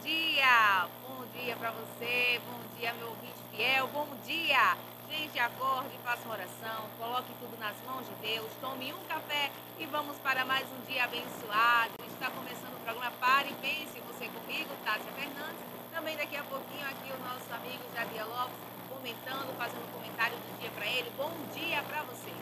[0.00, 4.76] dia para você, bom dia, meu ouvinte fiel, bom dia.
[5.10, 9.86] Gente, acorde, faça uma oração, coloque tudo nas mãos de Deus, tome um café e
[9.86, 11.92] vamos para mais um dia abençoado.
[12.06, 15.60] Está começando o programa Pare e Pense, você comigo, Tássia Fernandes.
[15.92, 18.56] Também daqui a pouquinho aqui o nosso amigo Jadia Lopes
[18.88, 21.10] comentando, fazendo um comentário do dia para ele.
[21.16, 22.32] Bom dia para você.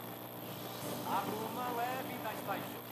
[1.08, 1.22] A
[1.76, 2.88] leve das paixões.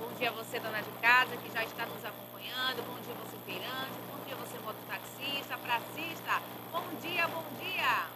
[0.00, 2.82] Bom dia você, dona de casa, que já está nos acompanhando.
[2.86, 3.98] Bom dia você, feirante.
[4.08, 6.42] Bom dia você, mototaxista, pracista.
[6.72, 8.06] Bom dia, bom dia.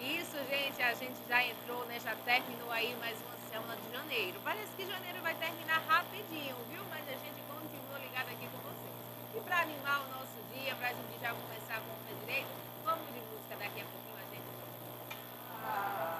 [0.00, 2.00] Isso, gente, a gente já entrou, né?
[2.00, 4.40] Já terminou aí mais uma semana de janeiro.
[4.42, 6.82] Parece que janeiro vai terminar rapidinho, viu?
[6.90, 8.69] Mas a gente continua ligado aqui com vocês.
[9.32, 12.48] E para animar o nosso dia, para a gente já começar com o pé direito,
[12.84, 16.19] vamos de música daqui a pouquinho a gente.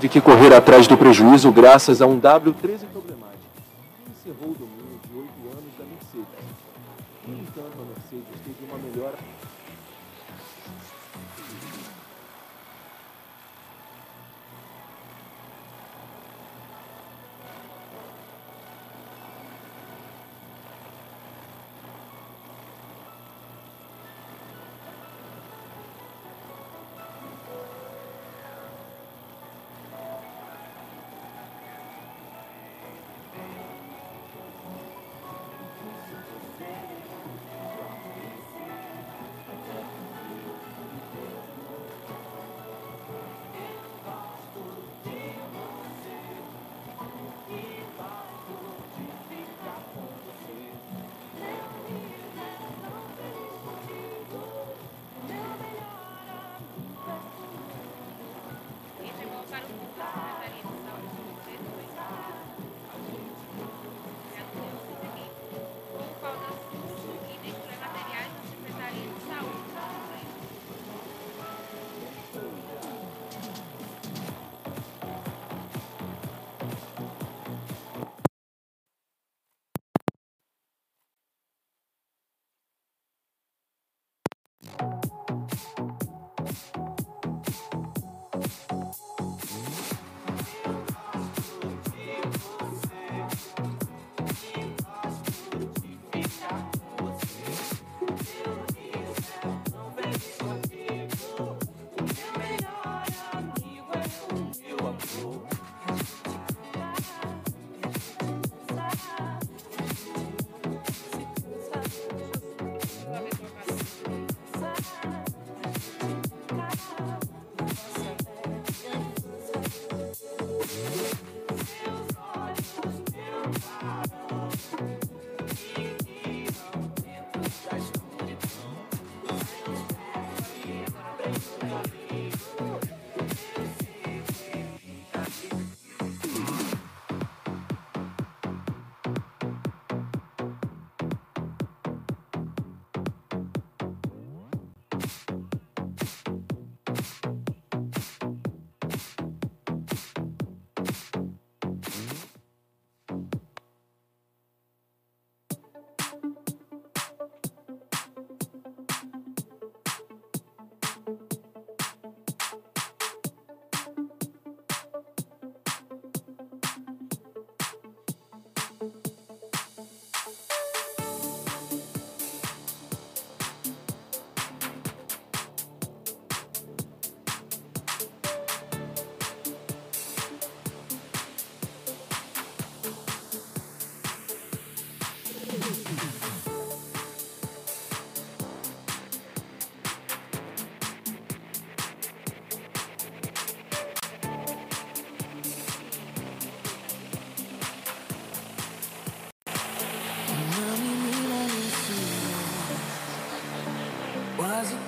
[0.00, 2.86] Teve que correr atrás do prejuízo graças a um W13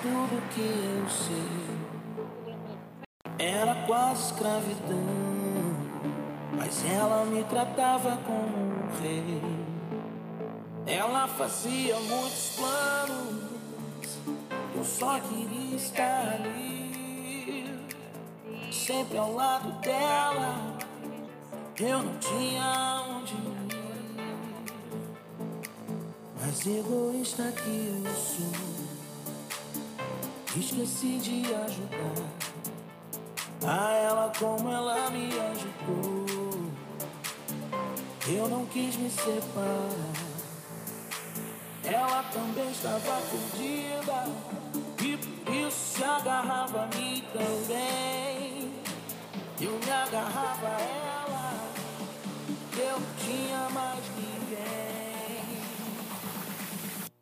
[0.02, 1.72] tudo que eu sei.
[3.38, 4.98] Era quase escravidão,
[6.56, 9.40] mas ela me tratava como um rei.
[10.86, 14.18] Ela fazia muitos planos,
[14.74, 17.86] eu só queria estar ali,
[18.72, 20.76] sempre ao lado dela.
[21.78, 23.78] Eu não tinha onde ir,
[26.40, 28.81] mas egoísta que eu sou,
[30.62, 32.22] esqueci de ajudar
[33.66, 36.70] a ela como ela me ajudou.
[38.28, 40.32] Eu não quis me separar.
[41.84, 44.24] Ela também estava perdida
[45.02, 48.72] e por isso se agarrava a mim também.
[49.60, 51.54] Eu me agarrava a ela,
[52.76, 55.02] eu tinha mais ninguém.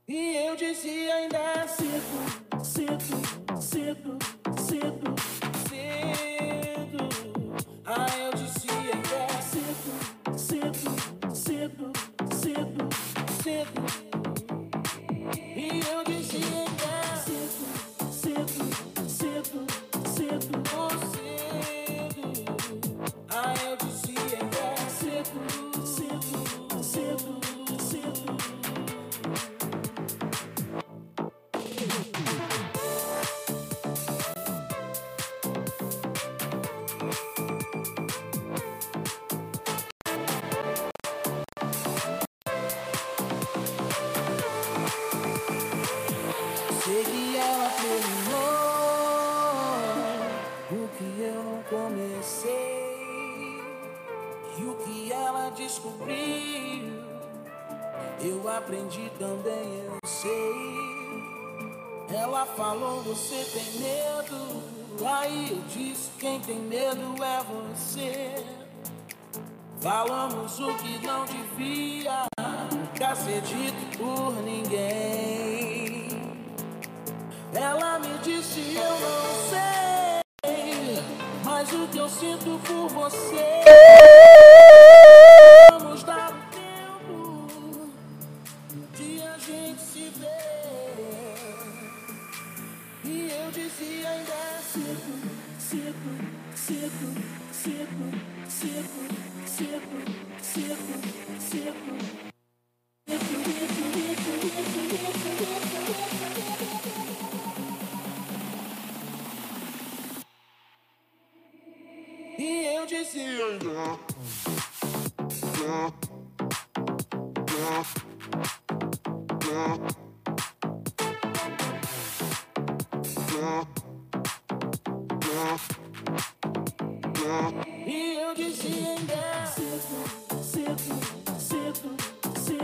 [0.07, 2.40] E eu dizia ainda é cedo,
[3.61, 4.40] Signal.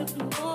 [0.04, 0.45] Cedo, oh,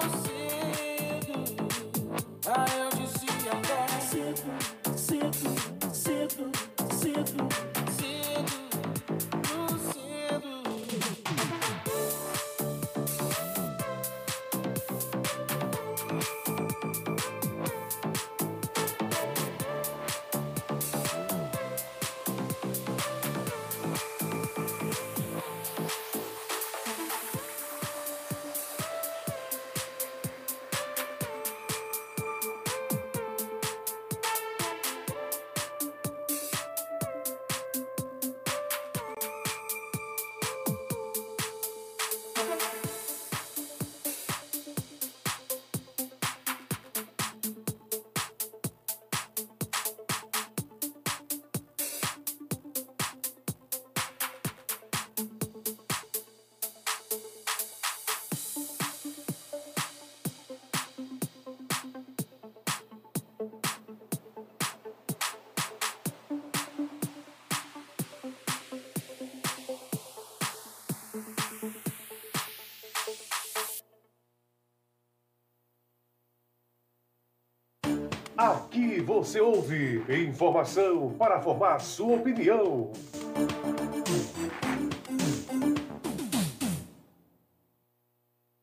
[78.42, 82.92] Aqui você ouve informação para formar sua opinião.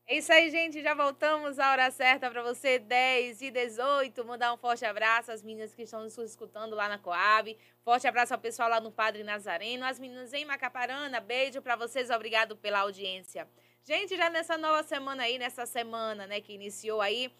[0.04, 0.82] É isso aí, gente.
[0.82, 4.24] Já voltamos à hora certa para você, 10 e 18.
[4.24, 7.56] Mandar um forte abraço às meninas que estão nos escutando lá na Coab.
[7.84, 9.84] Forte abraço ao pessoal lá no Padre Nazareno.
[9.84, 12.10] As meninas em Macaparana, beijo para vocês.
[12.10, 13.46] Obrigado pela audiência.
[13.84, 17.32] Gente, já nessa nova semana aí, nessa semana, né, que iniciou aí,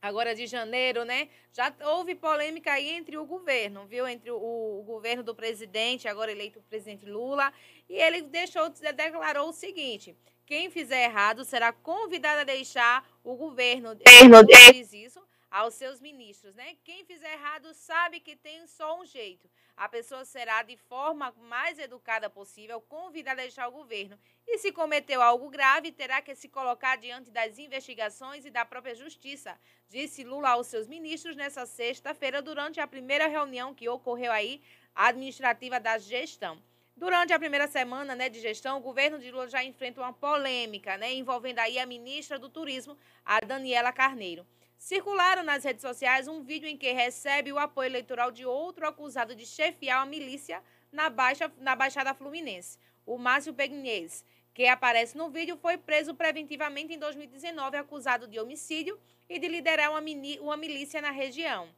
[0.00, 1.28] agora de janeiro, né?
[1.52, 4.06] Já houve polêmica aí entre o governo, viu?
[4.06, 7.52] Entre o, o governo do presidente, agora eleito o presidente Lula,
[7.88, 13.90] e ele deixou, declarou o seguinte: quem fizer errado será convidado a deixar o governo.
[13.90, 16.76] Ele diz isso aos seus ministros, né?
[16.84, 19.50] Quem fizer errado sabe que tem só um jeito.
[19.76, 24.18] A pessoa será, de forma mais educada possível, convidada a deixar o governo.
[24.46, 28.94] E se cometeu algo grave, terá que se colocar diante das investigações e da própria
[28.94, 34.60] justiça, disse Lula aos seus ministros nessa sexta-feira, durante a primeira reunião que ocorreu aí,
[34.94, 36.60] administrativa da gestão.
[36.96, 40.96] Durante a primeira semana né, de gestão, o governo de Lula já enfrenta uma polêmica,
[40.98, 44.44] né, envolvendo aí a ministra do Turismo, a Daniela Carneiro.
[44.78, 49.34] Circularam nas redes sociais um vídeo em que recebe o apoio eleitoral de outro acusado
[49.34, 55.30] de chefiar a milícia na, Baixa, na Baixada Fluminense, o Márcio Pegnese, que aparece no
[55.30, 60.00] vídeo, foi preso preventivamente em 2019, acusado de homicídio e de liderar uma,
[60.40, 61.68] uma milícia na região.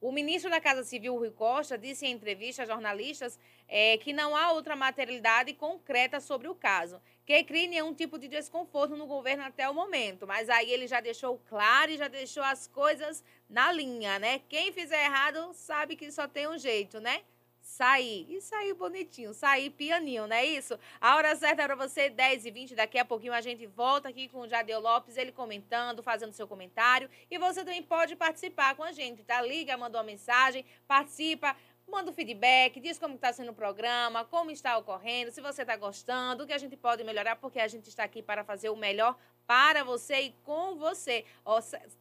[0.00, 4.36] O ministro da Casa Civil, Rui Costa, disse em entrevista a jornalistas é, que não
[4.36, 9.44] há outra materialidade concreta sobre o caso, que crie nenhum tipo de desconforto no governo
[9.44, 10.26] até o momento.
[10.26, 14.40] Mas aí ele já deixou claro e já deixou as coisas na linha, né?
[14.48, 17.22] Quem fizer errado sabe que só tem um jeito, né?
[17.62, 18.26] sair.
[18.28, 20.78] E sair bonitinho, sair pianinho, não é isso?
[21.00, 24.08] A hora certa é para você, 10 e 20 Daqui a pouquinho a gente volta
[24.08, 27.08] aqui com o Jadeu Lopes, ele comentando, fazendo seu comentário.
[27.30, 29.40] E você também pode participar com a gente, tá?
[29.40, 31.56] Liga, manda uma mensagem, participa.
[31.86, 35.76] Manda o feedback, diz como está sendo o programa, como está ocorrendo, se você está
[35.76, 38.76] gostando, o que a gente pode melhorar, porque a gente está aqui para fazer o
[38.76, 41.24] melhor para você e com você.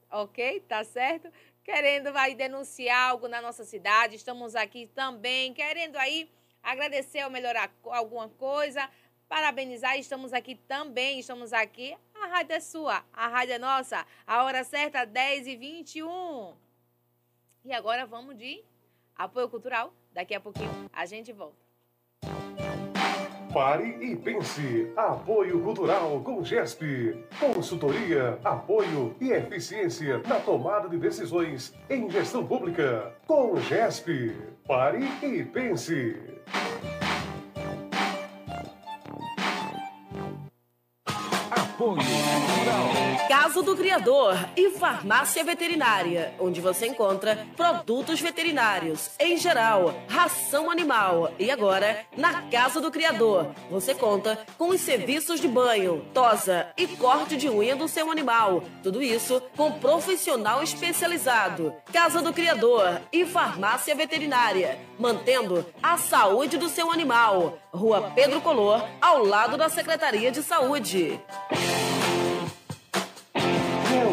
[0.09, 0.61] Ok?
[0.61, 1.31] Tá certo?
[1.63, 6.29] querendo vai denunciar algo na nossa cidade, estamos aqui também querendo aí
[6.61, 8.89] agradecer ou melhorar alguma coisa,
[9.27, 11.95] parabenizar, estamos aqui também, estamos aqui.
[12.13, 14.05] A rádio é sua, a rádio é nossa.
[14.27, 16.55] A hora certa, 10 e 21.
[17.65, 18.63] E agora vamos de
[19.23, 19.93] apoio cultural.
[20.13, 21.61] Daqui a pouquinho a gente volta.
[23.53, 24.93] Pare e pense.
[24.95, 27.25] Apoio Cultural com GESP.
[27.37, 33.13] Consultoria, apoio e eficiência na tomada de decisões em gestão pública.
[33.27, 34.33] Com GESP.
[34.65, 36.15] Pare e pense.
[41.81, 42.01] Apoio.
[43.27, 51.31] Casa do Criador e Farmácia Veterinária, onde você encontra produtos veterinários em geral, ração animal.
[51.39, 56.85] E agora, na Casa do Criador, você conta com os serviços de banho, tosa e
[56.85, 58.63] corte de unha do seu animal.
[58.83, 61.73] Tudo isso com profissional especializado.
[61.91, 67.57] Casa do Criador e Farmácia Veterinária, mantendo a saúde do seu animal.
[67.73, 71.19] Rua Pedro Color, ao lado da Secretaria de Saúde.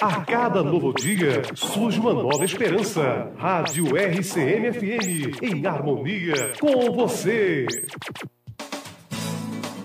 [0.00, 3.32] A cada novo dia surge uma nova esperança.
[3.38, 7.66] Rádio RCM-FM, em harmonia com você.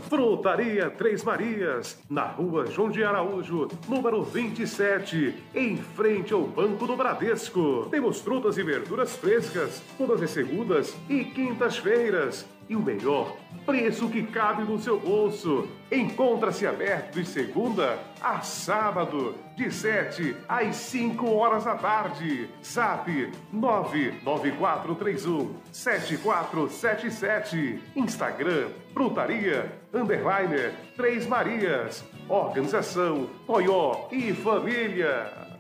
[0.10, 6.98] Frutaria Três Marias, na rua João de Araújo, número 27, em frente ao Banco do
[6.98, 7.88] Bradesco.
[7.90, 12.46] Temos frutas e verduras frescas, todas as segundas e quintas-feiras.
[12.72, 15.68] E o melhor, preço que cabe no seu bolso.
[15.92, 22.48] Encontra-se aberto de segunda a sábado, de 7 às 5 horas da tarde.
[22.64, 23.12] Zap
[23.52, 27.82] 99431 7477.
[27.94, 32.06] Instagram Frutaria Underliner Três Marias.
[32.30, 35.51] Organização Toyó e Família.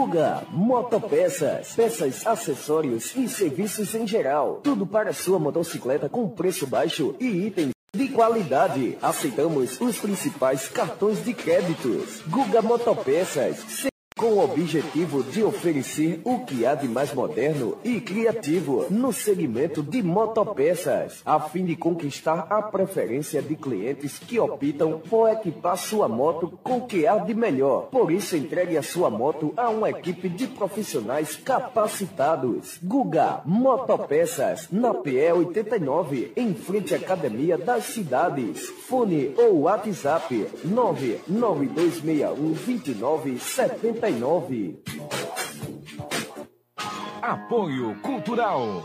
[0.00, 4.60] Guga Motopeças, peças, acessórios e serviços em geral.
[4.64, 8.96] Tudo para sua motocicleta com preço baixo e itens de qualidade.
[9.02, 12.22] Aceitamos os principais cartões de créditos.
[12.26, 18.84] Guga Motopeças com o objetivo de oferecer o que há de mais moderno e criativo
[18.90, 25.30] no segmento de motopeças, a fim de conquistar a preferência de clientes que optam por
[25.30, 27.86] equipar sua moto com o que há de melhor.
[27.86, 32.78] Por isso, entregue a sua moto a uma equipe de profissionais capacitados.
[32.82, 38.68] Guga Motopeças, na PE 89, em frente à Academia das Cidades.
[38.86, 44.09] Fone ou WhatsApp 99261 2970
[47.22, 48.84] Apoio Cultural.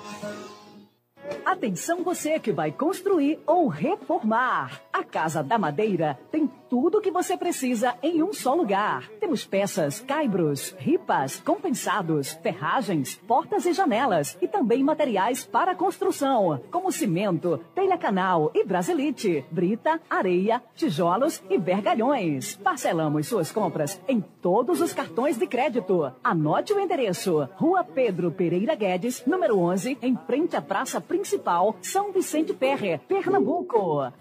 [1.44, 4.82] Atenção você que vai construir ou reformar.
[4.96, 9.10] A Casa da Madeira tem tudo o que você precisa em um só lugar.
[9.20, 16.94] Temos peças, caibros, ripas, compensados, ferragens, portas e janelas e também materiais para construção, como
[16.94, 22.56] cimento, telha canal e brasilite, brita, areia, tijolos e vergalhões.
[22.56, 26.10] Parcelamos suas compras em todos os cartões de crédito.
[26.24, 32.14] Anote o endereço: Rua Pedro Pereira Guedes, número 11, em frente à Praça Principal, São
[32.14, 34.12] Vicente Ferre, Pernambuco.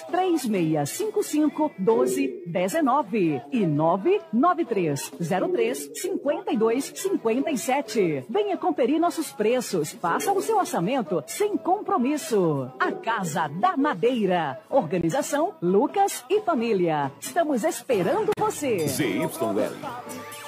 [0.00, 8.24] Fones 3655 1219 e 993 03 52 57.
[8.28, 9.92] Venha conferir nossos preços.
[9.92, 12.70] Faça o seu orçamento sem compromisso.
[12.78, 14.60] A Casa da Madeira.
[14.68, 17.10] Organização Lucas e Família.
[17.20, 18.86] Estamos esperando você.
[18.86, 19.30] ZYL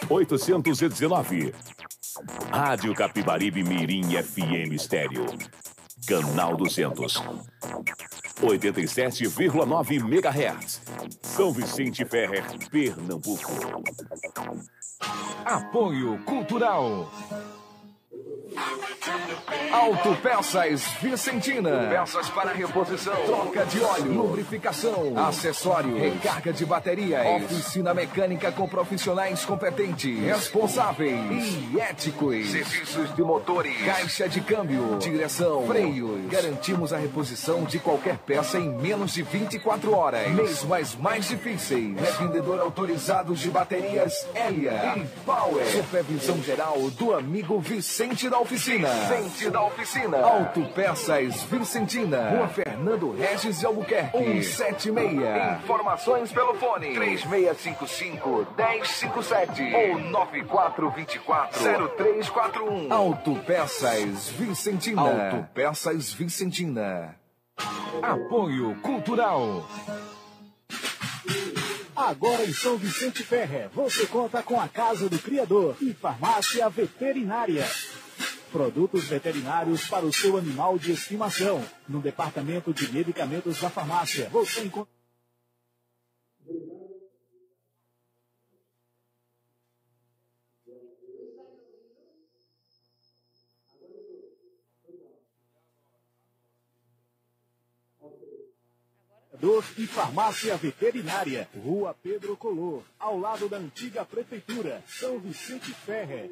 [0.09, 1.53] 819.
[2.51, 5.27] Rádio Capibaribe Mirim FM Estéreo.
[6.07, 7.23] Canal 200.
[8.41, 10.81] 87,9 MHz.
[11.23, 13.53] São Vicente Ferrer, Pernambuco.
[15.45, 17.11] Apoio Cultural.
[19.73, 21.88] Autopeças Vicentina.
[21.88, 29.45] Peças para reposição, troca de óleo, lubrificação, acessório, recarga de baterias, oficina mecânica com profissionais
[29.45, 32.51] competentes, responsáveis e éticos.
[32.51, 36.31] Serviços de motores, caixa de câmbio, direção, freios.
[36.31, 40.29] Garantimos a reposição de qualquer peça em menos de 24 horas.
[40.31, 41.99] Mesmo as mais difíceis.
[41.99, 45.67] Revendedor autorizado de baterias Elia e Power.
[45.67, 48.88] Supervisão geral do amigo Vicente da Oficina.
[48.88, 50.18] Vicente da Oficina.
[50.18, 52.31] Autopeças Vicentina.
[52.31, 54.42] Rua Fernando Regis de Albuquerque.
[54.42, 55.62] 176.
[55.62, 56.92] Informações pelo fone.
[56.92, 61.62] 3655 1057 ou 9424
[61.96, 62.92] 0341.
[62.92, 65.02] Autopeças Vicentina.
[65.02, 67.14] Autopeças Vicentina.
[68.02, 69.64] Apoio Cultural.
[71.94, 77.64] Agora em São Vicente Ferrer, você conta com a Casa do Criador e Farmácia Veterinária.
[78.53, 81.65] Produtos veterinários para o seu animal de estimação.
[81.88, 84.93] No departamento de medicamentos da farmácia, você encontra.
[99.77, 106.31] e Farmácia Veterinária, Rua Pedro Color, ao lado da antiga Prefeitura, São Vicente Ferrer.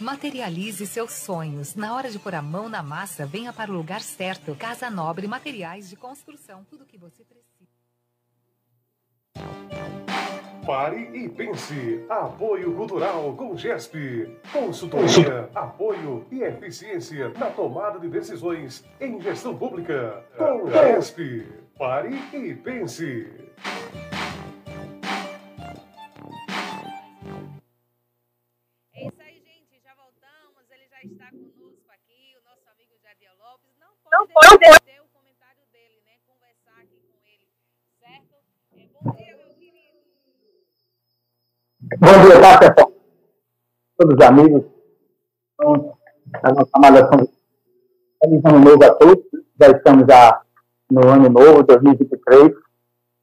[0.00, 1.74] Materialize seus sonhos.
[1.74, 4.56] Na hora de pôr a mão na massa, venha para o lugar certo.
[4.56, 6.64] Casa Nobre Materiais de Construção.
[6.70, 7.40] Tudo o que você precisa.
[10.66, 12.04] Pare e pense.
[12.08, 14.38] Apoio Cultural com GESP.
[14.52, 20.24] Consultoria, apoio e eficiência na tomada de decisões em gestão pública.
[20.36, 21.46] Com GESP.
[21.78, 23.26] Pare e pense.
[34.10, 34.40] Com
[37.24, 37.46] ele,
[38.02, 38.34] certo?
[38.76, 39.98] É, bom dia, meu querido.
[41.98, 42.92] Bom dia, tá, pessoal?
[43.96, 44.64] Todos os amigos.
[45.54, 45.98] Então,
[46.42, 47.28] a nossa malhação.
[48.22, 49.24] Feliz ano novo a todos.
[49.60, 50.42] Já estamos já
[50.90, 52.52] no ano novo, 2023.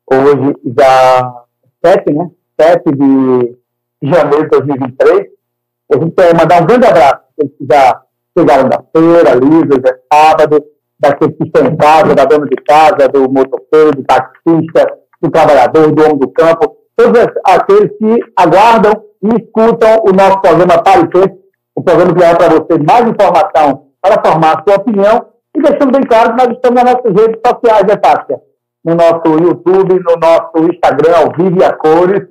[0.09, 1.45] Hoje, já
[1.85, 2.31] 7, né?
[2.59, 3.57] 7 de
[4.03, 5.31] janeiro de 2023.
[5.91, 8.03] A gente quer mandar um grande abraço para que já
[8.37, 12.55] chegaram da feira, livre, hoje é sábado, daqueles que estão em casa, da dona de
[12.63, 18.93] casa, do motoqueiro, do taxista, do trabalhador, do homem do campo, todos aqueles que aguardam
[19.23, 21.37] e escutam o nosso programa Parecer,
[21.75, 26.03] o programa que leva para você mais informação para formar sua opinião e deixando bem
[26.03, 28.41] claro que nós estamos nas nossas redes sociais, né, Tássia?
[28.85, 32.27] No nosso YouTube, no nosso Instagram, ao vivo e a cores,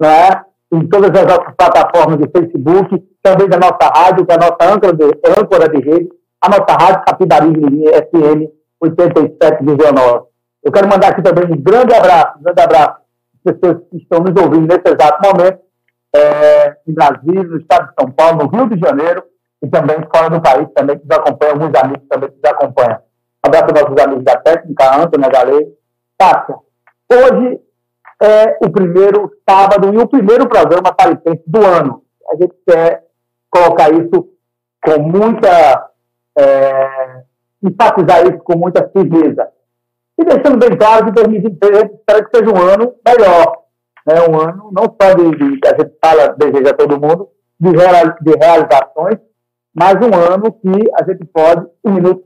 [0.00, 0.42] né?
[0.72, 5.04] em todas as nossas plataformas de Facebook, também da nossa rádio, da nossa âncora de,
[5.04, 6.08] âncora de rede,
[6.40, 8.50] a nossa rádio Capibari Mirim FM
[8.82, 10.26] 87,9.
[10.62, 13.00] Eu quero mandar aqui também um grande abraço, um grande abraço
[13.34, 15.60] às pessoas que estão nos ouvindo nesse exato momento,
[16.14, 19.22] é, em Brasília, no estado de São Paulo, no Rio de Janeiro,
[19.62, 22.98] e também fora do país, também que nos acompanham, alguns amigos também que nos acompanham.
[23.44, 25.66] Um abraço aos nossos amigos da técnica, Antônia Galei.
[26.18, 26.56] Tássia,
[27.10, 27.60] hoje
[28.22, 32.02] é o primeiro sábado e o primeiro programa paripense do ano.
[32.30, 33.04] A gente quer
[33.50, 34.28] colocar isso
[34.84, 35.89] com muita.
[36.40, 37.22] É,
[37.62, 39.48] enfatizar isso com muita firmeza.
[40.18, 43.60] E deixando bem claro que 2023 espero que seja um ano melhor.
[44.06, 44.14] Né?
[44.28, 48.14] Um ano não só de, de a gente fala, deseja a todo mundo, de, real,
[48.20, 49.18] de realizações,
[49.74, 52.24] mas um ano que a gente pode, um minuto,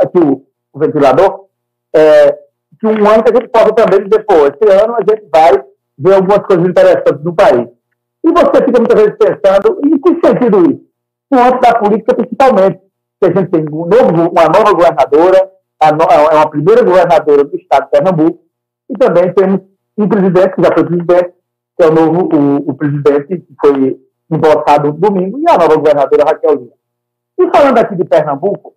[0.00, 1.46] aqui o, o ventilador,
[1.94, 2.32] é,
[2.78, 5.52] que um ano que a gente possa também dizer, pô, esse ano a gente vai
[5.98, 7.68] ver algumas coisas interessantes no país.
[8.24, 10.88] E você fica muitas vezes pensando, em que sentido isso?
[11.30, 12.80] No âmbito da política, principalmente,
[13.20, 15.50] que a gente tem um novo, uma nova governadora,
[15.80, 18.44] é uma primeira governadora do estado de Pernambuco,
[18.90, 19.60] e também temos
[19.96, 21.34] um presidente, que já foi presidente,
[21.76, 24.00] que é o novo, o, o presidente que foi
[24.30, 26.72] empossado domingo, e a nova governadora Raquel Lima.
[27.38, 28.74] E falando aqui de Pernambuco,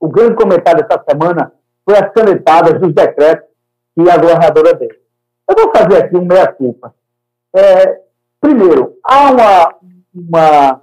[0.00, 1.52] o grande comentário dessa semana
[1.84, 3.48] foi as canetadas dos decretos
[3.94, 4.88] que a governadora deu.
[5.48, 6.94] Eu vou fazer aqui um meia-culpa.
[7.54, 8.00] É,
[8.40, 9.74] primeiro, há uma,
[10.14, 10.82] uma,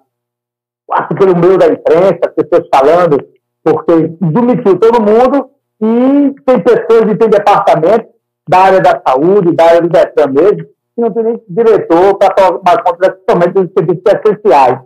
[0.94, 3.18] acho pelo meio da imprensa, pessoas falando,
[3.64, 5.50] porque demitiu todo mundo
[5.82, 8.08] e tem pessoas e tem departamentos
[8.48, 12.34] da área da saúde, da área do Detran mesmo, que não tem nem diretor para
[12.34, 14.80] tomar conta, principalmente dos serviços essenciais.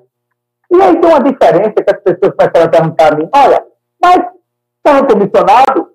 [0.72, 3.64] E aí tem uma diferença que as pessoas começaram a perguntar a mim, olha,
[4.02, 4.18] mas
[4.84, 5.90] carro comissionado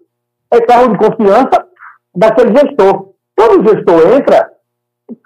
[0.52, 1.66] é carro de confiança
[2.14, 3.14] daquele gestor.
[3.36, 4.50] Quando o gestor entra,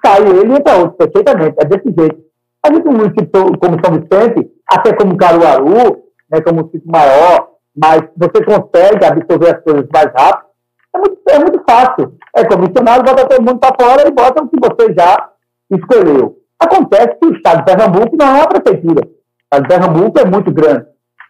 [0.05, 2.30] sai ele e entra outro, perfeitamente, é desse jeito.
[2.65, 8.45] A gente, município como São Vicente, até como Caruaru, né, como município maior, mas você
[8.45, 10.51] consegue absorver as coisas mais rápido,
[10.95, 12.15] é muito, é muito fácil.
[12.35, 15.31] É comissionado, bota todo mundo para fora e bota o que você já
[15.71, 16.37] escolheu.
[16.59, 19.07] Acontece que o Estado de Pernambuco não é uma prefeitura.
[19.07, 20.87] O Estado de Pernambuco é muito grande.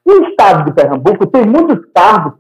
[0.07, 2.33] E o Estado de Pernambuco tem muitos cargos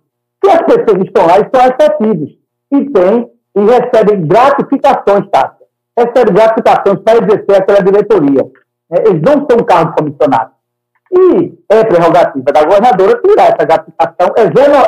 [0.42, 2.30] que as pessoas que estão lá e são efetivos.
[2.72, 5.56] E tem e recebem gratificações, tá?
[5.98, 8.44] Recebem gratificações para exercer aquela diretoria.
[8.92, 10.54] É, eles não são cargos comissionados.
[11.12, 14.34] E é prerrogativa da governadora tirar essa gratificação,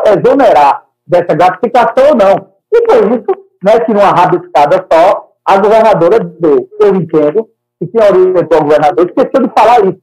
[0.06, 2.52] exonerar dessa gratificação ou não.
[2.72, 6.68] E por isso, né, que numa rabiscada só, a governadora deu.
[6.80, 10.00] Eu entendo que quem orientou o governador esqueceu de falar isso.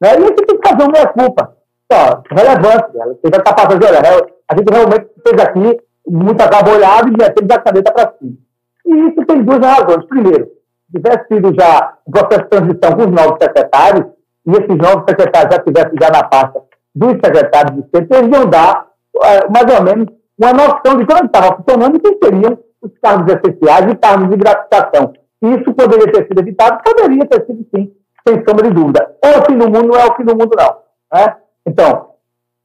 [0.00, 0.16] Né?
[0.16, 1.56] E gente tem que fazer uma meia-culpa.
[2.30, 2.98] Relevante.
[2.98, 3.96] Ela teve a capacidade,
[4.48, 8.36] a gente realmente fez aqui muita cabolhada e metemos a caneta para cima.
[8.86, 10.06] E isso tem duas razões.
[10.06, 10.48] Primeiro,
[10.94, 14.06] tivesse sido já o processo de transição com os novos secretários,
[14.46, 16.62] e esses novos secretários já estivessem já na pasta
[16.94, 18.86] dos secretários de centro, eles iam dar
[19.22, 20.06] é, mais ou menos
[20.38, 24.36] uma noção de como estava funcionando e quem seriam os cargos essenciais e cargos de
[24.36, 25.12] gratificação.
[25.42, 26.82] Isso poderia ter sido evitado?
[26.82, 27.92] Poderia ter sido sim,
[28.26, 29.16] sem sombra de dúvida.
[29.22, 30.76] É o fim do mundo, não é o fim do mundo, não.
[31.12, 31.36] Né?
[31.66, 32.10] Então,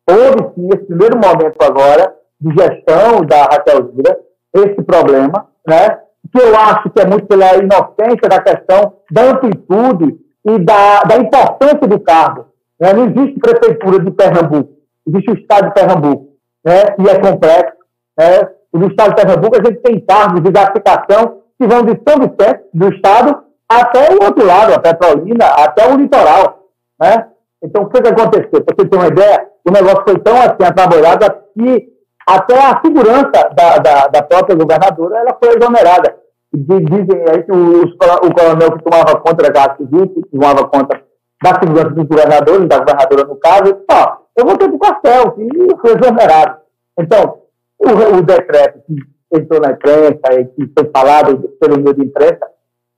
[0.10, 4.20] houve sim esse primeiro momento agora de gestão da Raquel Zira,
[4.54, 6.00] esse problema, né?
[6.36, 11.15] Que eu acho que é muito pela inocência da questão da amplitude e da, da
[11.15, 12.48] importância do cargo.
[12.80, 12.93] Né?
[12.93, 14.74] Não existe prefeitura de Pernambuco,
[15.08, 16.28] existe o Estado de Pernambuco,
[16.63, 16.84] né?
[17.00, 17.78] e é complexo.
[18.19, 18.50] Né?
[18.74, 22.63] No Estado de Pernambuco, a gente tem cargos de gratificação que vão de São Vicente,
[22.74, 26.65] do Estado, até o outro lado, a Petrolina, até o litoral.
[27.00, 27.28] Né?
[27.63, 28.62] Então, o que, que aconteceu?
[28.62, 31.95] Para você ter uma ideia, o negócio foi tão assim atrabalhado que
[32.28, 36.25] até a segurança da, da, da própria governadora ela foi exonerada.
[36.53, 41.01] Dizem aí que o, o coronel que tomava conta da Guarda Civil, que tomava conta
[41.43, 45.36] da segurança dos governadores, da governadora no caso, disse, ó, eu vou ter o quartel,
[45.38, 46.58] e foi exonerado.
[46.97, 47.41] Então,
[47.79, 48.95] o, o decreto que
[49.38, 52.47] entrou na imprensa e que foi falado pelo meio de imprensa,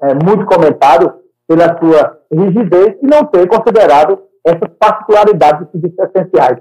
[0.01, 1.13] é muito comentado
[1.47, 6.57] pela sua rigidez e não ter considerado essas particularidades dos serviços essenciais.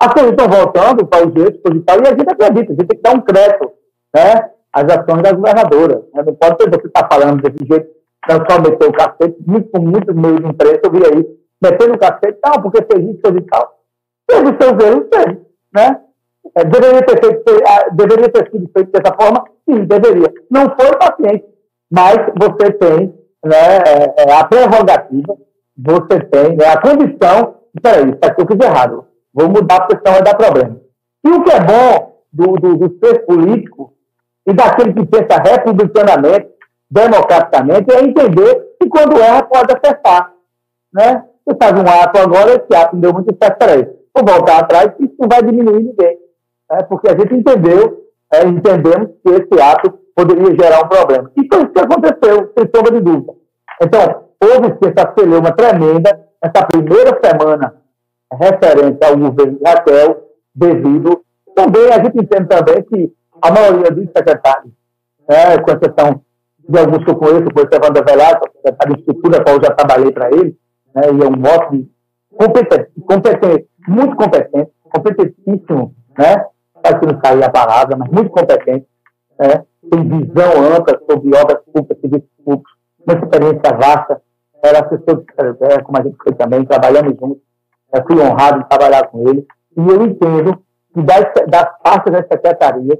[0.00, 2.96] As coisas estão voltando para os jeitos e e a gente acredita, a gente tem
[2.96, 3.72] que dar um crédito
[4.14, 6.02] né, às ações da governadora.
[6.12, 6.22] Né?
[6.26, 7.88] Não pode ser você estar tá falando desse jeito,
[8.28, 11.26] não só meter o cacete, muito, com muitos meios de imprensa, eu vi aí,
[11.62, 13.74] metendo o cacete, tal, porque fez isso, fez e tal.
[14.26, 15.38] Teve o seu erros, fez,
[15.74, 16.00] né?
[16.56, 17.44] É, deveria, ter feito,
[17.92, 19.44] deveria ter sido feito dessa forma?
[19.68, 20.32] Sim, deveria.
[20.50, 21.44] Não foi paciente,
[21.90, 25.36] mas você tem né, é, é a prerrogativa
[25.76, 30.14] você tem né, a condição, peraí, isso aqui eu fiz errado, vou mudar porque senão
[30.14, 30.80] vai dar problema.
[31.24, 33.93] E o que é bom do, do, do ser político
[34.46, 36.48] e daquele que pensa republicanamente,
[36.90, 40.32] democraticamente, é entender que quando erra pode acertar.
[40.92, 41.24] Né?
[41.46, 43.90] Você faz um ato agora, esse ato deu muito certo para ele.
[44.14, 46.18] Vou voltar atrás, isso não vai diminuir ninguém.
[46.70, 46.82] Né?
[46.88, 51.30] Porque a gente entendeu, é, entendemos que esse ato poderia gerar um problema.
[51.36, 53.32] E foi isso que aconteceu, sem sombra de dúvida.
[53.82, 57.74] Então, houve essa celeuma tremenda, essa primeira semana
[58.32, 63.12] referente ao governo de Raquel, devido também, a gente entende também que
[63.44, 64.72] a maioria dos secretários,
[65.28, 66.22] né, com exceção
[66.66, 69.70] de alguns que eu conheço, por exemplo, Evandro Velasco, secretário de estrutura, qual eu já
[69.74, 70.56] trabalhei para ele,
[70.94, 71.90] né, e é um mote
[72.34, 76.46] competente, competente, muito competente, competentíssimo, né,
[76.82, 78.86] para que não sair a palavra, mas muito competente,
[79.38, 82.72] né, tem visão ampla sobre obras públicas, serviços públicos,
[83.06, 84.22] uma experiência vasta,
[84.64, 87.42] era assessor de secretário, como a gente foi também, trabalhamos juntos,
[87.92, 90.58] eu fui honrado de trabalhar com ele, e eu entendo
[90.94, 92.98] que das, das partes da secretaria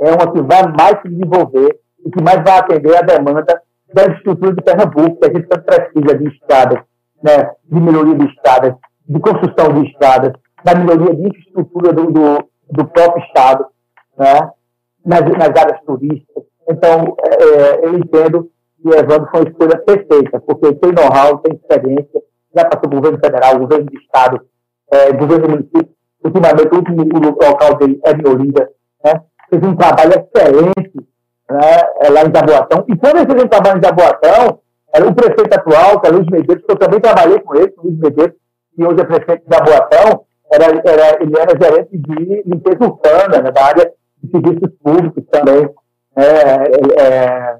[0.00, 3.44] é uma que vai mais se desenvolver e que mais vai atender a demanda
[3.92, 6.82] da estrutura de Pernambuco, que a gente tanto precisa de estradas,
[7.22, 8.74] né, de melhoria de estradas,
[9.08, 10.32] de construção de estradas,
[10.64, 13.66] da melhoria de infraestrutura do, do, do próprio Estado,
[14.18, 14.50] né,
[15.04, 16.44] nas, nas áreas turísticas.
[16.68, 18.50] Então, é, é eu entendo
[18.82, 22.22] que Evandro foi uma escolha perfeita, porque tem know-how, tem experiência,
[22.54, 24.40] já passou o governo federal, governo de Estado,
[24.92, 25.88] é, governo município.
[26.24, 27.04] Ultimamente, o último
[27.40, 28.68] local dele é de Olinda.
[29.04, 29.22] Né?
[29.50, 30.92] Fez um trabalho excelente
[31.50, 32.84] né, é, lá em Jaboatão.
[32.88, 34.60] E quando ele fez um trabalho em Jaboatão,
[34.92, 37.98] era o prefeito atual, que é Luiz Medeiros, que eu também trabalhei com ele, Luiz
[37.98, 38.36] Medeiros,
[38.74, 43.50] que hoje é prefeito de Jaboatão, era, era, ele era gerente de limpeza urbana, né,
[43.50, 45.68] da área de serviços públicos também.
[46.16, 47.56] É, é, é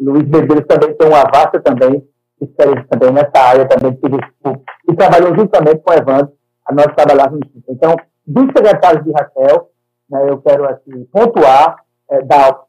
[0.00, 2.02] Luiz Medeiros também tem uma vasta também
[2.40, 4.66] experiência também nessa área também de serviços públicos.
[4.88, 6.32] E trabalhou justamente com o Evandro,
[6.66, 7.62] a nós trabalharmos juntos.
[7.68, 7.96] Então,
[8.26, 9.68] dos secretários de Raquel,
[10.10, 12.60] né, eu quero assim, pontuar é, da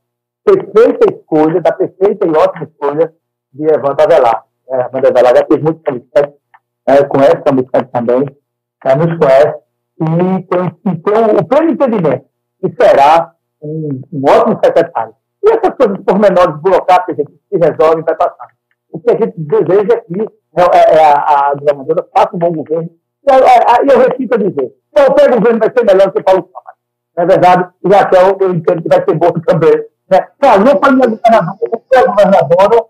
[0.43, 3.13] perfeita escolha, da perfeita e ótima escolha
[3.54, 4.45] de Evandro Avelar.
[4.69, 6.34] É, Evandro Avelar já fez muito comunicante,
[6.88, 8.25] é, conhece comunicante também,
[8.86, 9.60] é, nos conhece,
[10.02, 12.25] e tem, e tem o pleno entendimento
[12.62, 15.13] que será um, um, ótimo secretário.
[15.43, 18.47] E essas coisas pormenores burocráticas que se resolvem vai passar.
[18.91, 20.25] O que a gente deseja aqui
[20.56, 22.89] é, é, é a, a governadora faça um bom governo.
[23.28, 26.79] E eu, eu repito a dizer, qualquer governo vai ser melhor que Paulo Câmara.
[27.19, 29.86] Na verdade, e Raquel, eu entendo que vai ser bom também.
[30.10, 30.25] Né?
[30.41, 31.08] Falou para a minha
[32.08, 32.86] governadora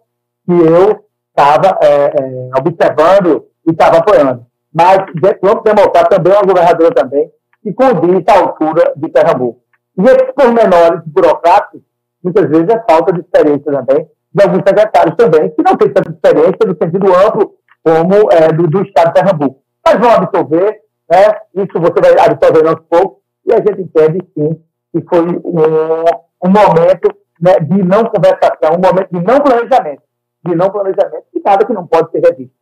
[0.46, 4.46] que eu estava é, é, observando e estava apoiando.
[4.72, 4.98] Mas
[5.42, 7.32] Trump Democrata também uma governadora também,
[7.64, 9.62] que condiz à altura de Pernambuco.
[9.98, 11.82] E esses pormenores burocráticos,
[12.24, 16.12] muitas vezes é falta de experiência também, de alguns secretários também, que não têm tanta
[16.12, 19.60] experiência no sentido amplo como é, do, do Estado de Pernambuco.
[19.84, 21.36] Mas vão absorver, né?
[21.56, 23.19] isso você vai absorver aos poucos,
[23.50, 26.04] e a gente entende sim que foi um,
[26.44, 30.04] um momento né, de não conversação, um momento de não planejamento,
[30.46, 32.54] de não planejamento, e nada que não pode ser revisto.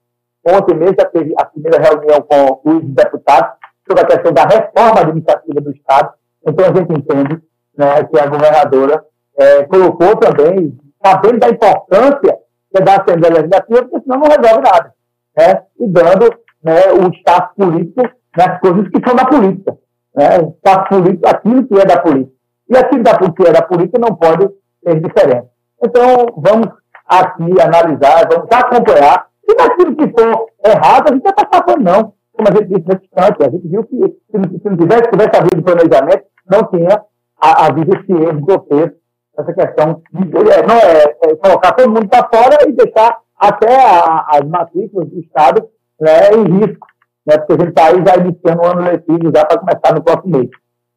[0.45, 5.02] Ontem mesmo já teve a primeira reunião com os deputados sobre a questão da reforma
[5.02, 6.13] administrativa do Estado,
[6.45, 7.41] então a gente entende
[7.78, 9.06] né, que a governadora
[9.38, 12.38] é, colocou também, sabendo da importância
[12.76, 14.93] é da Assembleia Legislativa, porque senão não resolve nada,
[15.38, 19.78] né, e dando né, o status político nas coisas que são da política.
[20.17, 22.36] Né, status político, aquilo que é da política.
[22.69, 24.49] E aquilo que é da política não pode
[24.84, 25.47] ser diferente.
[25.84, 26.67] Então, vamos
[27.08, 29.27] aqui analisar, vamos acompanhar.
[29.47, 32.13] E naquilo que for errado, a gente vai passar por não.
[32.34, 35.38] Como a gente disse antes, a gente viu que se não, se não tivesse, tivesse
[35.38, 37.01] havido planejamento, não tinha
[37.39, 38.97] havido esse erro grotesco,
[39.38, 43.75] essa questão de é, não é, é, colocar todo mundo para fora e deixar até
[43.75, 45.67] a, as matrículas do Estado
[46.01, 46.88] né, em risco,
[47.28, 50.04] né, porque a gente está aí já iniciando o ano letivo já para começar no
[50.04, 50.50] próximo mês.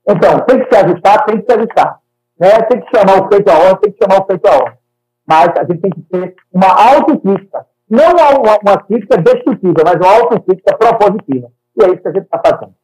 [0.08, 2.00] Então, tem que se ajustar, tem que se ajustar.
[2.38, 4.78] Né, tem que chamar o feito a hora, tem que chamar o feito a hora.
[5.26, 7.66] Mas a gente tem que ter uma autocrítica.
[7.90, 11.48] Não uma, uma crítica destrutiva, mas uma autocrítica propositiva.
[11.76, 12.74] E é isso que a gente está fazendo.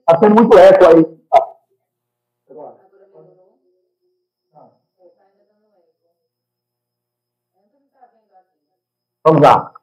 [0.00, 1.17] Está sendo muito eco aí.
[9.24, 9.74] Vamos lá.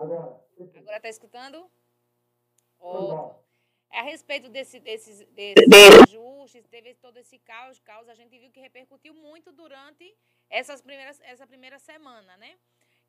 [0.00, 0.40] Agora.
[0.76, 1.70] Agora está escutando?
[2.78, 3.34] Oh.
[3.92, 5.66] É a respeito desse, desses, desses
[6.08, 10.16] ajustes, teve todo esse caos, caos, a gente viu que repercutiu muito durante
[10.48, 12.56] essas primeiras, essa primeira semana, né?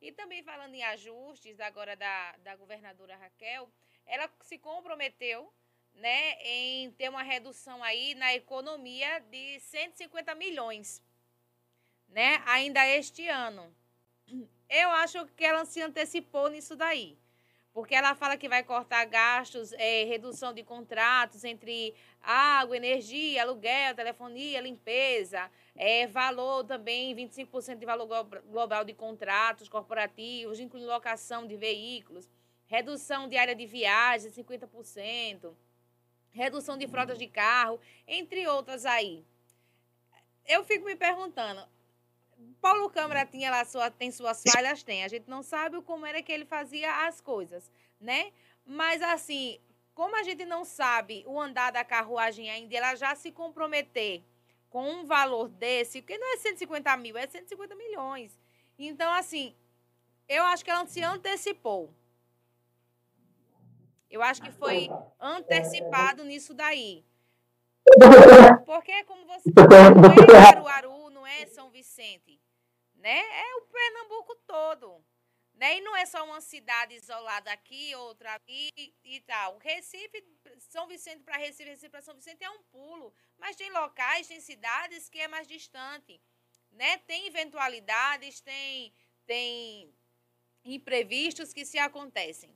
[0.02, 3.70] E também falando em ajustes agora da, da governadora Raquel,
[4.04, 5.54] ela se comprometeu
[5.94, 11.00] né, em ter uma redução aí na economia de 150 milhões,
[12.08, 13.72] né, ainda este ano.
[14.68, 17.16] Eu acho que ela se antecipou nisso daí,
[17.72, 23.94] porque ela fala que vai cortar gastos, é, redução de contratos entre água, energia, aluguel,
[23.94, 28.06] telefonia, limpeza, é, valor também, 25% de valor
[28.50, 32.28] global de contratos corporativos, incluindo locação de veículos,
[32.66, 35.54] redução de área de viagem, 50%
[36.32, 39.24] redução de frotas de carro, entre outras aí.
[40.46, 41.62] Eu fico me perguntando,
[42.60, 44.82] Paulo Câmara tinha lá sua, tem suas falhas?
[44.82, 45.04] Tem.
[45.04, 48.32] A gente não sabe como era que ele fazia as coisas, né?
[48.64, 49.58] Mas assim,
[49.94, 54.22] como a gente não sabe o andar da carruagem ainda, ela já se comprometer
[54.70, 58.38] com um valor desse, porque não é 150 mil, é 150 milhões.
[58.78, 59.54] Então, assim,
[60.26, 61.92] eu acho que ela se antecipou.
[64.10, 64.88] Eu acho que foi
[65.20, 67.04] antecipado nisso daí.
[68.64, 71.01] Porque, como você não é Caruaru, não
[71.40, 72.40] é São Vicente,
[72.94, 73.18] né?
[73.18, 75.04] É o Pernambuco todo.
[75.54, 75.78] Né?
[75.78, 78.70] E não é só uma cidade isolada aqui, outra aqui
[79.04, 79.58] e tal.
[79.58, 80.24] Recife,
[80.58, 83.12] São Vicente para Recife, Recife para São Vicente é um pulo.
[83.38, 86.20] Mas tem locais, tem cidades que é mais distante.
[86.70, 86.98] Né?
[86.98, 88.92] Tem eventualidades, tem,
[89.26, 89.94] tem
[90.64, 92.50] imprevistos que se acontecem.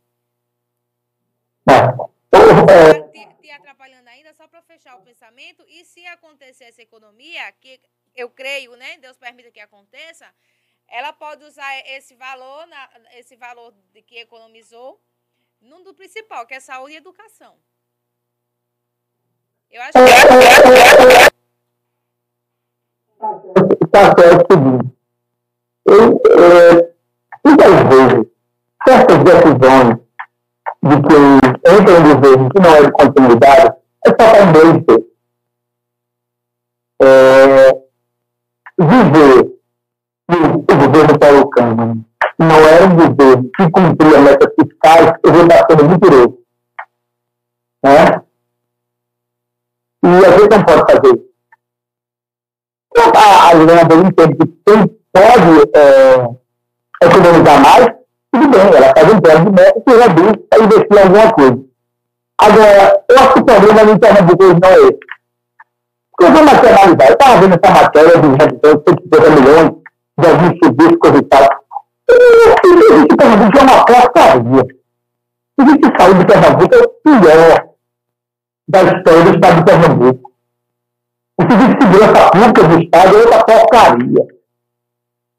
[3.12, 7.80] Te, te atrapalhando ainda, só para fechar o pensamento, e se acontecer essa economia, que
[8.16, 8.96] eu creio, né?
[8.98, 10.26] Deus permita que aconteça,
[10.88, 15.00] ela pode usar esse valor, na, esse valor de que economizou,
[15.60, 17.56] num do principal, que é saúde e educação.
[19.70, 19.98] Eu acho que.
[23.84, 24.96] Está certo, seguinte.
[25.86, 26.94] Eu, é,
[27.44, 28.26] muitas vezes,
[28.86, 30.06] certas decisões
[30.82, 31.18] de que
[31.70, 35.06] entra um governo que não é de continuidade, é só para emagrecer.
[37.02, 37.85] É,
[40.28, 41.50] que o governo Paulo
[42.38, 46.38] não era um governo que cumpria metas fiscais, estar sendo mentiroso.
[47.82, 48.22] Né?
[50.04, 51.26] E a gente não pode fazer isso.
[53.14, 57.96] A, a governadora entende que quem pode é, economizar mais
[58.36, 61.64] tudo bem, ela faz um plano de meta que reduz para investir em alguma coisa.
[62.38, 64.98] Agora, eu acho que o problema no Pernambuco não é esse.
[66.16, 69.86] Porque vamos analisar, eu estava vendo essa matéria de redução de 150 milhões
[70.18, 71.66] de alguns coisa e tal.
[72.08, 74.76] E existe Pernambuco é uma porcaria.
[75.58, 77.68] De saúde de Pernambuco é o pior
[78.68, 80.32] da história do estado de Pernambuco.
[81.38, 84.36] O serviço de segurança pública do estado é outra porcaria.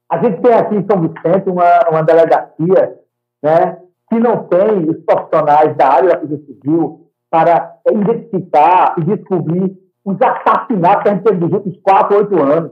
[0.09, 2.97] A gente tem aqui em São Vicente uma, uma delegacia
[3.41, 3.77] né,
[4.09, 10.15] que não tem os profissionais da área da polícia civil para identificar e descobrir os
[10.21, 12.71] assassinatos que a gente teve nos últimos quatro, oito anos.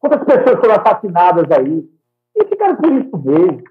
[0.00, 1.88] Quantas pessoas foram assassinadas aí?
[2.34, 3.62] E ficaram por isso mesmo.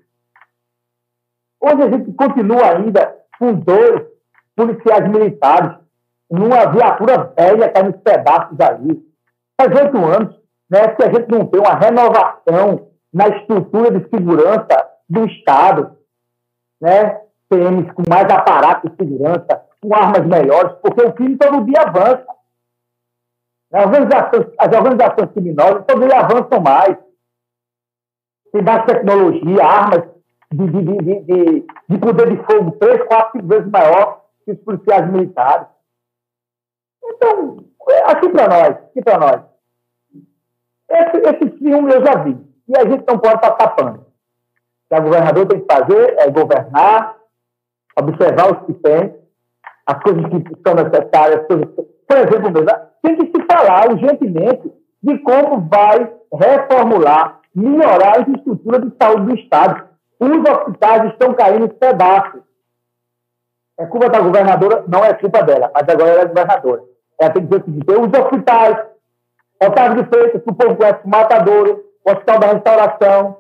[1.60, 4.04] Hoje a gente continua ainda com dois
[4.56, 5.78] policiais militares
[6.32, 9.06] numa viatura velha que está nos pedaços aí.
[9.60, 10.40] Faz oito anos
[10.70, 15.98] né, que a gente não tem uma renovação na estrutura de segurança do Estado,
[16.80, 21.82] né, PMs com mais aparato de segurança, com armas melhores, porque o crime todo dia
[21.82, 22.35] avança.
[23.76, 26.98] As organizações, as organizações criminosas dia avançam mais.
[28.54, 30.04] Tem mais tecnologia, armas
[30.50, 34.60] de, de, de, de, de poder de fogo três, quatro, cinco vezes maior que os
[34.60, 35.68] policiais militares.
[37.04, 39.42] Então, é aqui para nós, aqui para nós.
[40.90, 42.38] Esse, esse filme eu já vi.
[42.70, 44.00] E a gente não pode estar tapando.
[44.00, 44.06] O
[44.88, 47.18] que a governador tem que fazer é governar,
[48.00, 49.20] observar os que tem,
[49.86, 51.46] as coisas que são necessárias.
[51.48, 51.95] Coisas...
[52.08, 52.70] Por exemplo, mesmo,
[53.02, 59.36] tem que se falar urgentemente de como vai reformular, melhorar a estrutura de saúde do
[59.36, 59.90] Estado.
[60.20, 62.42] Os hospitais estão caindo em pedaços.
[63.78, 64.84] É culpa da governadora?
[64.88, 66.84] Não é culpa dela, mas agora ela é governadora.
[67.20, 68.96] Ela tem que dizer os hospitais
[69.62, 73.38] Otávio de Freitas, o povo conhece Matadouro, o Hospital da Restauração,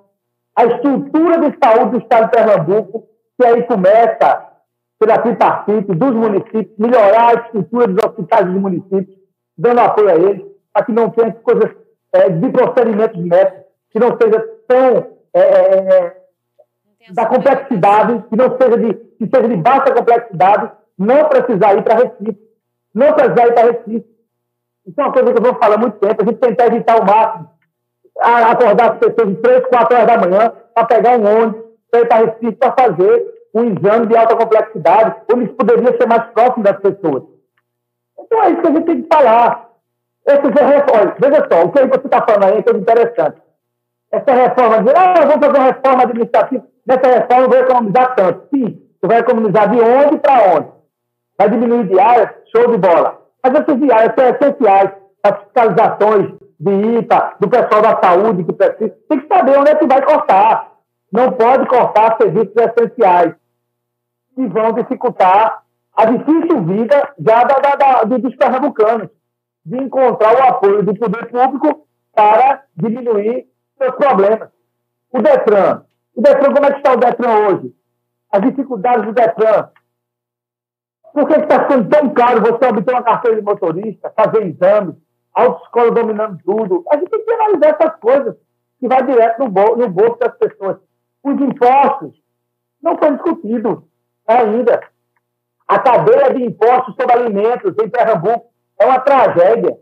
[0.55, 3.07] a estrutura de saúde do Estado de Pernambuco,
[3.37, 4.54] que aí começa
[4.99, 9.17] pela tripartite dos municípios, melhorar a estrutura dos hospitais dos municípios,
[9.57, 11.71] dando apoio a eles, para que não tenha coisas
[12.13, 16.15] é, de procedimentos médicos, que não seja tão é, é,
[17.07, 21.83] é da complexidade, que não seja de, que seja de baixa complexidade, não precisar ir
[21.83, 22.37] para Recife.
[22.93, 24.05] Não precisar ir para Recife.
[24.85, 26.21] Isso é uma coisa que eu vou falar há muito tempo.
[26.21, 27.49] A gente tentar evitar o máximo
[28.17, 32.07] acordar as pessoas de 3, 4 horas da manhã, para pegar um ônibus, para ir
[32.07, 36.77] para Recife para fazer um exame de alta complexidade, onde poderia ser mais próximo das
[36.77, 37.23] pessoas.
[38.19, 39.69] Então é isso que a gente tem que falar.
[40.27, 43.41] Essas reformas, veja só, o que você está falando aí é interessante.
[44.11, 48.47] Essa reforma, de, ah, vamos fazer uma reforma administrativa, nessa reforma eu vou economizar tanto.
[48.53, 50.67] Sim, você vai economizar de onde para onde?
[51.37, 52.29] Vai diminuir diárias?
[52.53, 53.21] Show de bola.
[53.41, 54.91] Mas essas diárias são essenciais
[55.21, 58.95] para fiscalizações de IPA, do pessoal da saúde que precisa.
[59.07, 60.71] Tem que saber onde é que vai cortar.
[61.11, 63.35] Não pode cortar serviços essenciais
[64.35, 65.63] que vão dificultar
[65.95, 69.09] a difícil vida já da, da, da, dos pernambucanos,
[69.65, 74.49] de encontrar o apoio do poder público para diminuir seus problemas.
[75.11, 75.83] O Detran.
[76.13, 77.73] O Detran, como é que está o Detran hoje?
[78.31, 79.69] As dificuldades do Detran.
[81.13, 84.95] Por que está sendo tão caro você obter uma carteira de motorista, fazer exames,
[85.33, 86.83] autoescola dominando tudo?
[86.91, 88.35] A gente tem que analisar essas coisas
[88.79, 90.77] que vai direto no, bol no bolso das pessoas.
[91.23, 92.21] Os impostos
[92.83, 93.87] não foi discutido
[94.27, 94.81] ainda.
[95.67, 99.77] A cadeia de impostos sobre alimentos em Pernambuco é uma tragédia.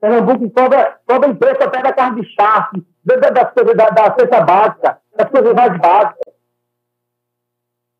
[0.00, 4.98] Pernambuco cobra, cobra imposto até da carne de charque, das coisas da, da cesta básica,
[5.16, 6.34] das coisas mais básicas.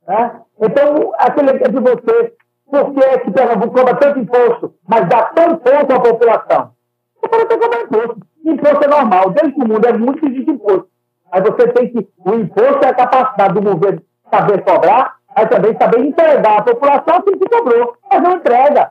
[0.07, 0.41] Né?
[0.61, 2.35] Então, aquele de você,
[2.71, 6.73] por que, é que Pernambuco cobra tanto imposto, mas dá tão pouco à população?
[7.17, 8.21] Você pode ter cobrar imposto.
[8.45, 10.89] Imposto é normal, desde que o mundo é muito de imposto.
[11.31, 12.09] Aí você tem que.
[12.19, 17.17] O imposto é a capacidade do governo saber cobrar mas também saber entregar à população
[17.17, 18.91] aquilo que cobrou, mas não entrega.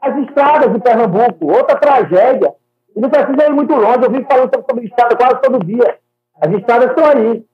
[0.00, 2.54] As estradas de Pernambuco, outra tragédia.
[2.94, 5.98] E não precisa ir muito longe, eu vim falando sobre estrada quase todo dia.
[6.40, 7.44] As estradas estão aí.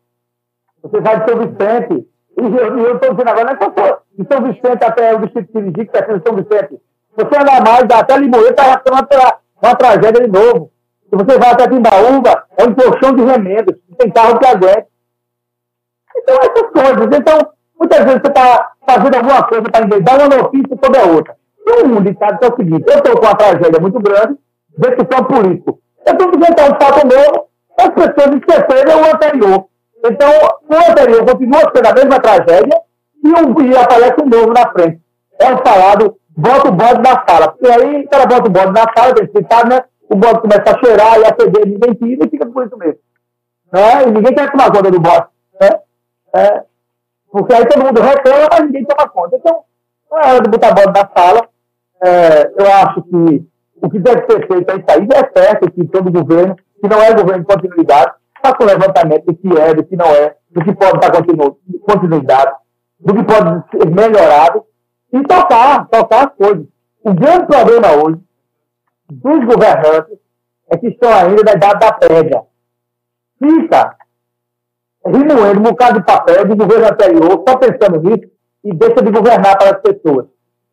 [0.83, 4.43] Você vai de São Vicente, e eu estou dizendo agora, não é só de São
[4.43, 6.81] Vicente até o distrito Sirigi, que é de São Vicente.
[7.17, 9.09] Você andar mais, até Limoeiro, está uma,
[9.63, 10.71] uma tragédia de novo.
[11.11, 14.87] Se você vai até Timbaúba, é um colchão de remendos, tem carro que aguenta.
[16.17, 17.19] Então, essas coisas.
[17.19, 21.37] Então, Muitas vezes você está fazendo alguma coisa para dar uma notícia sobre a outra.
[21.65, 24.39] Tem um ditado que é o seguinte: eu estou com uma tragédia muito grande,
[24.77, 25.75] decisão política.
[26.07, 29.67] Eu tenho que inventar um fato novo as pessoas esquecerem o anterior.
[30.05, 30.31] Então,
[30.69, 32.81] o anterior continua sendo a mesma tragédia
[33.25, 35.01] e, um, e aparece um novo na frente.
[35.39, 37.55] É o falado, bota o bode na sala.
[37.61, 39.83] E aí, o cara bota o bode na sala, tem ditado, né?
[40.09, 42.99] O bode começa a cheirar e a perder, ninguém tira e fica por isso mesmo.
[43.73, 44.03] Né?
[44.03, 45.27] E ninguém quer tomar conta do bode.
[45.61, 45.69] Né?
[46.35, 46.63] É,
[47.31, 49.37] porque aí todo mundo reclama, mas ninguém toma conta.
[49.37, 49.63] Então,
[50.11, 51.49] não é hora de botar a bola na sala.
[52.03, 53.47] É, eu acho que
[53.83, 55.09] o que deve ser feito é isso aí.
[55.13, 58.13] É certo que todo governo, que não é governo de continuidade,
[58.43, 61.59] faça um levantamento do que é, do que não é, do que pode estar continu
[61.87, 62.53] continuidade,
[62.99, 64.65] do que pode ser melhorado
[65.13, 66.67] e tocar, tocar as coisas.
[67.05, 68.21] O grande problema hoje
[69.11, 70.19] dos governantes
[70.71, 72.43] é que estão ainda na idade da pedra.
[73.39, 73.97] Fica
[75.05, 78.31] remoendo um bocado de papel do governo anterior, só pensando nisso,
[78.65, 80.27] e deixa de governar para as pessoas.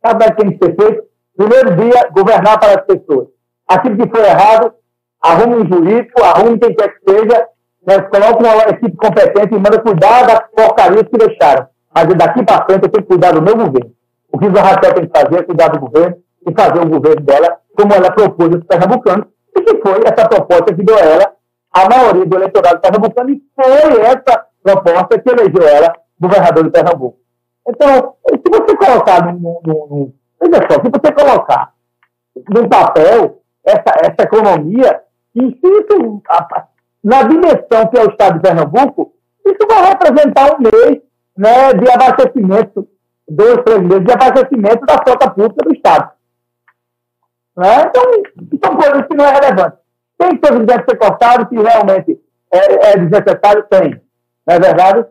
[0.06, 1.04] Sabe o que tem que ser feito?
[1.38, 3.28] Primeiro dia, governar para as pessoas.
[3.68, 4.74] Aquilo que foi errado,
[5.22, 7.48] arrume um jurídico, arrume quem quer que seja,
[7.86, 11.68] né, coloque uma equipe competente e manda cuidar das porcarias que deixaram.
[11.94, 13.92] Mas daqui para frente eu tenho que cuidar do meu governo.
[14.32, 17.22] O que o Raquel tem que fazer é cuidar do governo e fazer o governo
[17.22, 21.34] dela como ela propôs aos pernambucanos, e que foi essa proposta que deu a ela
[21.72, 27.18] a maioria do eleitorado pernambucano e foi essa proposta que elegeu ela governador de Pernambuco.
[27.68, 31.74] Então, se você colocar no, no, no veja só, se você colocar
[32.49, 35.01] no papel essa, essa economia,
[35.36, 36.22] e isso,
[37.03, 39.13] na dimensão que é o estado de Pernambuco,
[39.45, 41.01] isso vai representar um mês
[41.38, 42.88] né, de abastecimento,
[43.30, 46.11] dois, três meses de abastecimento da frota pública do estado.
[47.55, 47.84] Né?
[47.88, 48.03] Então,
[48.63, 49.78] são coisas que não é relevante.
[50.18, 52.20] Tem coisas que devem ser cortadas que realmente
[52.51, 53.63] é, é desnecessário?
[53.70, 54.01] Tem.
[54.45, 55.05] Não é verdade?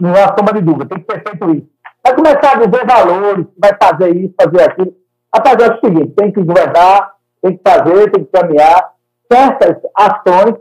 [0.00, 0.86] Não há soma de dúvida.
[0.86, 1.68] Tem que ser feito isso.
[2.04, 4.94] Vai começar a dizer valores, vai fazer isso, fazer aquilo.
[5.34, 8.94] Rapaz, é o seguinte, tem que governar, tem que fazer, tem que caminhar
[9.30, 10.54] certas ações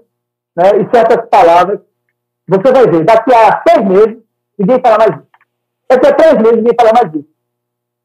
[0.55, 1.79] né, e certas palavras.
[2.47, 4.17] Você vai ver, daqui a seis meses,
[4.57, 5.27] ninguém fala mais disso.
[5.89, 7.27] Daqui a três meses, ninguém fala mais disso.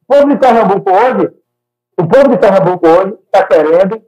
[0.07, 1.33] O povo de Pernambuco hoje,
[1.99, 4.01] o povo de Pernambuco hoje está querendo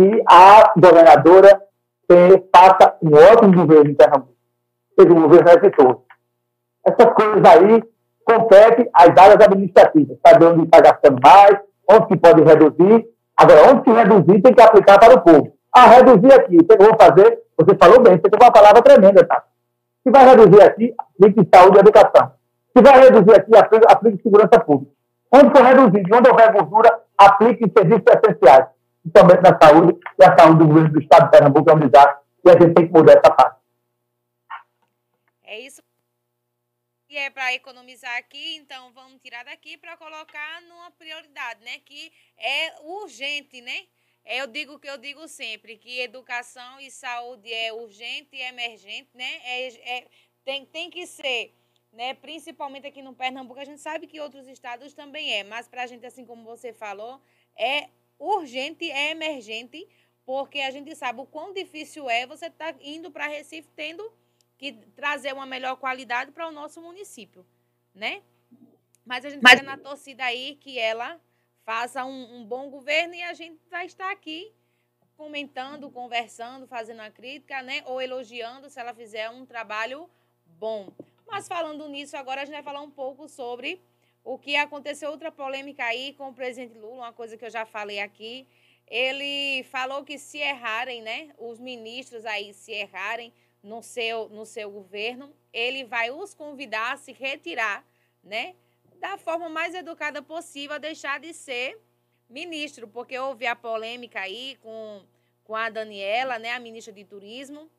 [0.00, 1.60] que a governadora
[2.08, 4.34] tem, faça um ótimo governo em Pernambuco,
[4.98, 6.02] seja um governo exitoso.
[6.86, 7.84] Essas coisas aí
[8.24, 13.06] competem às áreas administrativas, saber onde está gastando mais, onde se pode reduzir.
[13.36, 15.52] Agora, onde se reduzir, tem que aplicar para o povo.
[15.70, 17.38] Ah, reduzir aqui, o que eu vou fazer?
[17.58, 19.44] Você falou bem, você tem uma palavra tremenda, tá?
[20.02, 22.32] Se vai reduzir aqui, aplique saúde e educação.
[22.74, 24.92] Se vai reduzir aqui, aplique, aplique segurança pública.
[25.30, 28.66] Onde for reduzir, onde houver gordura, aplique serviços essenciais
[29.10, 32.24] principalmente na saúde, e a saúde do governo do Estado de Pernambuco é um desastre,
[32.44, 33.60] e a gente tem que mudar essa parte.
[35.42, 35.82] É isso.
[37.08, 41.78] E é para economizar aqui, então vamos tirar daqui para colocar numa prioridade, né?
[41.84, 43.86] Que é urgente, né?
[44.24, 49.40] Eu digo que eu digo sempre que educação e saúde é urgente e emergente, né?
[49.44, 50.06] É, é,
[50.44, 51.52] tem, tem que ser,
[51.92, 52.14] né?
[52.14, 55.86] Principalmente aqui no Pernambuco, a gente sabe que outros estados também é, mas para a
[55.88, 57.20] gente, assim como você falou,
[57.56, 57.88] é
[58.20, 59.88] urgente, é emergente,
[60.24, 64.12] porque a gente sabe o quão difícil é você estar tá indo para Recife tendo
[64.58, 67.46] que trazer uma melhor qualidade para o nosso município,
[67.94, 68.22] né?
[69.04, 69.62] Mas a gente mas...
[69.62, 71.18] na torcida aí que ela
[71.64, 74.52] faça um, um bom governo e a gente vai estar aqui
[75.16, 77.82] comentando, conversando, fazendo a crítica, né?
[77.86, 80.08] Ou elogiando se ela fizer um trabalho
[80.46, 80.92] bom.
[81.26, 83.80] Mas falando nisso, agora a gente vai falar um pouco sobre
[84.24, 87.64] o que aconteceu, outra polêmica aí com o presidente Lula, uma coisa que eu já
[87.64, 88.46] falei aqui.
[88.86, 91.32] Ele falou que se errarem, né?
[91.38, 96.96] Os ministros aí se errarem no seu, no seu governo, ele vai os convidar a
[96.96, 97.86] se retirar,
[98.22, 98.54] né?
[98.98, 101.80] Da forma mais educada possível, a deixar de ser
[102.28, 105.02] ministro, porque houve a polêmica aí com,
[105.44, 106.52] com a Daniela, né?
[106.52, 107.70] A ministra de Turismo.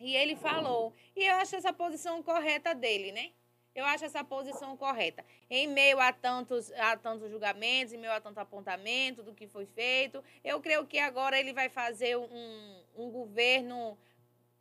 [0.00, 0.92] E ele falou.
[1.16, 3.30] E eu acho essa posição correta dele, né?
[3.74, 5.24] Eu acho essa posição correta.
[5.50, 9.66] Em meio a tantos, a tantos julgamentos, em meio a tanto apontamento do que foi
[9.66, 13.98] feito, eu creio que agora ele vai fazer um, um governo,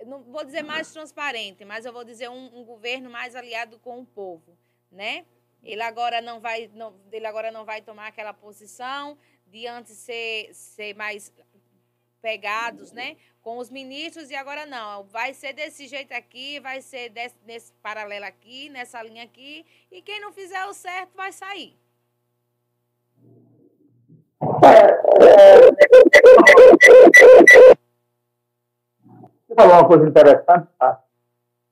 [0.05, 3.99] não vou dizer mais transparente, mas eu vou dizer um, um governo mais aliado com
[3.99, 4.57] o povo,
[4.91, 5.25] né?
[5.63, 10.53] Ele agora não vai, não, ele agora não vai tomar aquela posição de antes ser,
[10.53, 11.31] ser mais
[12.23, 13.17] pegados, né?
[13.43, 17.73] com os ministros e agora não, vai ser desse jeito aqui, vai ser desse, nesse
[17.83, 21.77] paralelo aqui, nessa linha aqui, e quem não fizer o certo vai sair.
[29.45, 31.03] Você falou uma coisa interessante, tá?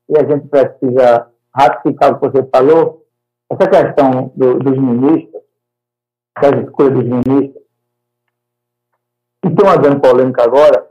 [0.10, 3.08] e a gente precisa ratificar o que você falou,
[3.50, 5.42] essa questão do, dos ministros,
[6.42, 7.61] das escolhas dos ministros,
[9.44, 10.88] e tem uma grande polêmica agora,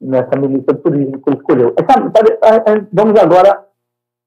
[0.00, 1.74] nessa milícia de turismo que ele escolheu.
[2.92, 3.66] Vamos agora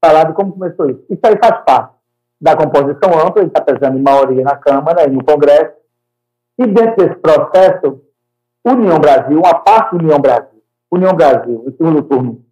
[0.04, 1.06] falar de como começou isso.
[1.10, 1.96] Isso aí faz parte
[2.40, 5.74] da composição ampla, ele está pesando em maioria na Câmara e no Congresso,
[6.58, 8.02] e dentro desse processo,
[8.66, 10.62] União Brasil, uma parte do União Brasil,
[10.92, 12.44] União Brasil, no segundo turno,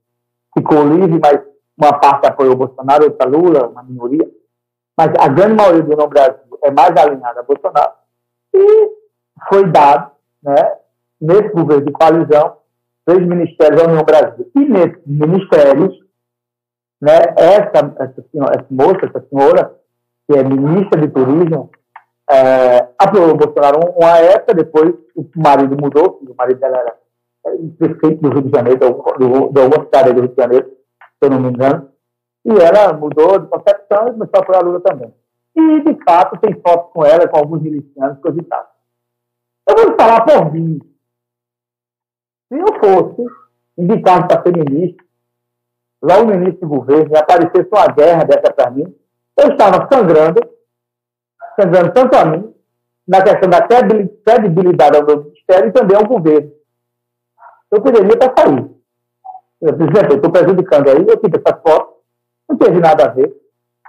[0.55, 1.41] ficou livre, mas
[1.77, 4.29] uma parte apoiou Bolsonaro, outra Lula, uma minoria,
[4.97, 7.93] mas a grande maioria do União Brasil é mais alinhada a Bolsonaro,
[8.53, 8.98] e
[9.47, 10.11] foi dado,
[10.43, 10.73] né,
[11.19, 12.57] nesse governo de coalizão,
[13.05, 14.49] três ministérios da União Brasil.
[14.55, 15.97] E nesses ministérios,
[17.01, 19.75] né, essa, essa, senhora, essa moça, essa senhora,
[20.27, 21.69] que é ministra de Turismo,
[22.29, 26.95] é, apoiou o Bolsonaro uma época, depois o marido mudou, o marido dela era
[27.47, 31.29] é, prefeito do Rio de Janeiro, de alguma cidade do Rio de Janeiro, se eu
[31.31, 31.89] não me engano,
[32.45, 35.13] e ela mudou de concepção e começou a apoiar a Lula também.
[35.55, 38.68] E, de fato, tem fotos com ela, com alguns milicianos, coisa e tal.
[39.69, 40.79] Eu vou falar por mim,
[42.47, 43.23] se eu fosse
[43.77, 45.05] indicado para ser ministro,
[46.01, 48.95] logo no início do governo, e aparecesse uma guerra dessa para mim,
[49.37, 50.41] eu estava sangrando,
[51.59, 52.53] sangrando tanto a mim,
[53.07, 56.51] na questão da credibilidade ao meu ministério e também ao governo.
[57.71, 58.71] Eu poderia até sair.
[59.61, 61.97] Eu, por exemplo, estou prejudicando aí, eu tive essa foto,
[62.49, 63.35] não teve nada a ver,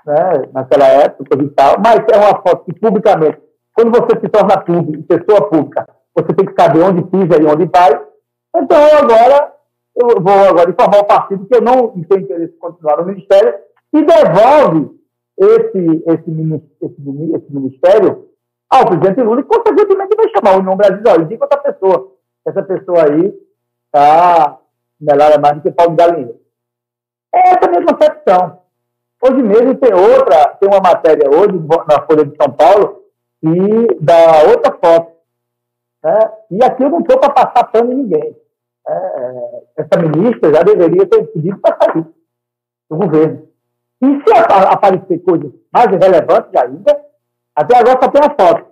[0.04, 3.40] né, naquela época e tal, mas é uma foto que publicamente,
[3.80, 7.64] quando você se torna público, pessoa pública, você tem que saber onde pisa e onde
[7.66, 8.10] vai,
[8.54, 9.52] então, agora,
[9.96, 13.54] eu vou agora informar o partido que eu não tenho interesse em continuar no Ministério
[13.92, 14.90] e devolve
[15.38, 16.30] esse, esse,
[16.80, 18.28] esse, esse Ministério
[18.68, 21.02] ao presidente Lula e, consequentemente, vai chamar o União Brasil.
[21.06, 22.12] Olha, diga outra pessoa.
[22.44, 23.34] Essa pessoa aí
[23.86, 24.58] está
[25.00, 26.34] melhor mais do que Paulo Galinha.
[27.34, 28.60] É essa mesma concepção.
[29.22, 31.58] Hoje mesmo tem outra, tem uma matéria hoje
[31.88, 32.99] na Folha de São Paulo
[33.42, 35.12] e dá outra foto.
[36.04, 36.18] Né?
[36.50, 38.36] E aqui eu não estou para passar pano em ninguém.
[38.86, 42.06] É, é, essa ministra já deveria ter pedido para sair
[42.90, 43.48] do governo.
[44.02, 46.98] E se aparecer coisas mais relevantes ainda,
[47.54, 48.70] até agora só tem a foto.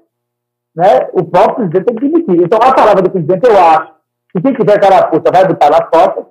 [0.75, 1.09] Né?
[1.13, 2.45] O próprio presidente tem que demitir.
[2.45, 3.95] Então, a palavra do presidente, eu acho
[4.33, 6.27] que quem tiver carapuça vai botar na foto,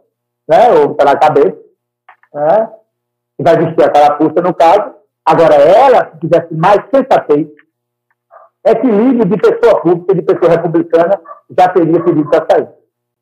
[0.48, 0.72] né?
[0.72, 1.58] ou na cabeça,
[2.34, 2.70] né?
[3.40, 4.96] e vai vestir a carapuça no caso.
[5.26, 7.48] Agora, ela, se tivesse mais sensatez,
[8.72, 11.20] equilíbrio de pessoa pública, de pessoa republicana,
[11.58, 12.68] já teria pedido para sair.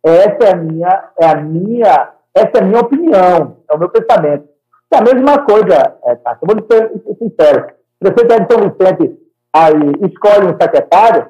[0.03, 3.89] Essa é a minha, é a minha, essa é a minha opinião, é o meu
[3.89, 4.47] pensamento.
[4.93, 6.37] É a mesma coisa, é, tá?
[6.41, 7.67] eu vou ser sincero.
[7.99, 9.19] O prefeito de São Vicente
[9.53, 11.27] aí escolhe um secretário,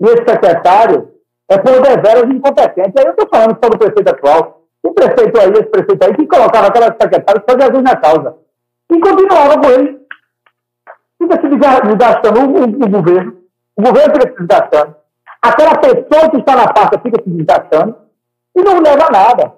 [0.00, 1.10] e esse secretário
[1.48, 2.92] é por deveras incompetente.
[2.98, 4.62] Aí eu estou falando só do prefeito atual.
[4.82, 8.34] O prefeito aí, esse prefeito aí, que colocava aquela secretária só Jesus na causa.
[8.90, 10.00] E continuava com ele.
[11.20, 13.39] Fica se desgastando o, o, o governo.
[13.76, 14.96] O governo fica se desgastando.
[15.42, 17.96] Aquela pessoa que está na pasta fica se desgastando
[18.54, 19.54] e não leva a nada.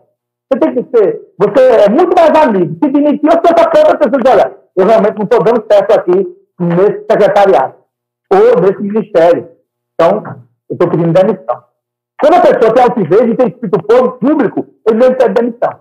[0.53, 2.77] Você tem que ser, você é muito mais amigo.
[2.83, 5.93] Se demitir, você está pronto a pessoa diz, olha, eu realmente não estou dando certo
[5.93, 7.75] aqui nesse secretariado
[8.31, 9.49] ou nesse ministério.
[9.95, 10.23] Então,
[10.69, 11.65] eu estou pedindo demissão.
[12.21, 13.83] Quando a pessoa tem altivez e tem espírito
[14.21, 15.81] público, ele mesmo pede demissão.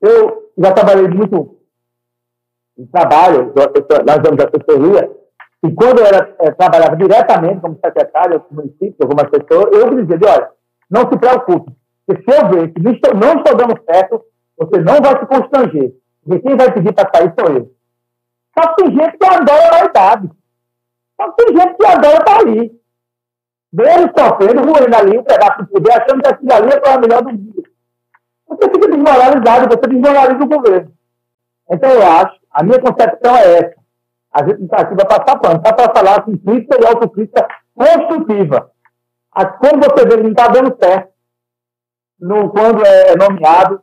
[0.00, 1.58] Eu já trabalhei muito
[2.78, 5.10] em trabalho, nós vamos assessoria,
[5.62, 10.32] e quando eu era, é, trabalhava diretamente como secretário do município, algumas pessoas, eu dizia,
[10.32, 10.50] olha,
[10.90, 11.72] não se preocupe,
[12.06, 14.24] porque se eu ver que não estou, não dando certo,
[14.58, 15.94] você não vai se constranger.
[16.24, 17.72] Porque quem vai pedir para sair sou eu.
[18.58, 20.30] Só que tem gente que adora na idade.
[21.20, 22.80] Só que tem gente que adora estar ali.
[23.72, 27.22] Mesmo sofrendo, ruindo ali, um pedaço de poder, achando que aquilo ali é para melhor
[27.22, 27.62] do mundo.
[28.48, 30.92] Você fica desmoralizado, você desmoraliza o governo.
[31.70, 33.79] Então, eu acho, a minha concepção é essa.
[34.32, 37.48] A gente não está aqui para passar pano, está para falar com crítica e autocrítica
[37.74, 38.70] construtiva.
[39.32, 41.10] Quando você vê que não está dando certo,
[42.20, 43.82] no, quando é nomeado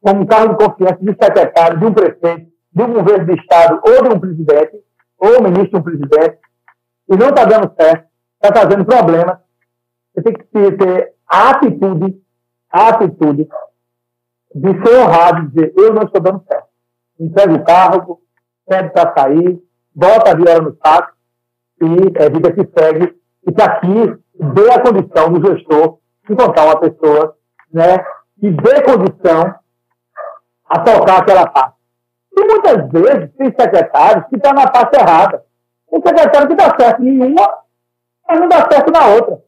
[0.00, 3.80] como um cargo de confiança de secretário, de um prefeito, de um governo de Estado
[3.84, 4.84] ou de um presidente,
[5.18, 6.38] ou ministro de um presidente,
[7.08, 9.38] e não está dando certo, está trazendo problemas,
[10.14, 12.22] você tem que ter a atitude,
[12.70, 13.48] a atitude
[14.54, 16.68] de ser honrado e dizer, eu não estou dando certo.
[17.18, 18.22] Entrega o cargo,
[18.66, 19.62] pede para sair,
[19.96, 21.16] bota a viola no saco
[21.80, 23.16] e é vida que segue,
[23.46, 27.36] e que aqui dê a condição do gestor encontrar uma pessoa
[27.72, 27.98] né,
[28.38, 29.54] que dê condição
[30.68, 31.76] a tocar aquela parte.
[32.36, 35.42] E muitas vezes tem secretários que estão na parte errada.
[35.90, 37.58] Tem secretário que dá certo em uma,
[38.28, 39.38] mas não dá certo na outra.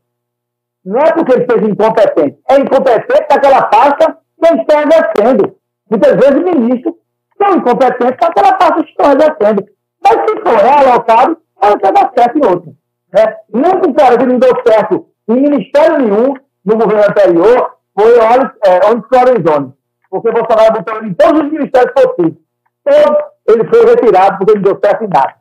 [0.84, 2.38] Não é porque ele seja incompetente.
[2.48, 5.56] É incompetente naquela pasta que está exercendo.
[5.90, 6.94] Muitas vezes ministros
[7.36, 9.77] são incompetentes naquela pasta que estão exercendo.
[10.02, 12.72] Mas se for realocado, ela quer dar certo em outra.
[13.12, 13.36] Né?
[13.52, 16.34] Muito cara que não deu certo em ministério nenhum
[16.64, 19.74] no governo anterior foi é, onde Florenzoni.
[20.10, 22.36] Porque Bolsonaro botou ele em todos os ministérios possíveis.
[22.84, 25.34] Todos ele foi retirado porque ele deu certo em nada.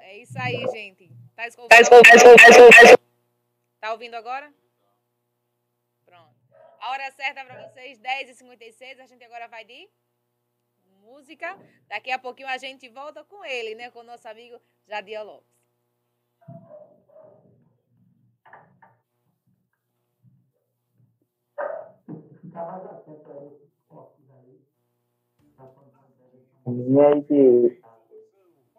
[0.00, 1.10] É isso aí, gente.
[1.34, 1.68] Tá escutando?
[1.68, 2.98] Tá, escutando?
[3.80, 4.52] tá ouvindo agora?
[6.82, 8.98] A hora certa para vocês, 10h56.
[8.98, 9.88] A gente agora vai de
[11.00, 11.56] música.
[11.86, 13.88] Daqui a pouquinho a gente volta com ele, né?
[13.92, 15.46] Com o nosso amigo Jadia Lopes.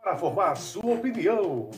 [0.01, 1.71] Para formar a sua opinião.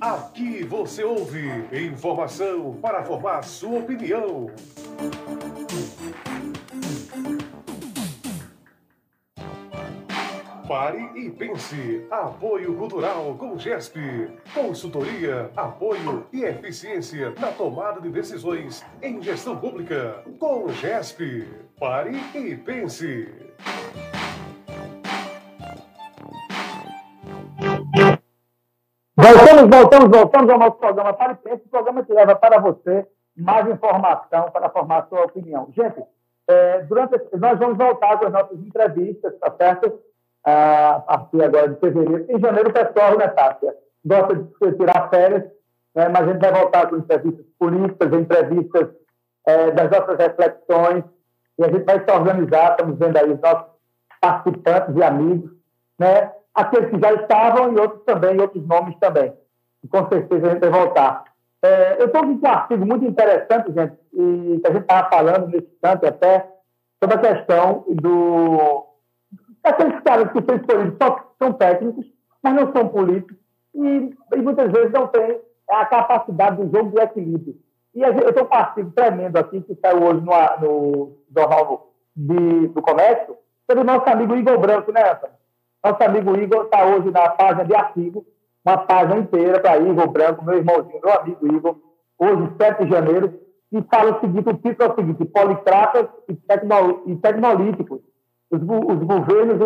[0.00, 4.50] Aqui você ouve informação para formar sua opinião.
[10.68, 12.06] Pare e pense.
[12.10, 14.28] Apoio Cultural com GESP.
[14.52, 20.22] Consultoria, apoio e eficiência na tomada de decisões em gestão pública.
[20.38, 21.48] Com GESP.
[21.78, 23.45] Pare e pense.
[29.26, 33.04] Voltamos, voltamos, voltamos ao nosso programa Pare e Pense, o programa que leva para você
[33.36, 35.68] mais informação para formar sua opinião.
[35.76, 36.00] Gente,
[36.46, 39.98] é, durante, nós vamos voltar com as nossas entrevistas, tá certo?
[40.44, 42.24] a partir agora de fevereiro.
[42.28, 43.74] Em janeiro, o pessoal, né, Tássia,
[44.04, 45.42] gosta de tirar férias,
[45.92, 48.88] né, mas a gente vai voltar com entrevistas políticas, entrevistas
[49.44, 51.04] é, das nossas reflexões,
[51.58, 53.66] e a gente vai se organizar, estamos vendo aí os nossos
[54.20, 55.50] participantes e amigos,
[55.98, 59.32] né, aqueles que já estavam e outros também, outros nomes também.
[59.84, 61.24] E com certeza a gente vai voltar.
[61.62, 65.46] É, eu estou com um artigo muito interessante, gente, e que a gente estava falando
[65.48, 66.48] nesse instante até,
[67.02, 68.86] sobre a questão do
[69.66, 72.06] Aqueles caras que são escolhidos só são técnicos,
[72.40, 73.36] mas não são políticos
[73.74, 77.56] e, e muitas vezes não têm a capacidade do jogo de equilíbrio.
[77.92, 82.80] E eu tenho um artigo tremendo aqui que saiu hoje no, no Jornal de, do
[82.80, 83.36] Comércio
[83.68, 85.34] sobre o nosso amigo Igor Branco, né, Antônio?
[85.86, 88.26] Nosso amigo Igor está hoje na página de artigo,
[88.64, 91.76] uma página inteira para Igor Branco, meu irmãozinho, meu amigo Igor,
[92.18, 96.34] hoje, 7 de janeiro, e fala o seguinte, o título é o seguinte, politratas e,
[96.34, 98.00] tecno, e tecnolíticos.
[98.50, 99.60] Os, os governos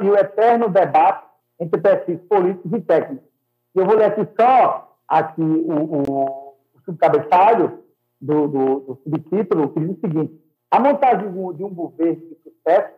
[0.00, 1.26] e o eterno debate
[1.58, 3.28] entre perfis políticos e técnicos.
[3.74, 7.80] E eu vou ler aqui só aqui o, o, o subcabeçalho
[8.20, 12.94] do, do, do subtítulo, que diz o seguinte: a montagem de um governo de sucesso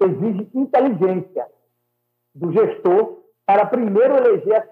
[0.00, 1.46] exige inteligência
[2.34, 4.68] do gestor para primeiro eleger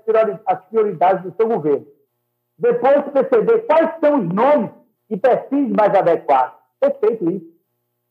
[0.47, 1.87] as prioridades do seu governo.
[2.59, 4.71] Depois perceber quais são os nomes
[5.11, 6.59] e perfis mais adequados.
[6.81, 7.57] Perfeito isso.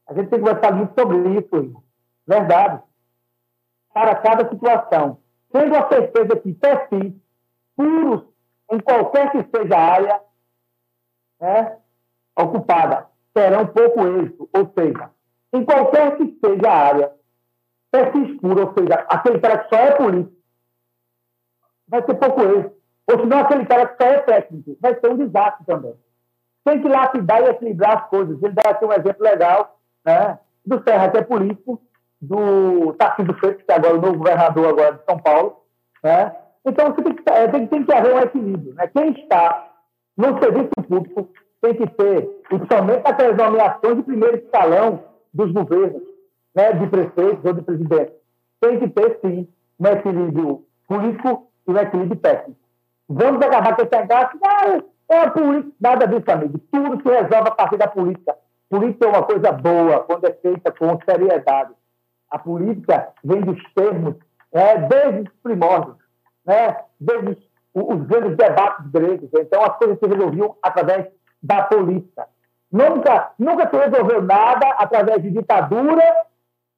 [0.08, 1.84] A gente tem que conversar muito sobre isso, irmão.
[2.28, 2.82] Verdade.
[3.93, 5.18] Para cada situação.
[5.52, 7.14] Tendo a certeza que perfis
[7.76, 8.24] puros
[8.72, 10.22] em qualquer que seja a área
[11.39, 11.78] né,
[12.38, 14.50] ocupada terão pouco êxito.
[14.54, 15.10] Ou seja,
[15.54, 17.12] em qualquer que seja a área,
[17.96, 20.36] perfis puros, ou seja, aquele cara que só é político,
[21.88, 22.76] vai ter pouco êxito.
[23.08, 25.93] Ou senão aquele cara que só é técnico, vai ser um desastre também.
[26.66, 28.41] Tem que lapidar e equilibrar as coisas.
[28.41, 30.39] Ele dá aqui um exemplo legal, né?
[30.66, 31.80] Do Serra, que é político,
[32.20, 35.62] do Tarcísio Freitas, que é agora o novo governador agora de São Paulo.
[36.04, 36.36] Né?
[36.66, 38.74] Então, tem que, é, tem, tem que haver um equilíbrio.
[38.74, 38.88] Né?
[38.88, 39.72] Quem está
[40.18, 41.30] no serviço público
[41.62, 46.14] tem que ter, principalmente aquelas nomeações de primeiro escalão dos governos,
[46.56, 48.16] né, de prefeitos ou de presidentes,
[48.62, 49.47] tem que ter, sim,
[49.80, 52.60] um equilíbrio político e um equilíbrio técnico.
[53.08, 54.38] Vamos acabar com esse engate?
[54.41, 55.76] Não, é a política.
[55.80, 56.60] Nada disso, amigo.
[56.72, 58.36] Tudo se resolve a partir da política.
[58.70, 61.74] Política é uma coisa boa quando é feita com seriedade.
[62.32, 64.16] A política vem dos termos,
[64.51, 65.97] é, desde os primórdios,
[66.45, 67.38] né, desde os,
[67.76, 69.30] os grandes debates gregos.
[69.34, 71.08] Então, as coisas se resolviam através
[71.43, 72.28] da política.
[72.72, 76.03] Nunca, nunca se resolveu nada através de ditadura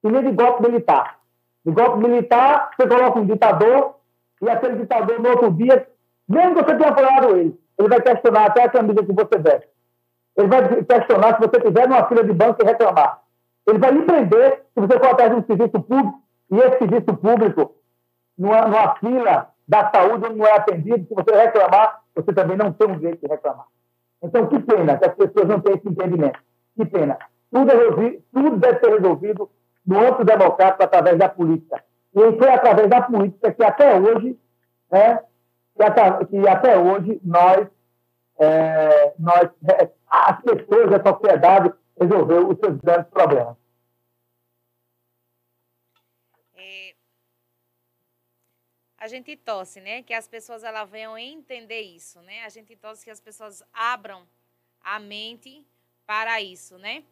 [0.04, 1.18] e nem de golpe militar.
[1.64, 3.96] De golpe militar, você coloca um ditador
[4.40, 5.86] e aquele ditador, no outro dia,
[6.28, 9.68] mesmo que você tenha apoiado ele, ele vai questionar até a camisa que você veste.
[10.36, 13.20] Ele vai questionar se você estiver numa fila de banco e reclamar.
[13.66, 17.16] Ele vai lhe prender se você for atrás de um serviço público e esse serviço
[17.16, 17.74] público,
[18.36, 21.06] numa, numa fila da saúde, não é atendido.
[21.06, 23.66] Se você reclamar, você também não tem o direito de reclamar.
[24.22, 26.38] Então, que pena que as pessoas não têm esse entendimento.
[26.76, 27.18] Que pena.
[27.52, 29.50] Tudo, é tudo deve ser resolvido
[29.88, 31.82] no âmbito democrático através da política.
[32.14, 34.38] E foi através da política que até hoje,
[34.90, 35.24] né,
[35.74, 37.66] que, até, que até hoje nós,
[38.38, 43.56] é, nós, é, as pessoas, a sociedade resolveu os seus grandes problemas.
[46.54, 46.94] É,
[48.98, 52.44] a gente torce, né, que as pessoas elas venham entender isso, né?
[52.44, 54.26] A gente torce que as pessoas abram
[54.82, 55.66] a mente
[56.06, 57.04] para isso, né?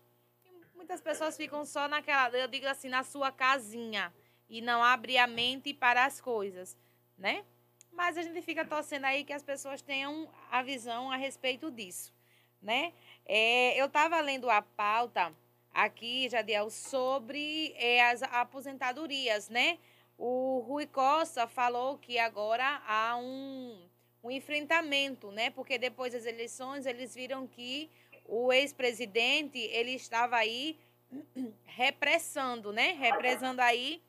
[0.77, 4.13] Muitas pessoas ficam só naquela, eu digo assim, na sua casinha
[4.49, 6.77] e não abrem a mente para as coisas,
[7.19, 7.45] né?
[7.91, 12.15] Mas a gente fica torcendo aí que as pessoas tenham a visão a respeito disso,
[12.61, 12.93] né?
[13.25, 15.35] É, eu estava lendo a pauta
[15.73, 19.79] aqui, Jadiel, sobre é, as aposentadorias, né?
[20.19, 23.89] O Rui Costa falou que agora há um,
[24.23, 25.51] um enfrentamento, né?
[25.51, 27.91] Porque depois das eleições eles viram que
[28.29, 30.79] o ex-presidente ele estava aí
[31.65, 32.93] repressando, né?
[32.93, 34.03] Represando aí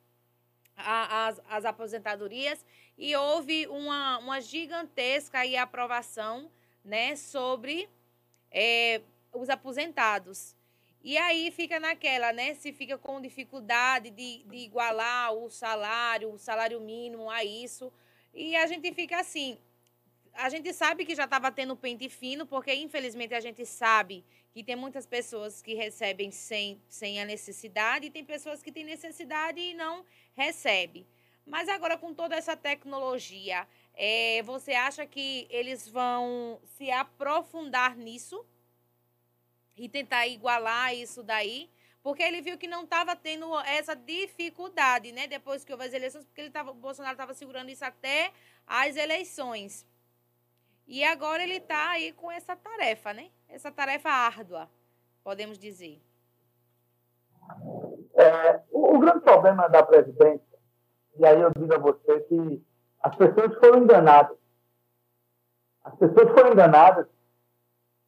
[0.75, 2.65] a, as, as aposentadorias
[2.97, 6.51] e houve uma, uma gigantesca aí aprovação
[6.83, 7.89] né, sobre
[8.51, 9.01] é,
[9.33, 10.55] os aposentados.
[11.03, 12.53] E aí fica naquela, né?
[12.55, 17.93] Se fica com dificuldade de, de igualar o salário, o salário mínimo a isso.
[18.33, 19.57] E a gente fica assim.
[20.37, 24.63] A gente sabe que já estava tendo pente fino, porque infelizmente a gente sabe que
[24.63, 29.59] tem muitas pessoas que recebem sem, sem a necessidade e tem pessoas que têm necessidade
[29.59, 31.07] e não recebem.
[31.43, 38.45] Mas agora, com toda essa tecnologia, é, você acha que eles vão se aprofundar nisso
[39.75, 41.67] e tentar igualar isso daí?
[42.03, 45.25] Porque ele viu que não estava tendo essa dificuldade, né?
[45.25, 48.31] Depois que houve as eleições, porque ele tava, o Bolsonaro estava segurando isso até
[48.67, 49.83] as eleições.
[50.87, 53.29] E agora ele está aí com essa tarefa, né?
[53.49, 54.69] Essa tarefa árdua,
[55.23, 56.01] podemos dizer.
[58.15, 60.47] É, o, o grande problema da presidência
[61.19, 62.63] e aí eu digo a você que
[63.01, 64.37] as pessoas foram enganadas.
[65.83, 67.07] As pessoas foram enganadas.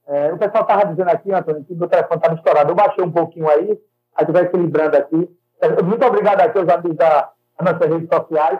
[0.08, 2.72] É, o pessoal estava dizendo aqui, Antônio, que meu telefone estava estourado.
[2.72, 3.82] Eu baixei um pouquinho aí,
[4.16, 5.38] a gente vai equilibrando aqui.
[5.84, 8.60] Muito obrigado aqui aos amigos das nossas redes sociais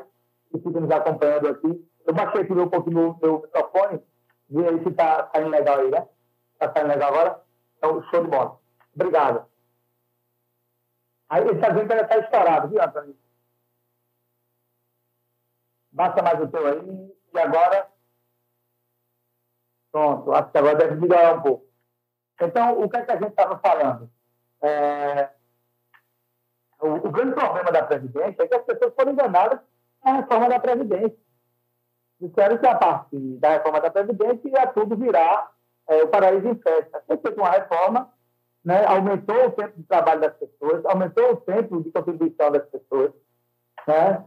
[0.52, 1.89] que ficam nos acompanhando aqui.
[2.10, 4.04] Eu baixei aqui um pouquinho meu, meu microfone,
[4.50, 6.08] vi aí se está saindo legal aí, né?
[6.54, 7.44] Está saindo legal agora?
[7.78, 8.60] Então, show de bola.
[8.96, 9.46] Obrigado.
[11.30, 13.16] Aí ele está dizendo está estourado, viu, Antônio?
[15.92, 17.16] Baixa mais o teu aí.
[17.32, 17.88] E agora.
[19.92, 21.68] Pronto, acho que agora deve melhorar um pouco.
[22.42, 24.10] Então, o que é que a gente estava falando?
[24.64, 25.30] É...
[26.82, 29.60] O, o, grande problema da Previdência é que as pessoas foram enganadas
[30.04, 31.29] na reforma da Previdência.
[32.20, 35.52] Disseram que a partir da reforma da Previdência ia tudo virar
[35.88, 37.02] é, o paraíso em festa.
[37.08, 38.10] Foi feita uma reforma,
[38.64, 43.12] né, aumentou o tempo de trabalho das pessoas, aumentou o tempo de contribuição das pessoas,
[43.88, 44.26] né,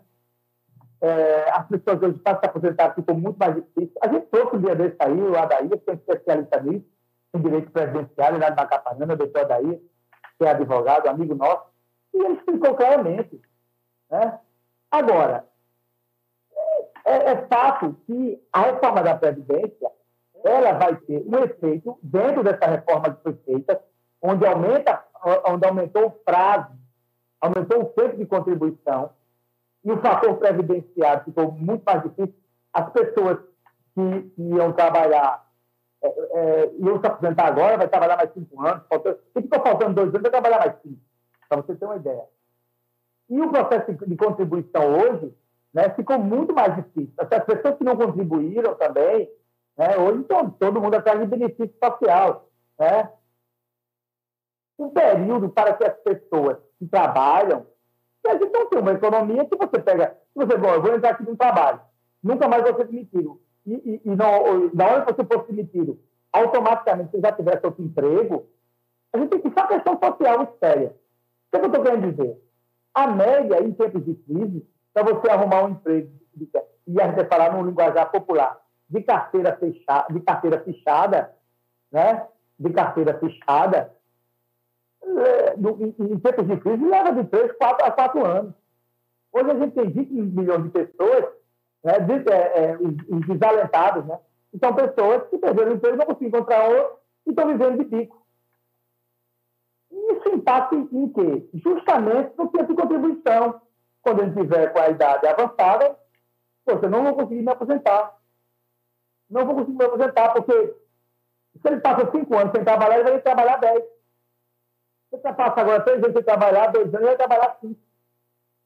[1.03, 3.93] é, as pessoas hoje para se aposentar ficou muito mais difícil.
[4.01, 6.86] A gente trouxe um dia desse aí, o Adair, que é especialista nisso,
[7.34, 9.80] em direito presidencial, lá de Macapanana, o doutor Adair,
[10.38, 11.64] que é advogado, amigo nosso,
[12.14, 13.40] e ele explicou claramente.
[14.11, 14.38] Né?
[14.90, 15.45] Agora,
[17.05, 19.90] é, é fato que a reforma da Previdência
[20.44, 23.80] ela vai ter um efeito dentro dessa reforma que foi feita,
[24.20, 25.05] onde, aumenta,
[25.46, 26.72] onde aumentou o prazo,
[27.40, 29.11] aumentou o tempo de contribuição,
[29.84, 32.34] e o fator previdenciário ficou muito mais difícil.
[32.72, 33.38] As pessoas
[33.94, 35.46] que, iam trabalhar,
[36.03, 39.94] é, é, iam se aposentar agora, vai trabalhar mais cinco anos, faltou, se ficou faltando
[39.94, 41.00] dois anos, vai trabalhar mais cinco,
[41.48, 42.24] para você ter uma ideia.
[43.28, 45.34] E o processo de contribuição hoje
[45.72, 47.14] né, ficou muito mais difícil.
[47.18, 49.30] As pessoas que não contribuíram também,
[49.76, 52.48] né, hoje então, todo mundo atrás de benefício social.
[52.78, 53.10] Né?
[54.78, 57.66] Um período para que as pessoas que trabalham
[58.24, 61.10] e a gente não tem uma economia que você pega, você, bom, eu vou entrar
[61.10, 61.80] aqui num trabalho,
[62.22, 63.40] nunca mais vou ser demitido.
[63.66, 65.98] E, e, e não, na hora que você for demitido,
[66.32, 68.46] automaticamente você já tivesse outro emprego,
[69.12, 70.88] a gente tem que uma questão social séria.
[70.88, 72.42] O que, é que eu estou querendo dizer?
[72.94, 76.11] A média, em tempos de crise, para você arrumar um emprego,
[76.86, 81.34] e a gente falar num linguajar popular, de carteira fechada, de carteira fechada,
[81.90, 82.26] né?
[82.59, 83.93] De carteira fechada,
[85.05, 88.55] é, em, tempos de crise, leva de 3 4 a 4 anos.
[89.32, 91.24] Hoje a gente tem 20 milhões de pessoas,
[91.82, 94.18] né, de, é, é, os, desalentados, né?
[94.55, 98.22] Então, pessoas que perderam o emprego, não conseguem encontrar outro e estão vivendo de pico.
[99.90, 101.49] E isso impacta em quê?
[101.55, 103.61] Justamente no tempo de contribuição.
[104.03, 105.96] Quando ele tiver com a idade avançada,
[106.66, 108.18] você não vai conseguir me aposentar.
[109.30, 110.74] Não vou conseguir me aposentar, porque
[111.61, 113.84] se ele passa cinco anos sem trabalhar, ele vai trabalhar 10.
[115.11, 117.80] Você passa agora três anos sem trabalhar, dois anos, vai trabalhar cinco.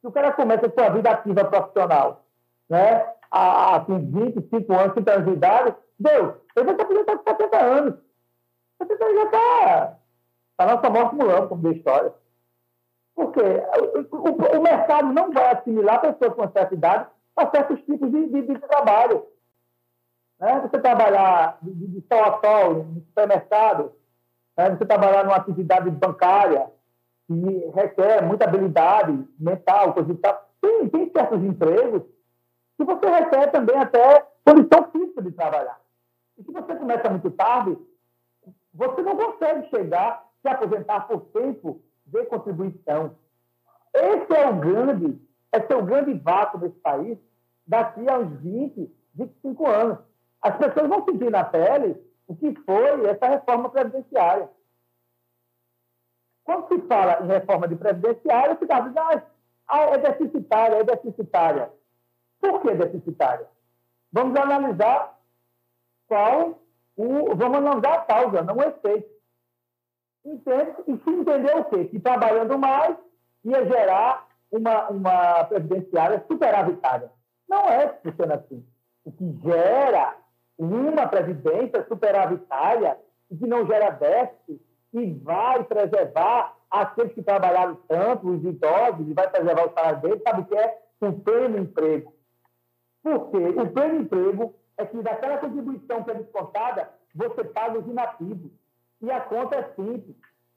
[0.01, 2.25] Se o cara começa a sua vida ativa profissional,
[2.69, 3.13] né?
[3.29, 7.57] Há, há 25 anos, 30 anos de idade, Deus, ele vai se aposentar com 70
[7.57, 7.95] anos.
[8.81, 9.97] 70 anos já está
[10.55, 12.13] tá nossa morte mulando, como diz a história.
[13.17, 13.41] Porque
[14.11, 18.41] o, o, mercado não vai assimilar pessoas com certa idade a certos tipos de, de,
[18.43, 19.25] de trabalho.
[20.39, 20.61] Né?
[20.61, 23.91] Você trabalhar de, de, de sol a sol, no supermercado,
[24.55, 24.69] né?
[24.69, 26.69] Você trabalhar numa atividade bancária
[27.25, 30.49] que requer muita habilidade mental, coisa e tal.
[30.61, 32.03] Tem, tem certos empregos
[32.77, 35.81] que você requer também até condição física de trabalhar.
[36.37, 37.79] E se você começa muito tarde,
[38.71, 43.15] você não consegue chegar, se aposentar por tempo de contribuição.
[43.93, 47.17] Esse é o grande, esse é o grande vácuo desse país
[47.65, 49.97] daqui a uns 20, 25 anos.
[50.41, 54.49] As pessoas vão sentir na pele o que foi essa reforma previdenciária.
[56.43, 59.21] Quando se fala em reforma de previdenciária, se dá ah,
[59.67, 61.71] ah, é deficitária, é deficitária.
[62.39, 63.47] Por que deficitária?
[64.11, 65.19] Vamos analisar
[66.07, 66.61] qual
[66.95, 67.35] o.
[67.35, 69.16] Vamos analisar a causa, não o efeito.
[70.27, 70.73] Entende?
[70.87, 71.85] E se entender o quê?
[71.85, 72.97] Que trabalhando mais
[73.45, 77.09] ia gerar uma, uma previdenciária superavitária.
[77.47, 78.65] Não é que funciona assim.
[79.05, 80.15] O que gera
[80.57, 82.97] uma previdência superavitária
[83.31, 84.61] e que não gera déficit
[84.93, 90.21] e vai preservar aqueles que trabalharam tanto, os idosos, e vai preservar o salário deles,
[90.23, 90.77] sabe o que é?
[90.99, 92.13] O pleno emprego.
[93.01, 93.37] Por quê?
[93.37, 98.51] O pleno emprego é que daquela contribuição que é descontada, você paga os inativos.
[99.01, 100.15] E a conta é simples.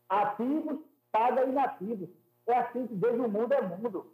[0.09, 0.81] Ativos
[1.13, 2.09] paga inativos.
[2.47, 4.13] É assim que desde o mundo é mundo.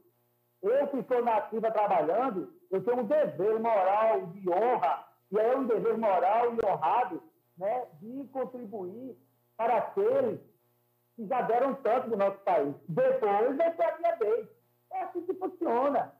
[0.62, 5.56] Eu, que estou na ativa trabalhando, eu tenho um dever moral de honra, e é
[5.56, 7.22] um dever moral e honrado
[7.56, 9.16] né, de contribuir
[9.56, 10.40] para aqueles
[11.14, 12.74] que já deram tanto no nosso país.
[12.88, 14.48] Depois vai ser a minha vez.
[14.92, 16.12] É assim que funciona.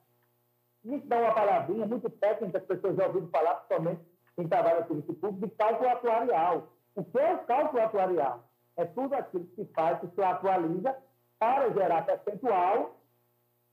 [0.85, 4.01] Isso dá uma palavrinha muito técnica, as pessoas já ouviram falar, principalmente
[4.37, 6.69] quem trabalha no serviço público, de cálculo atuarial.
[6.97, 8.45] O que é o cálculo atuarial?
[8.77, 10.97] É tudo aquilo que faz, que se atualiza
[11.39, 12.97] para gerar percentual,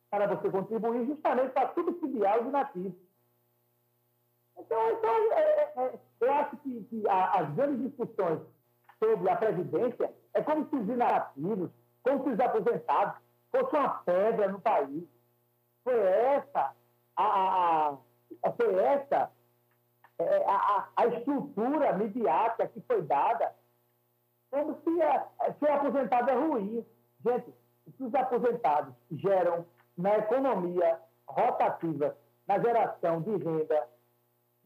[0.09, 2.93] para você contribuir justamente para subsidiar os nativos.
[4.57, 8.41] Então, então é, é, é, eu acho que, que as grandes discussões
[8.99, 11.71] sobre a Previdência é como se os inativos,
[12.03, 13.21] como se os aposentados
[13.51, 15.03] fossem uma pedra no país.
[15.84, 16.76] Foi essa
[17.15, 17.97] a, a,
[18.43, 19.32] a foi essa
[20.20, 23.53] é, a, a, estrutura midiática que foi dada
[24.49, 25.28] como se a,
[25.59, 26.86] ser aposentado é ruim.
[27.26, 27.53] Gente,
[27.99, 29.66] os aposentados geram
[29.97, 32.16] na economia rotativa,
[32.47, 33.88] na geração de renda,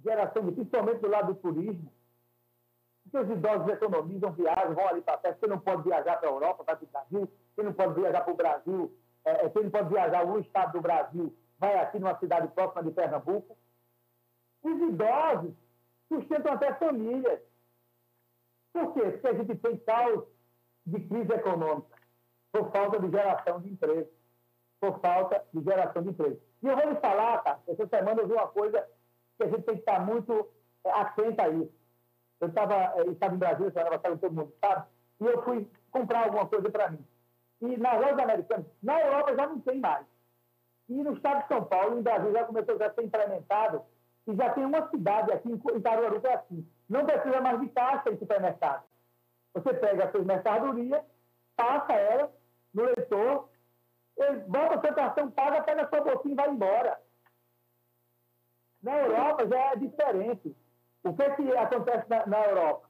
[0.03, 1.91] geração de, principalmente do lado do turismo,
[3.03, 5.39] porque os idosos economizam, viajam, vão ali para perto.
[5.39, 7.31] Você não pode viajar para a Europa, para o Brasil.
[7.55, 8.97] Você não pode viajar para o Brasil.
[9.23, 11.33] É, você não pode viajar um estado do Brasil.
[11.57, 13.57] Vai aqui numa cidade próxima de Pernambuco.
[14.67, 15.53] Os idosos
[16.09, 17.39] sustentam até famílias.
[18.73, 19.11] Por quê?
[19.11, 20.25] Porque a gente tem caos
[20.85, 21.97] de crise econômica
[22.51, 24.09] por falta de geração de emprego.
[24.79, 26.39] Por falta de geração de emprego.
[26.61, 27.59] E eu vou lhe falar, tá?
[27.67, 28.87] Essa semana eu vi uma coisa
[29.37, 30.49] que a gente tem que estar muito
[30.83, 31.73] é, atento a isso.
[32.39, 34.85] Eu estava eh, estava em Brasília, semana passada, todo mundo sabe,
[35.21, 37.03] e eu fui comprar alguma coisa para mim.
[37.61, 40.05] E na Europa já não tem mais.
[40.87, 43.83] E no estado de São Paulo, em Brasília, já começou a ser implementado,
[44.27, 46.67] e já tem uma cidade aqui em Caruaru que é assim.
[46.89, 48.83] Não precisa mais de caixa em supermercado.
[49.53, 51.03] Você pega a sua mercadoria,
[51.55, 52.31] passa ela
[52.73, 53.49] no leitor,
[54.17, 57.01] ele bota o seu cartão, paga, pega a sua bolsinha e vai embora.
[58.83, 60.55] Na Europa já é diferente.
[61.03, 62.89] O que, é que acontece na, na, Europa?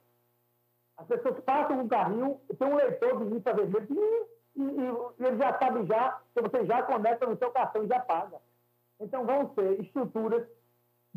[0.97, 3.87] As pessoas passam um carrinho, tem um leitor de lista vermelha
[4.55, 7.87] e, e, e, ele já sabe já, que você já conecta no seu cartão e
[7.87, 8.39] já paga.
[8.99, 10.47] Então vão ser estruturas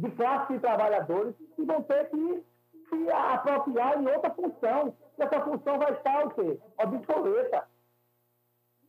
[0.01, 2.45] de classe de trabalhadores que vão ter que
[2.89, 4.97] se apropriar em outra função.
[5.19, 6.59] E essa função vai estar o quê?
[6.83, 7.69] Obsoleta.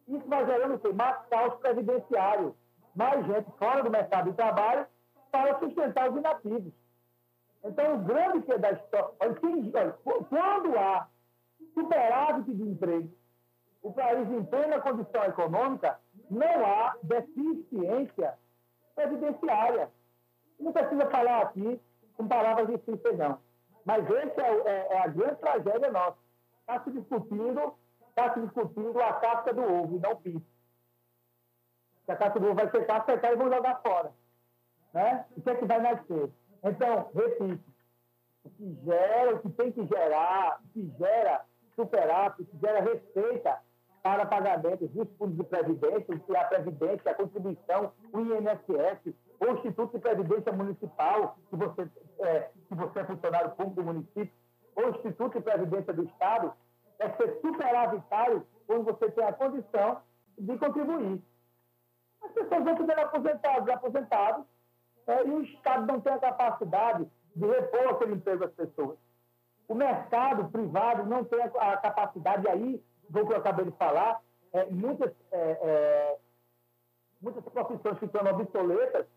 [0.08, 0.94] Isso vai gerando o quê?
[0.94, 2.56] Mais caos previdenciário.
[2.96, 4.86] Mais gente fora do mercado de trabalho
[5.32, 6.74] para sustentar os inativos.
[7.64, 9.16] Então, o grande que é da história.
[10.30, 11.08] Quando há
[11.74, 13.10] superávit de emprego,
[13.82, 18.38] o país em plena condição econômica, não há deficiência
[18.96, 19.90] previdenciária.
[20.62, 21.80] Não precisa falar aqui
[22.16, 23.40] com palavras difíceis, não.
[23.84, 26.18] Mas essa é, é, é, a grande tragédia nossa.
[26.60, 27.74] Está se discutindo,
[28.10, 30.46] está se discutindo a casca do ovo não o piso.
[32.06, 34.12] Se a casca do ovo vai secar, secar e vão jogar fora.
[34.94, 35.26] Né?
[35.36, 36.30] O que é que vai nascer?
[36.64, 37.64] Então, repito,
[38.44, 42.82] o que gera, o que tem que gerar, o que gera superávit, o que gera
[42.82, 43.60] receita
[44.04, 49.52] para pagamentos dos fundos de previdência, que é a previdência, a contribuição, o INSS, o
[49.54, 51.90] Instituto de Previdência Municipal, que você
[52.20, 54.32] é, que você é funcionário público do município,
[54.76, 56.54] ou Instituto de Previdência do Estado,
[57.00, 60.02] é ser superavitário quando você tem a condição
[60.38, 61.22] de contribuir.
[62.24, 64.46] As pessoas vão sendo aposentados, aposentados,
[65.08, 68.98] é, e o Estado não tem a capacidade de repor aquele emprego às pessoas.
[69.68, 74.22] O mercado privado não tem a, capacidade, aí, do que eu acabei de falar,
[74.54, 76.18] é, muitas, é, é,
[77.22, 79.08] muitas profissões ficando obsoletas,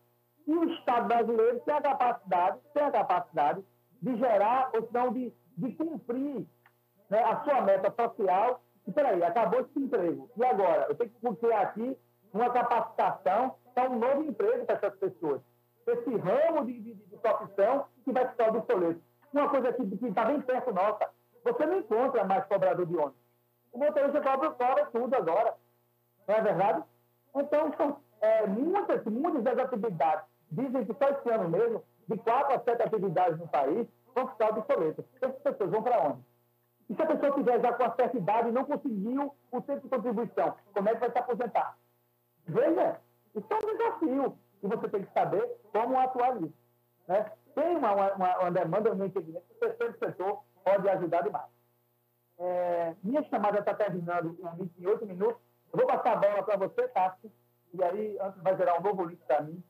[0.47, 3.63] e o Estado brasileiro tem a capacidade, tem a capacidade
[4.01, 6.45] de gerar, ou não de, de cumprir
[7.09, 8.61] né, a sua meta social.
[8.87, 10.29] E peraí, acabou esse emprego.
[10.37, 10.85] E agora?
[10.89, 11.97] Eu tenho que criar aqui
[12.31, 15.41] uma capacitação para um novo emprego para essas pessoas
[15.91, 19.01] esse ramo de, de, de profissão que vai ficar obsoleto.
[19.31, 21.09] Uma coisa que está bem perto nossa,
[21.43, 23.19] você não encontra mais cobrador de ônibus.
[23.71, 25.53] O motorista cobra, cobra tudo agora.
[26.27, 26.83] Não é verdade?
[27.35, 32.55] Então, são é, muitas, muitas das atividades Dizem que só esse ano mesmo, de quatro
[32.55, 35.05] a sete atividades no país, vão ficar obsoletas.
[35.21, 36.23] Essas pessoas vão para onde?
[36.89, 39.81] E se a pessoa tiver já com a certa idade e não conseguiu o tempo
[39.81, 41.77] de contribuição, como é que vai se aposentar?
[42.47, 43.01] Veja,
[43.33, 46.53] isso é um desafio e você tem que saber como atuar nisso.
[47.07, 47.31] Né?
[47.55, 51.49] Tem uma, uma, uma demanda, um entendimento que o terceiro setor pode ajudar demais.
[52.37, 55.41] É, minha chamada está terminando em 28 minutos.
[55.71, 57.31] Eu vou passar a bola para você, Tássio,
[57.73, 59.63] e aí vai gerar um novo link para mim,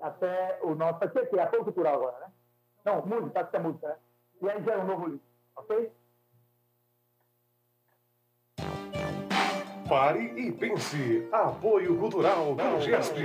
[0.00, 0.98] até o nosso.
[0.98, 2.32] Vai ser a cultural agora, né?
[2.84, 3.96] Não, música, tá é música, né?
[4.42, 5.22] E aí gera um novo link,
[5.56, 5.92] ok?
[9.88, 11.28] Pare e pense.
[11.30, 13.22] Apoio Cultural com GESP.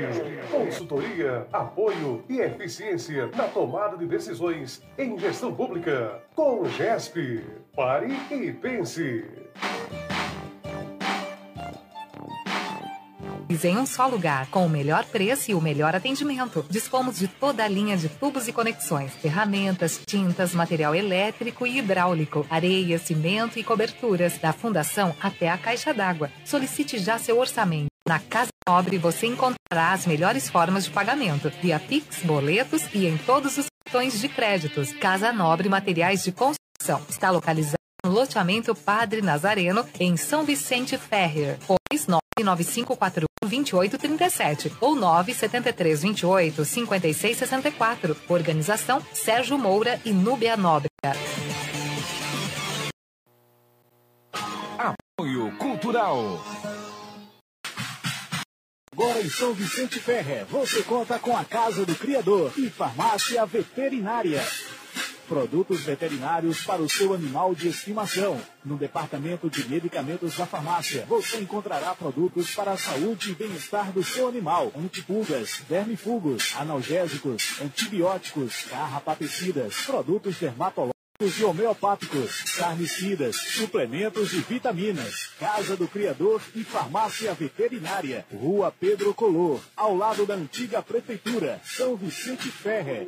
[0.51, 6.21] Consultoria, apoio e eficiência na tomada de decisões em gestão pública.
[6.35, 7.43] Com GESP.
[7.75, 9.25] Pare e pense.
[13.63, 16.65] Em um só lugar, com o melhor preço e o melhor atendimento.
[16.69, 22.45] Dispomos de toda a linha de tubos e conexões, ferramentas, tintas, material elétrico e hidráulico,
[22.49, 26.31] areia, cimento e coberturas, da fundação até a caixa d'água.
[26.45, 27.91] Solicite já seu orçamento.
[28.07, 33.17] Na Casa Nobre você encontrará as melhores formas de pagamento, via Pix, boletos e em
[33.17, 34.91] todos os cartões de créditos.
[34.93, 37.01] Casa Nobre Materiais de Construção.
[37.09, 41.57] Está localizado no loteamento Padre Nazareno, em São Vicente Ferrer.
[41.67, 48.17] Pois 99541 2837 ou 97328 5664.
[48.27, 50.89] Organização Sérgio Moura e Núbia Nóbrega.
[54.77, 56.43] Apoio Cultural.
[58.93, 64.41] Agora em São Vicente Ferrer, você conta com a Casa do Criador e Farmácia Veterinária.
[65.31, 68.37] Produtos veterinários para o seu animal de estimação.
[68.65, 74.03] No departamento de medicamentos da farmácia, você encontrará produtos para a saúde e bem-estar do
[74.03, 74.73] seu animal.
[74.77, 85.27] Antipulgas, vermifugos, analgésicos, antibióticos, carrapaticidas, produtos dermatológicos e homeopáticos, carnicidas, suplementos e vitaminas.
[85.39, 88.25] Casa do Criador e Farmácia Veterinária.
[88.33, 93.07] Rua Pedro Color, ao lado da antiga Prefeitura, São Vicente Ferre.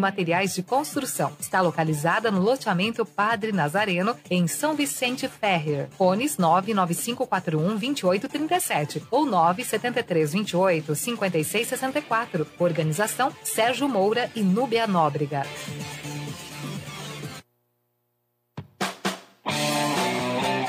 [0.00, 1.32] Materiais de Construção.
[1.38, 5.88] Está localizada no loteamento Padre Nazareno, em São Vicente Ferrer.
[5.96, 12.46] Fones 99541 2837 ou 97328 5664.
[12.58, 15.42] Organização Sérgio Moura e Núbia Nóbrega.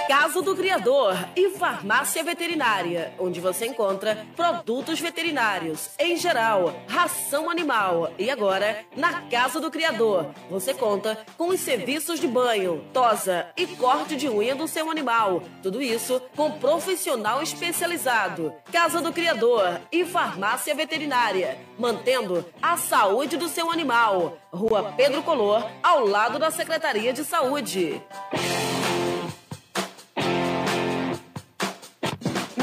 [0.07, 8.13] Casa do Criador e Farmácia Veterinária, onde você encontra produtos veterinários em geral, ração animal.
[8.17, 13.67] E agora, na Casa do Criador, você conta com os serviços de banho, tosa e
[13.67, 15.43] corte de unha do seu animal.
[15.61, 18.53] Tudo isso com profissional especializado.
[18.71, 24.37] Casa do Criador e Farmácia Veterinária, mantendo a saúde do seu animal.
[24.53, 28.01] Rua Pedro Color, ao lado da Secretaria de Saúde.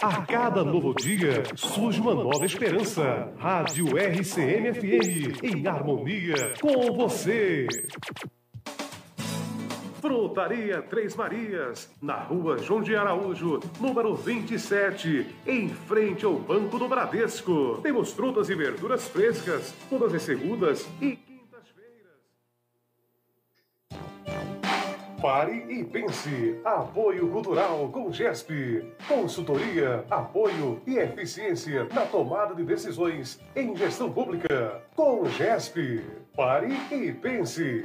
[0.00, 3.32] A cada novo dia surge uma nova esperança.
[3.38, 7.66] Rádio RCM-FM, em harmonia com você.
[10.00, 16.88] Frutaria Três Marias, na rua João de Araújo, número 27, em frente ao Banco do
[16.88, 17.78] Bradesco.
[17.82, 21.16] Temos frutas e verduras frescas, todas as segundas e
[25.22, 26.60] Pare e pense.
[26.64, 28.92] Apoio Cultural com GESP.
[29.06, 34.82] Consultoria, apoio e eficiência na tomada de decisões em gestão pública.
[34.96, 36.04] Com GESP.
[36.34, 37.84] Pare e pense.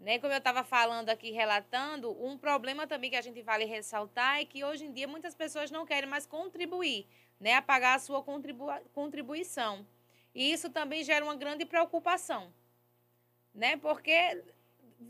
[0.00, 4.40] Né, como eu estava falando aqui, relatando, um problema também que a gente vale ressaltar
[4.40, 7.06] é que hoje em dia muitas pessoas não querem mais contribuir,
[7.38, 9.86] né, a pagar a sua contribu contribuição.
[10.34, 12.50] E isso também gera uma grande preocupação,
[13.54, 14.42] né, porque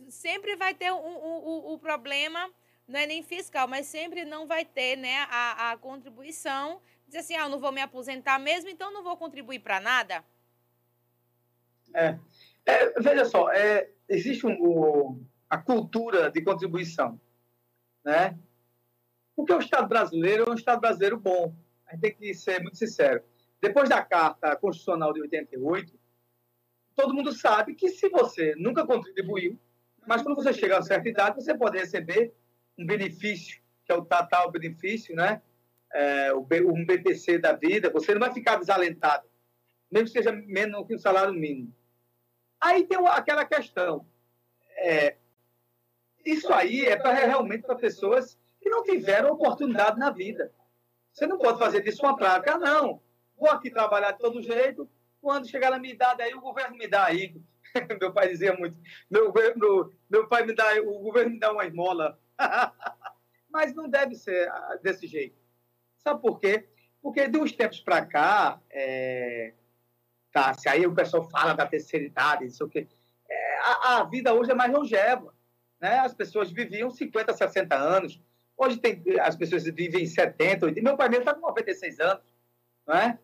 [0.09, 2.51] sempre vai ter o um, um, um, problema,
[2.89, 7.37] não é nem fiscal, mas sempre não vai ter né, a, a contribuição dizer assim,
[7.37, 10.25] ah, eu não vou me aposentar mesmo, então não vou contribuir para nada?
[11.95, 12.19] É.
[12.71, 13.01] é.
[13.01, 17.21] veja só, é, existe um, a cultura de contribuição,
[18.05, 18.39] né?
[19.37, 21.55] Porque o Estado brasileiro é um Estado brasileiro bom.
[21.87, 23.23] A gente tem que ser muito sincero.
[23.61, 25.99] Depois da Carta Constitucional de 88,
[26.95, 29.59] todo mundo sabe que se você nunca contribuiu,
[30.07, 32.33] mas quando você chega a certa idade, você pode receber
[32.79, 35.43] um benefício, que é o tal benefício, né?
[35.93, 39.27] é, um BPC da vida, você não vai ficar desalentado,
[39.91, 41.75] mesmo que seja menos que o salário mínimo.
[42.61, 44.07] Aí tem aquela questão.
[44.77, 45.16] É,
[46.24, 50.53] isso aí é para realmente para pessoas que não tiveram oportunidade na vida.
[51.12, 52.59] Você não pode fazer disso uma prática.
[52.59, 53.03] Não,
[53.37, 54.89] vou aqui trabalhar de todo jeito,
[55.20, 57.35] quando chegar na minha idade, aí o governo me dá aí.
[58.01, 58.77] meu pai dizia muito,
[59.11, 62.19] meu, meu, meu pai me dá, o governo me dá uma esmola.
[63.49, 65.37] Mas não deve ser ah, desse jeito.
[65.99, 66.69] Sabe por quê?
[67.03, 69.55] Porque de uns tempos para cá, é,
[70.32, 72.89] tá, se aí o pessoal fala da terceira idade, não sei o quê,
[73.28, 75.35] é, a, a, vida hoje é mais longeva.
[75.81, 75.98] Né?
[76.01, 78.20] As pessoas viviam 50, 60 anos.
[78.57, 80.85] Hoje tem, as pessoas vivem 70, 80.
[80.85, 82.24] Meu pai mesmo está com 96 anos.
[82.86, 83.19] Não é?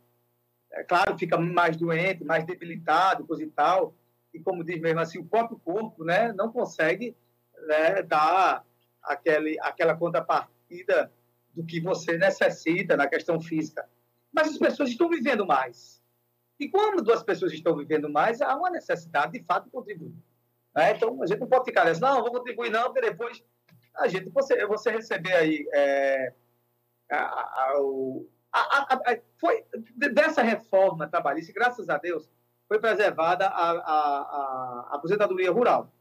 [0.72, 3.94] é claro, fica mais doente, mais debilitado, coisa e tal.
[4.32, 7.16] E como diz mesmo assim, o próprio corpo né, não consegue
[7.66, 8.64] né, dar
[9.02, 11.12] aquele, aquela contrapartida
[11.54, 13.88] do que você necessita na questão física.
[14.32, 15.95] Mas as pessoas estão vivendo mais.
[16.58, 20.14] E quando as pessoas estão vivendo mais, há uma necessidade, de fato, de contribuir.
[20.74, 20.92] Né?
[20.92, 23.42] Então, a gente não pode ficar nessa, não, vou contribuir não, porque depois
[23.96, 26.32] a gente, você, você receber aí é,
[27.10, 27.16] a,
[28.52, 29.64] a, a, foi
[29.96, 32.30] dessa reforma trabalhista, graças a Deus,
[32.68, 35.92] foi preservada a, aposentadoria rural,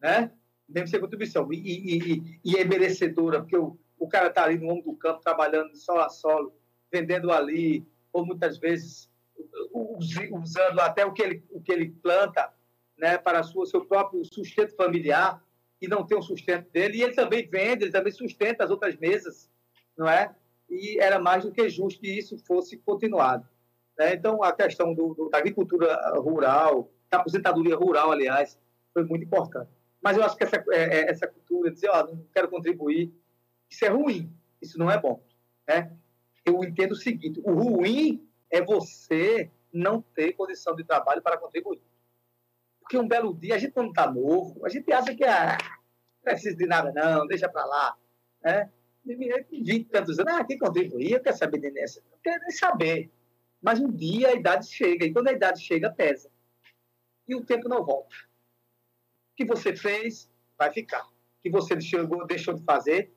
[0.00, 0.30] né?
[0.68, 1.52] Deve ser contribuição.
[1.52, 4.96] E, e, e, e é merecedora, porque o, o cara está ali no ombro do
[4.96, 6.54] campo, trabalhando solo a solo,
[6.90, 9.10] vendendo ali, ou muitas vezes
[10.32, 12.52] usando até o que ele, o que ele planta
[12.96, 15.42] né, para o seu próprio sustento familiar,
[15.80, 18.96] e não tem o sustento dele, e ele também vende, ele também sustenta as outras
[18.96, 19.50] mesas,
[19.96, 20.34] não é?
[20.70, 23.46] E era mais do que justo que isso fosse continuado.
[23.98, 24.14] Né?
[24.14, 28.58] Então, a questão do, do, da agricultura rural, da aposentadoria rural, aliás,
[28.92, 29.70] foi muito importante.
[30.02, 33.12] Mas eu acho que essa, é, é essa cultura de dizer, ó, não quero contribuir,
[33.68, 35.22] isso é ruim, isso não é bom.
[35.68, 35.92] Né?
[36.44, 41.82] Eu entendo o seguinte: o ruim é você não ter condição de trabalho para contribuir.
[42.80, 46.22] Porque um belo dia, a gente quando está novo, a gente acha que ah, não
[46.22, 47.96] precisa de nada, não, deixa para lá.
[48.42, 48.70] Né?
[49.04, 52.02] 20 tantos anos, ah, quem contribuir, eu quero saber de nessa.
[52.10, 53.10] Não quero nem saber.
[53.60, 56.30] Mas um dia a idade chega, e quando a idade chega, pesa.
[57.26, 58.14] E o tempo não volta.
[59.32, 61.04] O que você fez, vai ficar.
[61.06, 63.12] O que você deixou, deixou de fazer,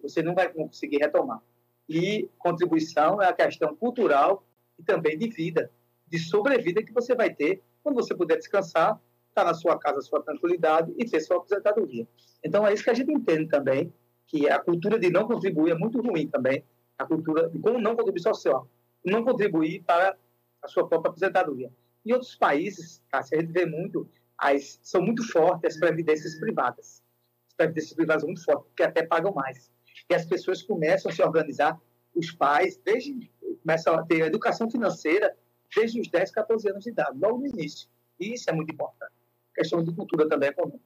[0.00, 1.40] você não vai conseguir retomar.
[1.88, 4.44] E contribuição é a questão cultural
[4.82, 5.70] e também de vida,
[6.06, 10.00] de sobrevida que você vai ter quando você puder descansar, estar tá na sua casa,
[10.02, 12.06] sua tranquilidade e ter sua aposentadoria.
[12.44, 13.92] Então, é isso que a gente entende também
[14.26, 16.64] que a cultura de não contribuir é muito ruim também,
[16.98, 18.68] a cultura de como não contribuir social,
[19.04, 20.16] não contribuir para
[20.62, 21.70] a sua própria aposentadoria.
[22.04, 27.02] Em outros países, tá, a gente vê muito, as, são muito fortes as previdências privadas.
[27.48, 29.70] As previdências privadas são muito fortes, porque até pagam mais.
[30.10, 31.80] E as pessoas começam a se organizar,
[32.14, 33.30] os pais, desde
[33.62, 35.36] começam a ter educação financeira
[35.74, 37.88] desde os 10, 14 anos de idade, logo no início.
[38.20, 39.12] E isso é muito importante.
[39.54, 40.78] Questão de cultura também é comum.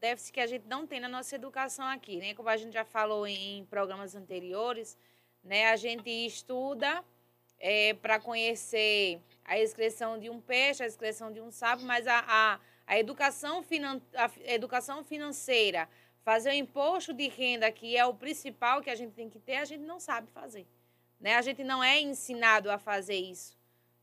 [0.00, 2.34] Déficit que a gente não tem na nossa educação aqui, né?
[2.34, 4.98] Como a gente já falou em programas anteriores,
[5.42, 5.68] né?
[5.70, 7.02] A gente estuda
[7.58, 12.24] é, para conhecer a excreção de um peixe, a excreção de um sapo, mas a,
[12.26, 15.88] a, a, educação, finan, a educação financeira,
[16.22, 19.56] fazer o imposto de renda, que é o principal que a gente tem que ter,
[19.56, 20.66] a gente não sabe fazer.
[21.20, 21.36] Né?
[21.36, 23.56] A gente não é ensinado a fazer isso.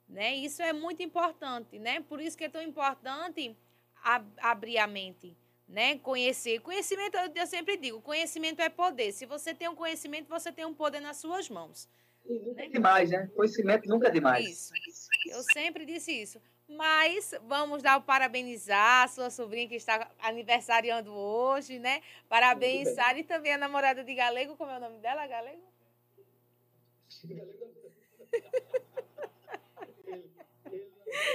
[0.08, 0.36] Né?
[0.36, 1.80] Isso é muito importante.
[1.80, 2.02] Né?
[2.02, 3.56] Por isso que é tão importante
[4.04, 5.36] ab abrir a mente.
[5.68, 5.98] Né?
[6.00, 6.60] Conhecer.
[6.60, 9.12] Conhecimento, eu sempre digo, conhecimento é poder.
[9.14, 11.88] Se você tem um conhecimento, você tem um poder nas suas mãos.
[12.26, 13.30] E nunca é demais, né?
[13.36, 14.46] Conhecimento nunca é demais.
[14.46, 16.42] Isso, isso, Eu sempre disse isso.
[16.68, 22.02] Mas vamos dar o parabenizar a sua sobrinha que está aniversariando hoje, né?
[22.30, 24.56] Parabéns, Sara, e também a namorada de Galego.
[24.56, 25.71] Como é o nome dela, Galego?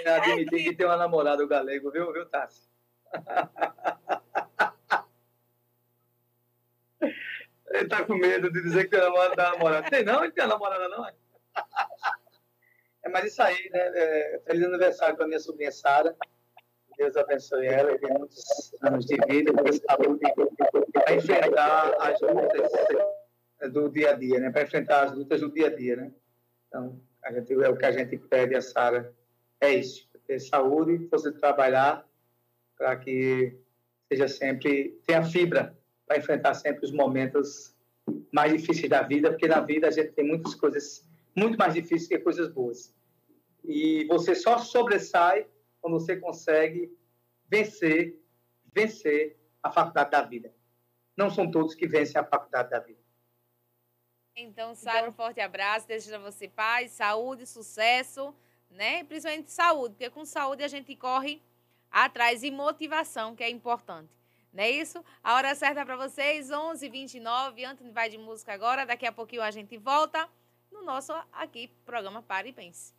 [0.05, 2.69] Eu admiti que tem uma namorada, o Galego, viu, viu, Tassi?
[7.69, 9.51] Ele tá com medo de dizer que tem namorada.
[9.51, 9.91] namorada.
[9.91, 10.25] Tem não?
[10.25, 11.07] Ele tem namorada, não?
[11.07, 11.13] É,
[13.11, 13.93] mas isso aí, né?
[13.95, 16.17] É, feliz aniversário para minha sobrinha Sara.
[16.97, 20.21] Deus abençoe ela e muitos anos de vida, de saúde,
[20.93, 22.73] para enfrentar as lutas
[23.73, 24.51] do dia a dia, né?
[24.51, 26.13] Para enfrentar as lutas do dia a dia, né?
[26.69, 29.15] Então, a gente, é o que a gente pede a Sara.
[29.61, 30.09] É isso.
[30.27, 32.05] Ter saúde, de trabalhar,
[32.77, 33.57] para que
[34.09, 35.77] seja sempre, tenha fibra
[36.07, 37.75] para enfrentar sempre os momentos
[38.33, 42.09] mais difíceis da vida, porque na vida a gente tem muitas coisas muito mais difíceis
[42.09, 42.95] que coisas boas.
[43.65, 45.47] E você só sobressai
[45.81, 46.97] quando você consegue
[47.49, 48.21] vencer,
[48.73, 50.53] vencer a faculdade da vida.
[51.17, 52.96] Não são todos que vencem a faculdade da vida.
[54.37, 58.35] Então, Sara, um forte abraço, desejo a você paz, saúde, sucesso,
[58.69, 59.03] né?
[59.05, 61.43] Principalmente saúde, porque com saúde a gente corre
[61.91, 64.11] atrás e motivação, que é importante.
[64.53, 65.03] Não é isso?
[65.23, 67.65] A hora certa para vocês, 11h29.
[67.65, 68.87] Antônio vai de música agora.
[68.87, 70.29] Daqui a pouquinho a gente volta
[70.71, 72.96] no nosso aqui programa Pare e Pense.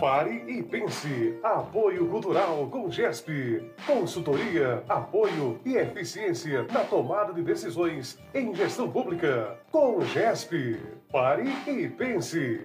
[0.00, 1.38] Pare e pense.
[1.42, 3.70] Apoio Cultural com GESP.
[3.86, 9.58] Consultoria, apoio e eficiência na tomada de decisões em gestão pública.
[9.70, 10.80] Com GESP.
[11.12, 12.62] Pare e pense.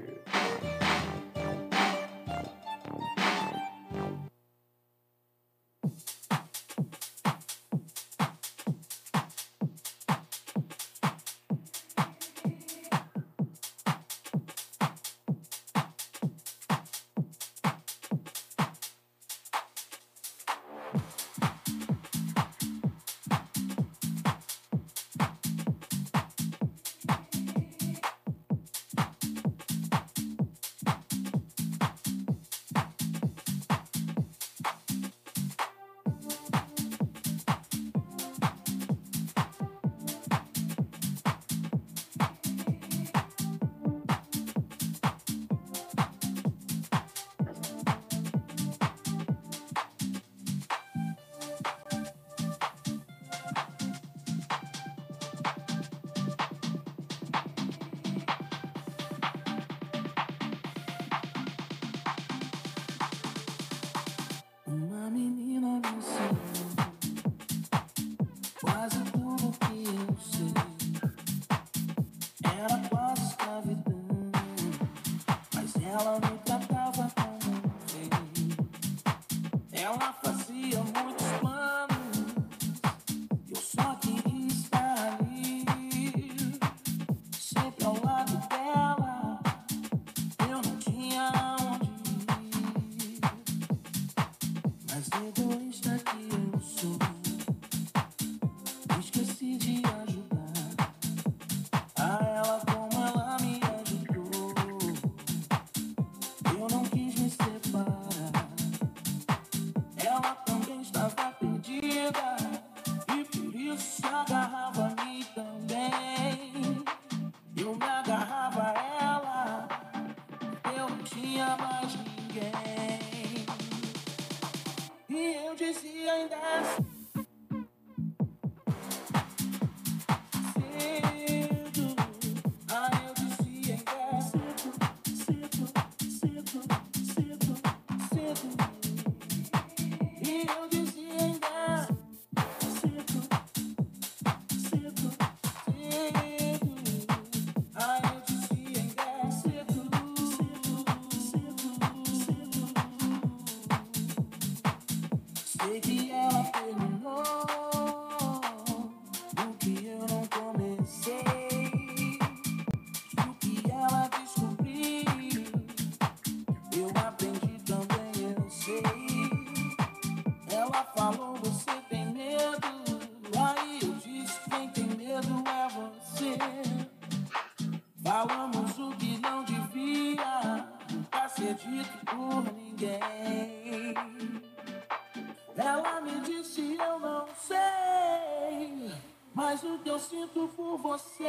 [189.96, 191.24] eu sinto por você.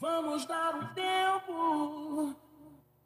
[0.00, 2.34] Vamos dar um tempo,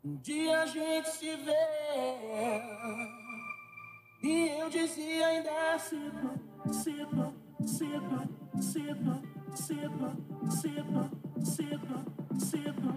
[0.04, 2.62] um dia a gente se vê.
[4.22, 6.30] E eu dizia ainda sinto,
[6.72, 7.34] sinto,
[7.66, 9.22] sinto, sinto,
[9.56, 10.08] sinto,
[10.48, 11.10] sinto,
[11.44, 12.89] sinto, sinto.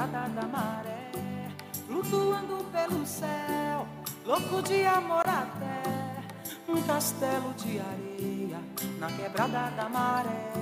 [0.00, 1.10] entrada da maré,
[1.86, 3.86] flutuando pelo céu,
[4.24, 5.82] louco de amor até
[6.66, 8.58] um castelo de areia
[8.98, 10.59] na quebrada da maré.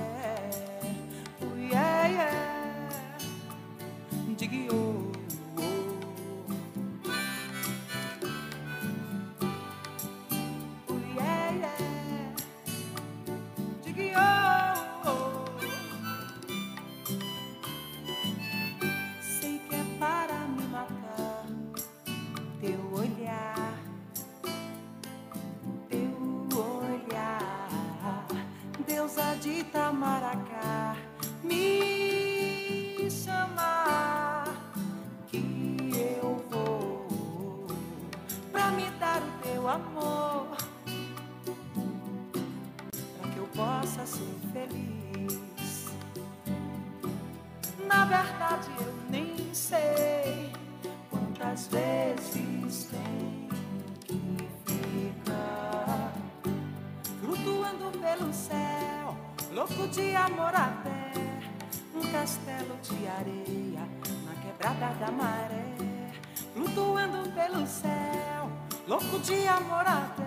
[68.99, 70.23] Céu, louco de amor até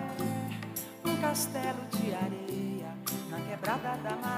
[1.05, 2.93] um castelo de areia
[3.29, 4.32] na quebrada da maré.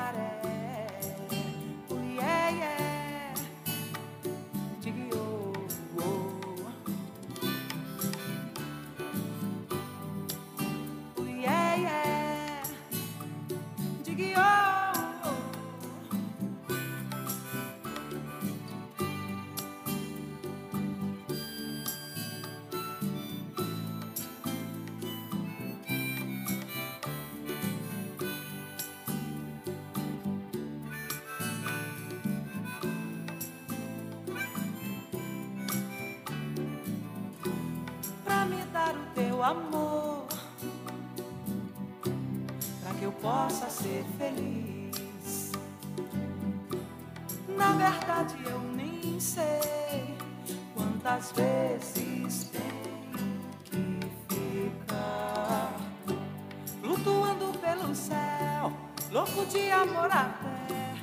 [59.45, 60.95] De amor até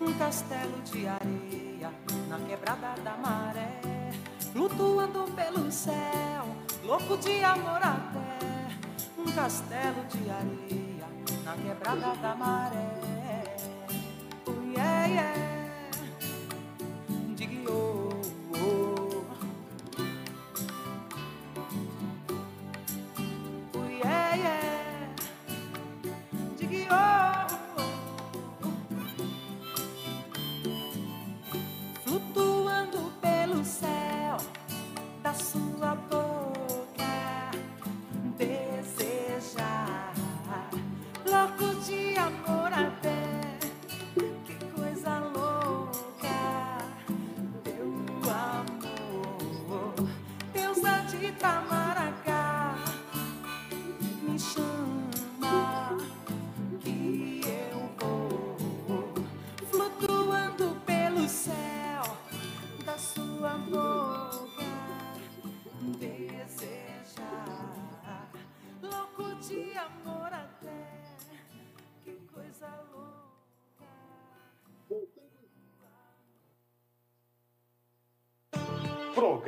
[0.00, 1.90] um castelo de areia
[2.28, 3.80] na quebrada da maré
[4.52, 6.46] flutuando pelo céu,
[6.82, 8.38] louco de amor até
[9.18, 11.06] um castelo de areia
[11.44, 13.05] na quebrada da maré.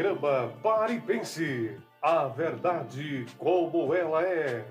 [0.08, 1.76] Programa Pare e Pense.
[2.00, 4.64] A verdade como ela é.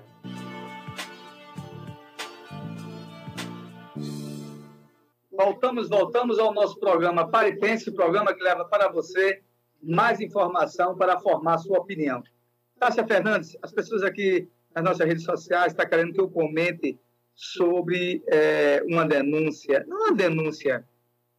[5.30, 9.40] Voltamos, voltamos ao nosso programa Pare e Pense, programa que leva para você
[9.80, 12.20] mais informação para formar sua opinião.
[12.80, 16.98] Tássia Fernandes, as pessoas aqui nas nossas redes sociais estão querendo que eu comente
[17.32, 20.84] sobre é, uma denúncia, não uma denúncia,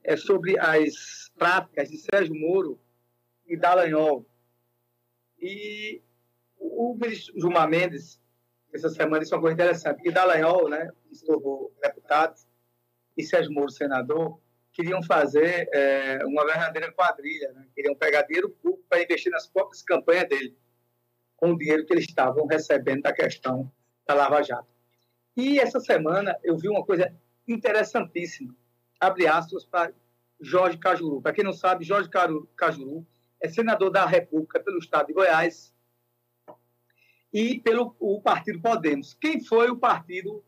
[0.05, 2.79] é sobre as práticas de Sérgio Moro
[3.49, 4.25] e Dallagnol.
[5.41, 6.01] E
[6.57, 8.21] o ministro Gilmar Mendes,
[8.71, 12.35] essa semana, disse uma coisa interessante, que Dallagnol, né, se tornou deputado,
[13.17, 14.39] e Sérgio Moro, senador,
[14.71, 17.67] queriam fazer é, uma verdadeira quadrilha, né?
[17.75, 20.55] queriam pegar dinheiro público para investir nas próprias campanhas dele,
[21.35, 23.69] com o dinheiro que eles estavam recebendo da questão
[24.07, 24.69] da Lava Jato.
[25.35, 27.13] E essa semana eu vi uma coisa
[27.47, 28.55] interessantíssima,
[28.99, 29.91] abre aspas para
[30.39, 31.21] Jorge Cajuru.
[31.21, 32.09] Para quem não sabe, Jorge
[32.55, 33.05] Cajuru
[33.41, 35.73] é senador da República pelo estado de Goiás
[37.31, 39.13] e pelo o partido Podemos.
[39.13, 40.43] Quem foi o partido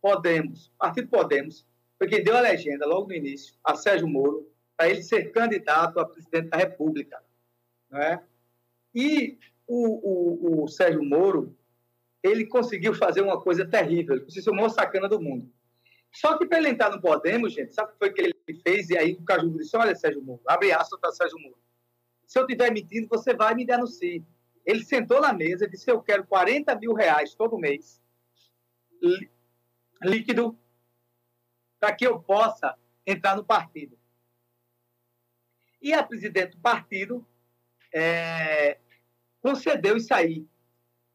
[0.00, 0.66] Podemos?
[0.66, 1.66] O partido Podemos
[1.98, 6.00] foi quem deu a legenda logo no início a Sérgio Moro para ele ser candidato
[6.00, 7.22] a presidente da República.
[7.88, 8.22] Não é?
[8.94, 11.56] E o, o, o Sérgio Moro
[12.22, 15.52] ele conseguiu fazer uma coisa terrível, ele se chamou sacana do mundo.
[16.10, 18.88] Só que para ele entrar no Podemos, gente, sabe o que foi que ele fez?
[18.88, 21.58] E aí o Caju disse, olha, Sérgio Moro, abre aspas para Sérgio Moro.
[22.26, 24.22] Se eu estiver mentindo, você vai me denunciar.
[24.64, 28.00] Ele sentou na mesa e disse, eu quero 40 mil reais todo mês,
[30.02, 30.58] líquido,
[31.78, 32.76] para que eu possa
[33.06, 33.98] entrar no partido.
[35.82, 37.26] E a presidente do partido
[37.92, 38.78] é,
[39.42, 40.46] concedeu isso aí.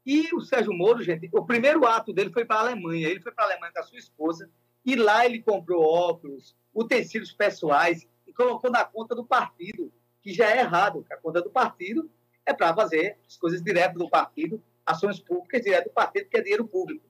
[0.05, 3.07] E o Sérgio Moro, gente, o primeiro ato dele foi para a Alemanha.
[3.07, 4.49] Ele foi para a Alemanha com a sua esposa
[4.85, 10.49] e lá ele comprou óculos, utensílios pessoais e colocou na conta do partido, que já
[10.49, 11.05] é errado.
[11.11, 12.09] A conta do partido
[12.45, 16.41] é para fazer as coisas direto do partido, ações públicas direto do partido, que é
[16.41, 17.05] dinheiro público.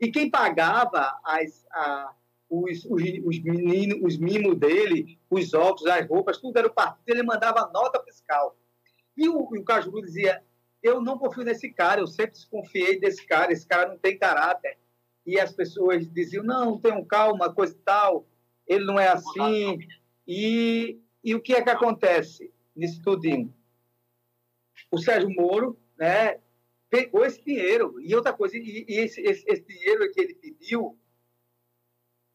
[0.00, 2.12] E quem pagava as, a,
[2.48, 7.08] os, os, os meninos, os mimos dele, os óculos, as roupas, tudo era o partido,
[7.08, 8.56] ele mandava nota fiscal.
[9.16, 10.42] E o, o Cajuru dizia,
[10.82, 14.78] eu não confio nesse cara, eu sempre desconfiei desse cara, esse cara não tem caráter.
[15.24, 18.26] E as pessoas diziam, não, tenham calma, coisa e tal,
[18.66, 19.78] ele não é assim.
[20.26, 23.52] E, e o que é que acontece nisso tudinho?
[24.92, 26.38] O Sérgio Moro, né,
[26.88, 28.00] pegou esse dinheiro.
[28.00, 30.96] E outra coisa, e, e esse, esse, esse, dinheiro que ele pediu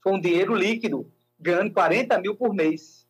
[0.04, 1.10] foi um dinheiro líquido,
[1.40, 3.08] ganhando 40 mil por mês.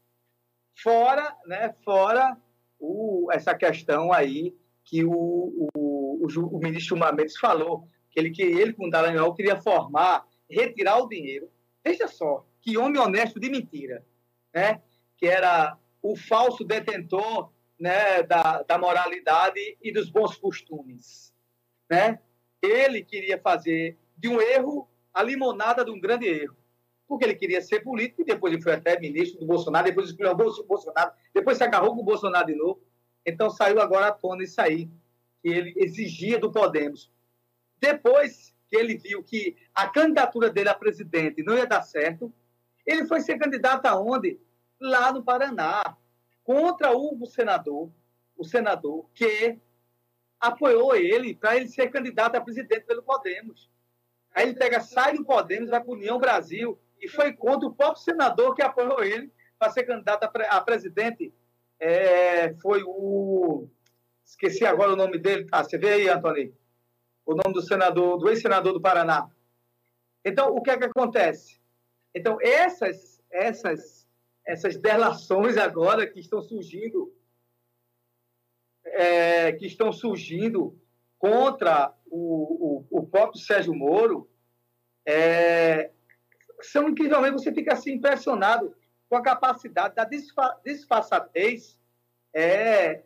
[0.76, 2.38] Fora, né, fora
[2.80, 8.44] o, essa questão aí que o, o, o, o ministro Mendes falou, que ele, que
[8.44, 11.50] ele com o Dallagnol queria formar, retirar o dinheiro.
[11.84, 14.06] Veja só, que homem honesto de mentira,
[14.54, 14.80] né?
[15.22, 21.32] Que era o falso detentor né, da, da moralidade e dos bons costumes.
[21.88, 22.18] Né?
[22.60, 26.58] Ele queria fazer de um erro a limonada de um grande erro,
[27.08, 30.32] porque ele queria ser político e depois ele foi até ministro do Bolsonaro, depois escolheu
[30.32, 32.82] o Bolsonaro, depois se agarrou com o Bolsonaro de novo.
[33.24, 34.90] Então saiu agora à tona isso aí,
[35.44, 37.12] que ele exigia do Podemos.
[37.80, 42.34] Depois que ele viu que a candidatura dele a presidente não ia dar certo,
[42.88, 44.40] ele foi ser candidato aonde?
[44.82, 45.96] Lá no Paraná,
[46.44, 47.92] contra o senador,
[48.36, 49.60] o senador que
[50.40, 53.70] apoiou ele para ele ser candidato a presidente pelo Podemos.
[54.34, 58.04] Aí ele pega, sai do Podemos, vai para União Brasil e foi contra o próprio
[58.04, 61.34] senador que apoiou ele para ser candidato a, presidente.
[61.80, 63.68] É, foi o.
[64.26, 65.48] Esqueci agora o nome dele.
[65.52, 66.56] Ah, você vê aí, Antônio?
[67.26, 69.30] O nome do senador, do ex-senador do Paraná.
[70.24, 71.60] Então, o que é que acontece?
[72.14, 74.01] Então, essas, essas,
[74.46, 77.14] essas delações agora que estão surgindo,
[78.86, 80.78] é, que estão surgindo
[81.18, 84.30] contra o, o, o próprio Sérgio Moro,
[85.06, 85.92] é,
[86.62, 88.76] são incrivelmente, você fica assim impressionado
[89.10, 91.80] com a capacidade da disfa, disfarçatez
[92.34, 93.04] é,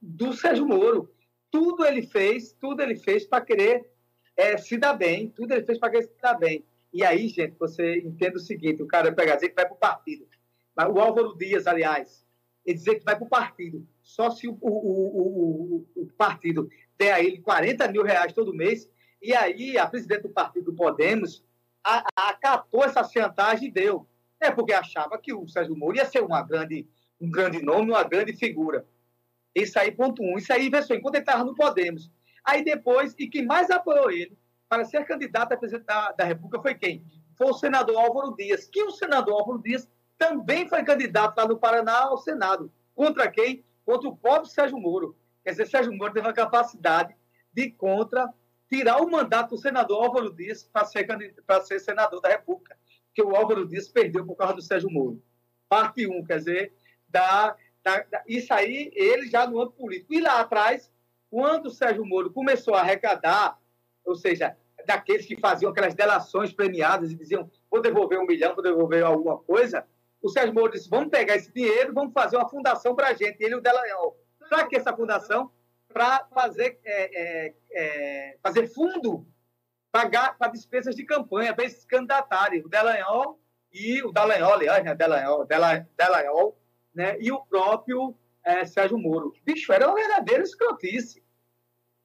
[0.00, 1.12] do Sérgio Moro.
[1.50, 3.90] Tudo ele fez, tudo ele fez para querer
[4.36, 6.64] é, se dar bem, tudo ele fez para querer se dar bem.
[6.92, 10.26] E aí, gente, você entende o seguinte: o cara pega que vai para o partido.
[10.76, 12.26] O Álvaro Dias, aliás,
[12.64, 13.86] ele dizer que vai para o partido.
[14.02, 18.90] Só se o, o, o, o, partido der a ele 40 mil reais todo mês.
[19.22, 21.44] E aí, a presidente do partido Podemos
[21.82, 24.06] acatou essa chantagem e deu.
[24.40, 26.86] É porque achava que o Sérgio Moro ia ser uma grande,
[27.20, 28.86] um grande nome, uma grande figura.
[29.54, 30.36] Isso aí, ponto um.
[30.36, 32.10] Isso aí, pessoal, enquanto ele estava no Podemos.
[32.44, 34.36] Aí depois, e quem mais apoiou ele
[34.68, 37.04] para ser candidato a presidente da, da República foi quem?
[37.36, 41.58] Foi o senador Álvaro Dias, que o senador Álvaro Dias também foi candidato lá no
[41.58, 42.72] Paraná ao Senado.
[42.94, 43.64] Contra quem?
[43.84, 45.16] Contra o próprio Sérgio Moro.
[45.44, 47.14] Quer dizer, Sérgio Moro teve a capacidade
[47.52, 48.32] de contra
[48.68, 51.06] tirar o mandato do senador Álvaro Dias para ser,
[51.46, 52.76] para ser senador da República,
[53.14, 55.22] que o Álvaro Dias perdeu por causa do Sérgio Moro.
[55.68, 56.74] Parte 1, um, quer dizer,
[57.08, 60.14] da, da, da, isso aí, ele já no âmbito político.
[60.14, 60.90] E lá atrás,
[61.30, 63.58] quando o Sérgio Moro começou a arrecadar
[64.06, 64.56] ou seja,
[64.86, 69.36] daqueles que faziam aquelas delações premiadas e diziam vou devolver um milhão, vou devolver alguma
[69.38, 69.84] coisa,
[70.26, 73.40] o Sérgio Moro disse, vamos pegar esse dinheiro, vamos fazer uma fundação para a gente.
[73.40, 74.16] Ele e o Delanhol.
[74.48, 75.50] Para que essa fundação?
[75.88, 79.26] Para fazer, é, é, é, fazer fundo
[79.90, 83.40] para despesas de campanha, para esses candidatários, o Delanhol
[83.72, 86.60] e o Dallagnol, aliás, né, Delanhol, Delanhol,
[86.94, 89.32] né, e o próprio é, Sérgio Moro.
[89.44, 91.24] Bicho, era uma verdadeira escrotice.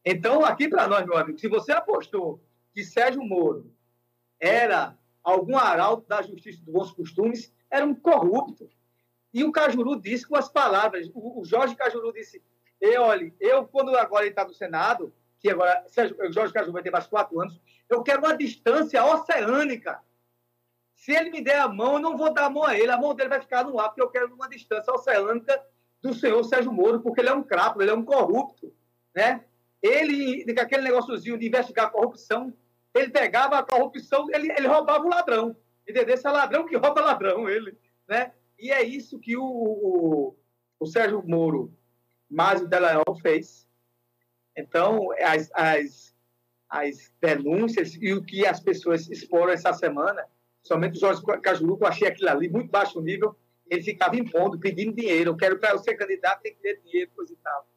[0.05, 2.41] Então, aqui para nós, meu amigo, se você apostou
[2.73, 3.73] que Sérgio Moro
[4.39, 8.69] era algum arauto da justiça dos bons costumes, era um corrupto.
[9.33, 12.43] E o Cajuru disse com as palavras, o, Jorge Cajuru disse,
[12.79, 16.83] eu, olha, eu, quando agora ele está no Senado, que agora Sérgio, Jorge Cajuru vai
[16.83, 19.99] ter mais quatro anos, eu quero uma distância oceânica.
[20.93, 22.97] Se ele me der a mão, eu não vou dar a mão a ele, a
[22.97, 25.63] mão dele vai ficar no ar, porque eu quero uma distância oceânica
[26.01, 28.73] do senhor Sérgio Moro, porque ele é um crapo, ele é um corrupto,
[29.15, 29.45] né?
[29.81, 32.53] ele, aquele negóciozinho de investigar a corrupção,
[32.93, 35.55] ele pegava a corrupção, ele, ele roubava o ladrão.
[35.91, 36.15] Entendeu?
[36.15, 37.77] Esse é ladrão que rouba ladrão, ele.
[38.07, 38.31] Né?
[38.57, 40.35] E é isso que o, o,
[40.79, 41.73] o Sérgio Moro,
[42.29, 43.67] Márcio Delanhol, fez.
[44.55, 46.15] Então, as, as,
[46.69, 50.25] as denúncias e o que as pessoas exporam essa semana,
[50.63, 53.35] somente o Jorge Cajuru, eu achei aquilo ali muito baixo nível,
[53.69, 55.31] ele ficava impondo, pedindo dinheiro.
[55.31, 57.67] Eu quero, para ser candidato, tem que ter dinheiro, coisa e tal.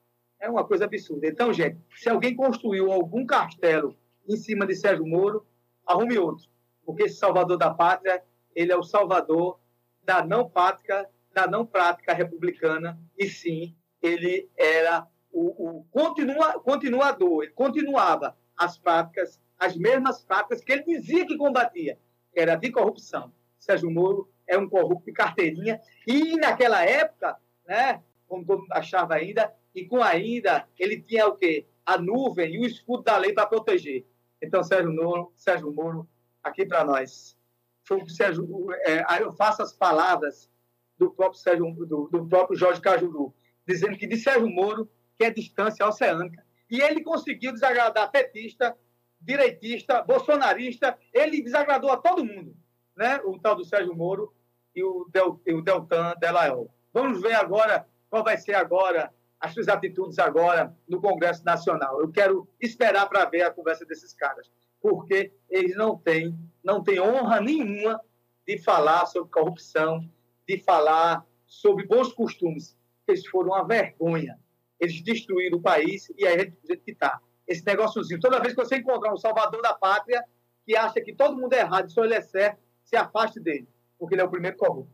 [0.41, 1.27] É uma coisa absurda.
[1.27, 3.97] Então, gente, se alguém construiu algum castelo
[4.29, 5.47] em cima de Sérgio Moro,
[5.87, 6.54] arrume outro.
[6.85, 8.23] Porque esse salvador da pátria,
[8.55, 9.59] ele é o salvador
[10.03, 17.43] da não prática, da não prática republicana, e sim, ele era o, o continua, continuador,
[17.43, 21.99] ele continuava as práticas, as mesmas práticas que ele dizia que combatia,
[22.33, 23.33] que era de corrupção.
[23.59, 25.81] Sérgio Moro é um corrupto de carteirinha.
[26.07, 27.37] E naquela época,
[27.67, 31.67] né, como todo mundo achava ainda, e com ainda, ele tinha o quê?
[31.85, 34.07] A nuvem e o escudo da lei para proteger.
[34.41, 36.09] Então, Sérgio Moro, Sérgio Moro
[36.45, 37.37] aqui para nós.
[37.83, 38.47] Foi Sérgio,
[38.83, 40.51] é, eu faço as palavras
[40.97, 43.35] do próprio, Sérgio, do, do próprio Jorge Cajuru,
[43.67, 46.45] dizendo que de Sérgio Moro que é distância oceânica.
[46.71, 48.77] E ele conseguiu desagradar petista,
[49.21, 52.57] direitista, bolsonarista, ele desagradou a todo mundo,
[52.97, 53.21] né?
[53.25, 54.35] o tal do Sérgio Moro
[54.75, 56.71] e o, Del, e o Deltan Delael.
[56.93, 62.01] Vamos ver agora qual vai ser agora as suas atitudes agora no Congresso Nacional.
[62.01, 64.51] Eu quero esperar para ver a conversa desses caras,
[64.85, 67.99] porque eles não têm, não têm honra nenhuma
[68.47, 70.07] de falar sobre corrupção,
[70.47, 72.77] de falar sobre bons costumes.
[73.09, 74.39] Eles foram uma vergonha.
[74.79, 77.19] Eles destruíram o país e aí a gente que está.
[77.49, 78.21] Esse negóciozinho.
[78.21, 80.23] Toda vez que você encontrar um salvador da pátria
[80.67, 83.67] que acha que todo mundo é errado e só ele é certo, se afaste dele,
[83.99, 84.93] porque ele é o primeiro corrupto.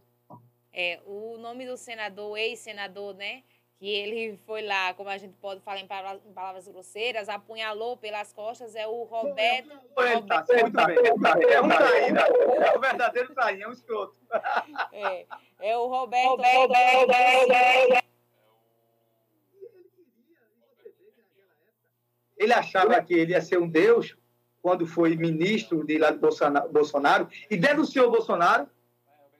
[0.72, 3.42] É, o nome do senador, ex-senador, né?
[3.80, 7.96] Que ele foi lá, como a gente pode falar em palavras, em palavras grosseiras, apunhalou
[7.96, 9.70] pelas costas, é o Roberto.
[9.96, 10.98] Ele tá, bem.
[11.50, 14.14] É um traíra, é o verdadeiro traíra, é um escroto.
[14.92, 15.26] É,
[15.60, 16.28] é o Roberto.
[16.28, 16.74] Roberto
[22.36, 24.14] Ele achava que ele ia ser um deus
[24.60, 28.68] quando foi ministro de lá de Bolsonaro e denunciou Bolsonaro,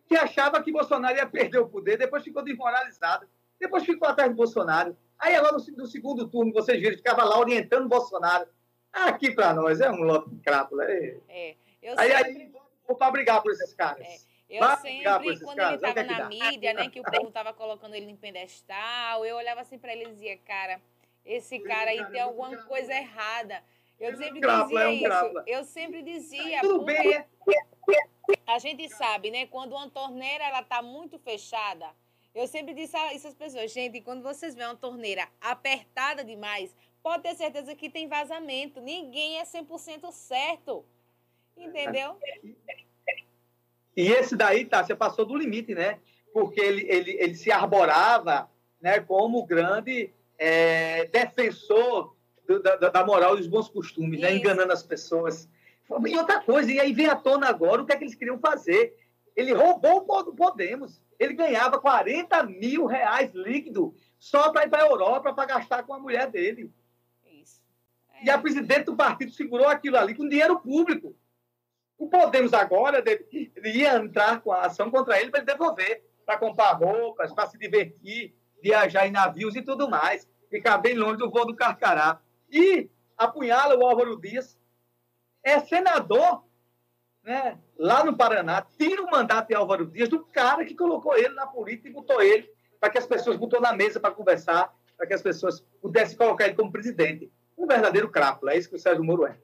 [0.09, 3.29] que achava que Bolsonaro ia perder o poder, depois ficou desmoralizado,
[3.61, 4.97] depois ficou atrás de Bolsonaro.
[5.19, 8.49] Aí agora no, segundo turno, vocês viram, ficava lá orientando Bolsonaro.
[8.93, 10.85] Aqui para nós é um lote de crápula.
[10.85, 11.17] É.
[11.29, 12.43] É, eu aí, sempre...
[12.43, 12.53] aí
[12.89, 14.07] vou para brigar por esses caras.
[14.07, 14.31] É.
[14.49, 15.81] Eu Vai sempre, quando caras.
[15.81, 19.61] ele estava na mídia, né, que o povo estava colocando ele em pedestal, eu olhava
[19.61, 20.81] assim para ele e dizia, cara,
[21.25, 23.63] esse cara aí tem alguma coisa errada.
[24.01, 25.43] Eu sempre dizia isso.
[25.47, 28.03] Eu sempre dizia, porque
[28.45, 29.47] a gente sabe, né?
[29.47, 31.87] Quando uma torneira ela tá muito fechada,
[32.35, 37.23] eu sempre disse a essas pessoas, gente, quando vocês veem uma torneira apertada demais, pode
[37.23, 38.81] ter certeza que tem vazamento.
[38.81, 40.85] Ninguém é 100% certo.
[41.57, 42.17] Entendeu?
[43.97, 45.99] E esse daí, tá, você passou do limite, né?
[46.33, 48.49] Porque ele, ele, ele se arborava
[48.81, 52.15] né, como grande é, defensor
[52.47, 54.35] do, da, da, moral e dos bons costumes, né?
[54.35, 55.49] enganando as pessoas.
[56.07, 58.39] E outra coisa, e aí vem à tona agora o que é que eles queriam
[58.39, 58.97] fazer.
[59.37, 61.03] Ele roubou o Podemos.
[61.21, 65.95] Ele ganhava 40 mil reais líquido só para ir para a Europa para gastar com
[65.95, 66.73] a mulher dele.
[67.25, 67.63] Isso.
[68.15, 68.25] É.
[68.25, 71.15] E a presidente do partido segurou aquilo ali com dinheiro público.
[71.97, 76.39] O Podemos agora deve, ia entrar com a ação contra ele para ele devolver, para
[76.39, 81.31] comprar roupas, para se divertir, viajar em navios e tudo mais ficar bem longe do
[81.31, 82.21] voo do Carcará.
[82.51, 84.59] E apunhala o Álvaro Dias,
[85.43, 86.45] é senador
[87.23, 91.35] né, lá no Paraná, tira o mandato de Álvaro Dias do cara que colocou ele
[91.35, 95.07] na política e botou ele para que as pessoas botou na mesa para conversar, para
[95.07, 97.31] que as pessoas pudessem colocar ele como presidente.
[97.57, 99.37] Um verdadeiro crápula, é isso que o Sérgio Moro é.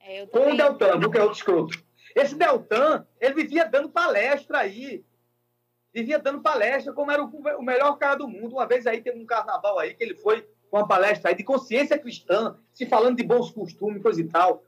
[0.00, 1.82] é Com o Deltan, que é outro escroto.
[2.14, 5.02] Esse Deltan, ele vivia dando palestra aí,
[5.92, 8.56] vivia dando palestra como era o, melhor cara do mundo.
[8.56, 11.42] Uma vez aí teve um carnaval aí que ele foi com uma palestra aí de
[11.42, 14.62] consciência cristã, se falando de bons costumes, coisa e tal.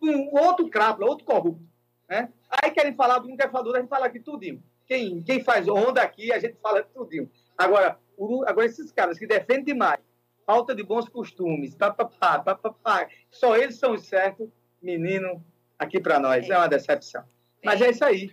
[0.00, 1.67] Um, um outro crápula, outro corrupto.
[2.08, 2.32] Né?
[2.50, 4.62] Aí querem falar de quer falar a gente fala aqui tudinho.
[4.86, 7.30] Quem, quem faz onda aqui, a gente fala tudinho.
[7.56, 10.00] Agora, o, agora esses caras que defendem demais,
[10.46, 14.48] falta de bons costumes, pá, pá, pá, pá, pá, pá, só eles são os certos,
[14.80, 15.44] menino,
[15.78, 16.48] aqui para nós.
[16.48, 17.24] É uma decepção.
[17.62, 18.32] Mas é isso aí.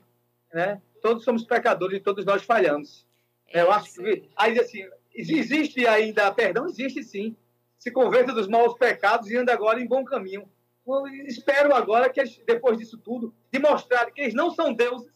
[0.54, 0.82] Né?
[1.06, 3.06] todos somos pecadores e todos nós falhamos.
[3.54, 7.38] É, eu acho que aí assim, existe ainda perdão, existe sim.
[7.78, 10.50] Se converta dos maus pecados e anda agora em bom caminho.
[10.88, 15.14] Eu espero agora que eles, depois disso tudo, demonstrar que eles não são deuses,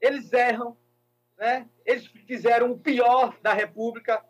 [0.00, 0.76] eles erram,
[1.38, 1.68] né?
[1.84, 4.24] Eles fizeram o pior da República,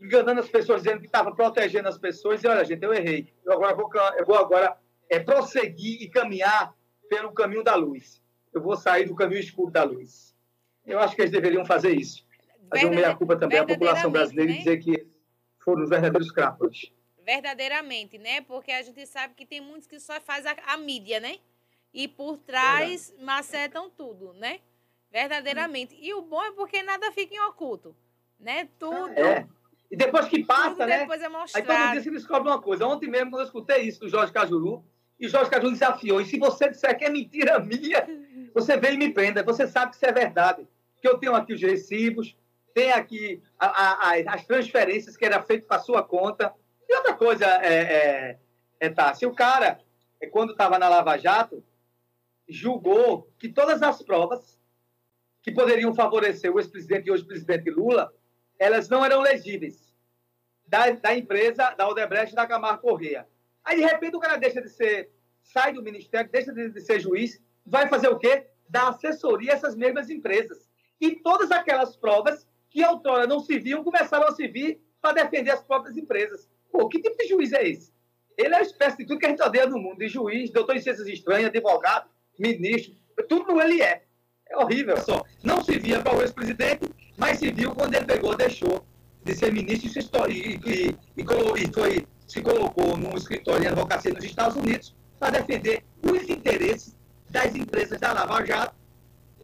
[0.00, 2.42] enganando as pessoas, dizendo que estava protegendo as pessoas.
[2.42, 3.32] E olha, gente, eu errei.
[3.44, 4.76] Eu agora vou, eu vou agora
[5.08, 6.74] é, prosseguir e caminhar
[7.08, 8.22] pelo caminho da luz
[8.54, 10.32] eu vou sair do caminho escuro da luz.
[10.86, 12.24] Eu acho que eles deveriam fazer isso.
[12.70, 14.56] Fazer uma meia-culpa também à população brasileira né?
[14.56, 15.06] e dizer que
[15.58, 16.92] foram os verdadeiros crápulas.
[17.24, 18.42] Verdadeiramente, né?
[18.42, 21.38] Porque a gente sabe que tem muitos que só faz a, a mídia, né?
[21.92, 23.24] E por trás Verdade.
[23.24, 24.60] macetam tudo, né?
[25.10, 25.96] Verdadeiramente.
[25.98, 27.96] E o bom é porque nada fica em oculto,
[28.38, 28.68] né?
[28.78, 29.18] Tudo.
[29.18, 29.46] É.
[29.90, 31.00] E depois que passa, né?
[31.00, 31.70] Depois é mostrado.
[31.70, 32.86] Aí todo dia se descobre uma coisa.
[32.86, 34.84] Ontem mesmo, quando eu escutei isso do Jorge Cajuru,
[35.18, 36.20] e Jorge Cajuru desafiou.
[36.20, 38.06] E se você disser que é mentira minha,
[38.52, 39.42] você vem e me prenda.
[39.44, 40.66] Você sabe que isso é verdade.
[41.00, 42.36] Que eu tenho aqui os recibos,
[42.74, 46.52] tem aqui a, a, a, as transferências que era feito para sua conta.
[46.88, 48.38] E outra coisa, é, é,
[48.80, 49.80] é tá, se o cara,
[50.20, 51.64] é, quando estava na Lava Jato,
[52.48, 54.58] julgou que todas as provas
[55.42, 58.12] que poderiam favorecer o ex-presidente e hoje presidente Lula,
[58.58, 59.94] elas não eram legíveis
[60.66, 63.28] da, da empresa, da Odebrecht e da Camargo Correia.
[63.62, 65.10] Aí, de repente, o cara deixa de ser,
[65.42, 68.46] sai do ministério, deixa de, de ser juiz, vai fazer o quê?
[68.68, 70.68] Dar assessoria a essas mesmas empresas.
[71.00, 75.50] E todas aquelas provas que outrora não se viam, começaram a se vir para defender
[75.50, 76.50] as próprias empresas.
[76.74, 77.92] Pô, que tipo de juiz é esse?
[78.36, 80.74] Ele é a espécie de tudo que a gente odeia no mundo, de juiz, doutor
[80.74, 82.96] em ciências estranhas, advogado, ministro,
[83.28, 84.02] tudo ele é.
[84.50, 85.22] É horrível só.
[85.44, 88.84] Não se via para o ex-presidente, mas se viu quando ele pegou, deixou
[89.22, 89.88] de ser ministro
[90.28, 95.38] e, e, e, e foi, se colocou num escritório de advocacia nos Estados Unidos para
[95.38, 96.96] defender os interesses
[97.30, 98.74] das empresas da Lava Jato.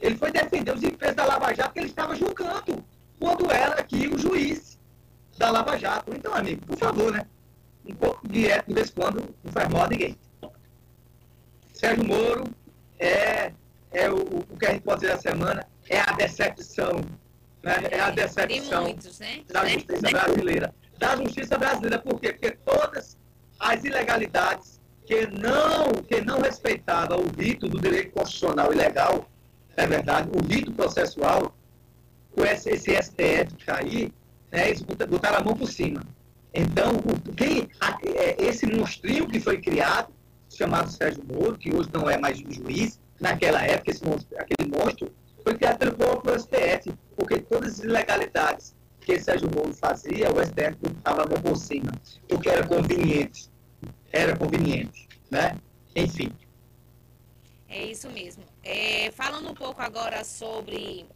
[0.01, 2.85] Ele foi defender os interesses da Lava Jato que ele estava julgando
[3.20, 4.80] quando era aqui o juiz
[5.40, 6.12] da Lava Jato.
[6.14, 7.26] Então, amigo, por favor, né?
[7.86, 10.16] Um pouco de ética de vez em quando não faz mal a ninguém.
[11.72, 12.44] Sérgio Moro
[12.98, 13.52] é,
[13.90, 17.00] é o, o que a gente pode dizer da semana, é a decepção.
[17.62, 17.72] Né?
[17.90, 19.42] É a decepção muitos, né?
[19.48, 20.10] da justiça né?
[20.10, 20.74] brasileira.
[20.98, 22.34] Da justiça brasileira, por quê?
[22.34, 23.16] Porque todas
[23.58, 29.26] as ilegalidades que não, que não respeitava o rito do direito constitucional e legal,
[29.74, 31.56] é verdade, o rito processual,
[32.32, 34.12] com esse, STF aí,
[34.51, 36.02] né, eles botaram a mão por cima.
[36.52, 37.01] Então,
[37.36, 37.68] quem,
[38.16, 40.12] é, esse monstrinho que foi criado,
[40.48, 45.12] chamado Sérgio Moro, que hoje não é mais juiz, naquela época, esse monstro, aquele monstro,
[45.44, 50.77] foi criado pelo próprio STF, porque todas as ilegalidades que Sérgio Moro fazia, o STF
[50.97, 51.93] estava a mão por cima,
[52.28, 53.48] porque era conveniente.
[54.12, 55.56] Era conveniente, né?
[55.94, 56.32] Enfim.
[57.68, 58.43] É isso mesmo.
[58.62, 61.06] É, falando um pouco agora sobre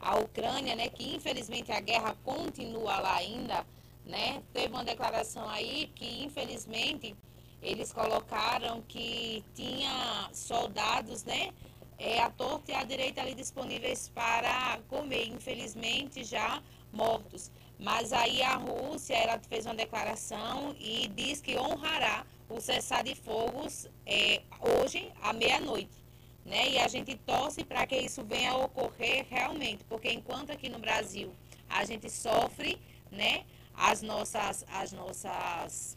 [0.00, 3.66] a Ucrânia, né, que infelizmente a guerra continua lá ainda,
[4.04, 4.42] né?
[4.52, 7.16] Teve uma declaração aí que infelizmente
[7.62, 11.50] eles colocaram que tinha soldados, né,
[11.98, 16.62] é, à torta e à direita ali disponíveis para comer, infelizmente já
[16.92, 17.50] mortos.
[17.78, 23.14] Mas aí a Rússia, ela fez uma declaração e diz que honrará o cessar de
[23.14, 26.07] fogos é, hoje à meia-noite
[26.48, 26.70] né?
[26.70, 30.78] E a gente torce para que isso venha a ocorrer realmente, porque enquanto aqui no
[30.78, 31.32] Brasil
[31.68, 32.80] a gente sofre,
[33.10, 33.44] né?
[33.74, 35.96] As nossas, as nossas,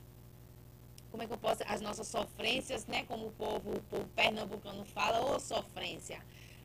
[1.09, 3.03] como é que eu posso, as nossas sofrências, né?
[3.07, 6.19] Como o povo, o povo pernambucano fala, ou sofrência.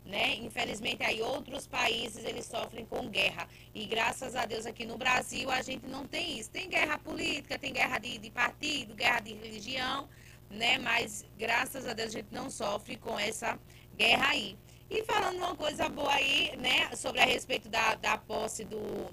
[0.04, 0.36] Né?
[0.36, 5.50] Infelizmente aí outros países eles sofrem com guerra e graças a Deus aqui no Brasil
[5.50, 6.48] a gente não tem isso.
[6.48, 10.08] Tem guerra política, tem guerra de, de partido, guerra de religião,
[10.48, 10.78] né?
[10.78, 13.58] Mas graças a Deus a gente não sofre com essa
[13.96, 14.56] guerra aí.
[14.88, 19.10] E falando uma coisa boa aí, né, sobre a respeito da, da posse do,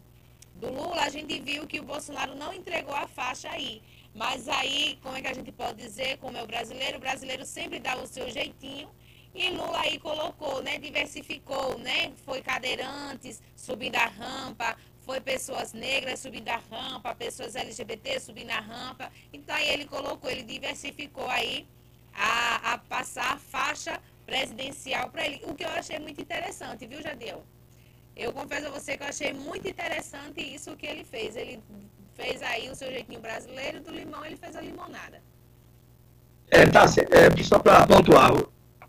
[0.55, 3.81] do Lula, a gente viu que o Bolsonaro não entregou a faixa aí.
[4.13, 7.43] Mas aí, como é que a gente pode dizer, como é o brasileiro, o brasileiro
[7.45, 8.87] sempre dá o seu jeitinho.
[9.33, 16.19] E Lula aí colocou, né, diversificou, né, foi cadeirantes subindo a rampa, foi pessoas negras
[16.19, 19.11] subindo a rampa, pessoas LGBT subindo a rampa.
[19.33, 21.67] Então aí ele colocou, ele diversificou aí
[22.13, 27.01] a, a passar a faixa presidencial para ele, o que eu achei muito interessante, viu,
[27.01, 27.43] Jadiel?
[28.15, 31.35] Eu confesso a você que eu achei muito interessante isso que ele fez.
[31.35, 31.61] Ele
[32.13, 35.21] fez aí o seu jeitinho brasileiro, do limão ele fez a limonada.
[36.51, 38.31] É, tá, é, só para pontuar,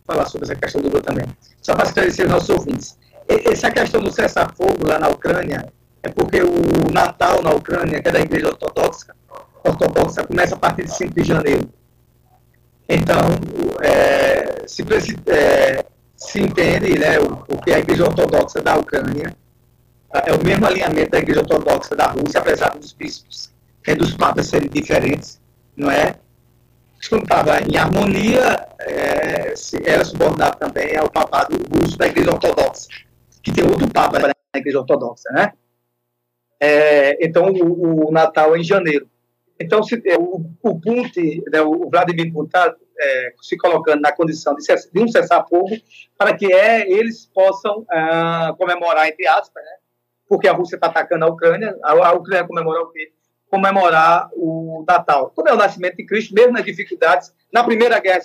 [0.05, 1.25] falar sobre essa questão do Lula também.
[1.63, 2.99] Só para esclarecer os nossos ouvintes.
[3.27, 8.13] Essa questão do cessar-fogo lá na Ucrânia é porque o Natal na Ucrânia, que é
[8.13, 9.17] da Igreja Ortodoxa,
[9.65, 11.71] ortodoxa começa a partir de 5 de janeiro.
[12.89, 13.21] Então,
[13.83, 14.83] é, se,
[15.27, 15.85] é,
[16.17, 19.35] se, entende né, o, o, que a Igreja Ortodoxa da Ucrânia
[20.13, 23.53] é o mesmo alinhamento da Igreja Ortodoxa da Rússia, apesar dos bispos
[23.87, 25.41] e dos papas serem diferentes,
[25.77, 26.15] não é?
[27.01, 29.53] Estava em harmonia, é,
[29.85, 32.89] era subordinado também ao papado russo da Igreja Ortodoxa,
[33.43, 35.53] que tem outro papa na Igreja Ortodoxa, né?
[36.61, 39.07] É, então, o, o, Natal é em janeiro.
[39.59, 44.13] Então, se, é, o, o Putin, né, o Vladimir Putin está é, se colocando na
[44.13, 45.77] condição de, de um cessar-fogo
[46.17, 49.71] para que é, eles possam ah, comemorar, entre aspas, né,
[50.29, 53.13] porque a Rússia está atacando a Ucrânia, a, a Ucrânia comemorar o quê?
[53.49, 55.31] Comemorar o Natal.
[55.35, 58.23] Como é o nascimento de Cristo, mesmo nas dificuldades, na Primeira Guerra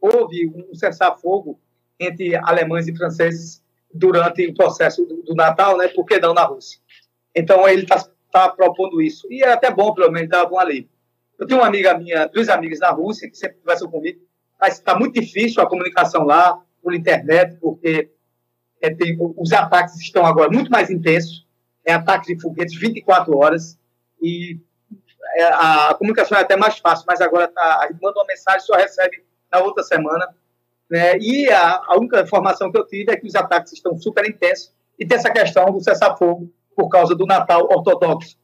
[0.00, 1.60] houve um cessar-fogo
[2.00, 3.62] entre alemães e franceses
[3.92, 6.80] durante o processo do, do Natal, né, por que não na Rússia?
[7.34, 9.26] Então, ele está está propondo isso.
[9.30, 10.88] E é até bom, pelo menos, dar algum alívio.
[11.38, 14.20] Eu tenho uma amiga minha, duas amigas na Rússia, que sempre conversam comigo,
[14.58, 18.10] mas está muito difícil a comunicação lá, por internet, porque
[18.80, 21.46] é, tem, os ataques estão agora muito mais intensos,
[21.84, 23.78] é ataques de foguetes 24 horas,
[24.20, 24.58] e
[25.36, 28.26] é, a, a, comunicação é até mais fácil, mas agora tá, a gente manda uma
[28.26, 30.28] mensagem só recebe na outra semana,
[30.90, 31.18] Né?
[31.18, 34.72] E a, a, única informação que eu tive é que os ataques estão super intensos
[34.98, 38.36] e tem essa questão do cessar-fogo por causa do Natal ortodoxo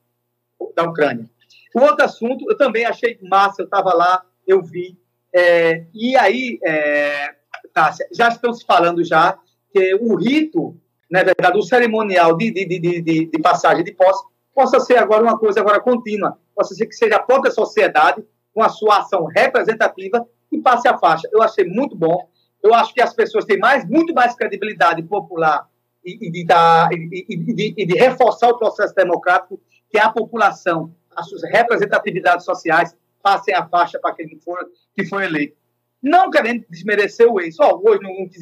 [0.74, 1.28] da Ucrânia.
[1.74, 4.98] O outro assunto, eu também achei massa, eu estava lá, eu vi.
[5.34, 7.34] É, e aí, é,
[7.72, 9.38] Tássia, já estão se falando já
[9.72, 10.76] que o rito,
[11.10, 14.24] na verdade, o cerimonial de, de, de, de, de passagem de posse
[14.55, 18.62] possa ser agora uma coisa agora contínua, possa ser que seja a própria sociedade, com
[18.62, 21.28] a sua ação representativa, que passe a faixa.
[21.30, 22.28] Eu achei muito bom.
[22.60, 25.68] Eu acho que as pessoas têm mais, muito mais credibilidade popular
[26.04, 29.60] e, de, dar, e, e, e de reforçar o processo democrático
[29.90, 34.58] que a população, as suas representatividades sociais, passem a faixa para aquele que for,
[34.94, 35.56] que eleito.
[36.02, 38.40] Não querendo desmerecer o ex, oh, hoje não quis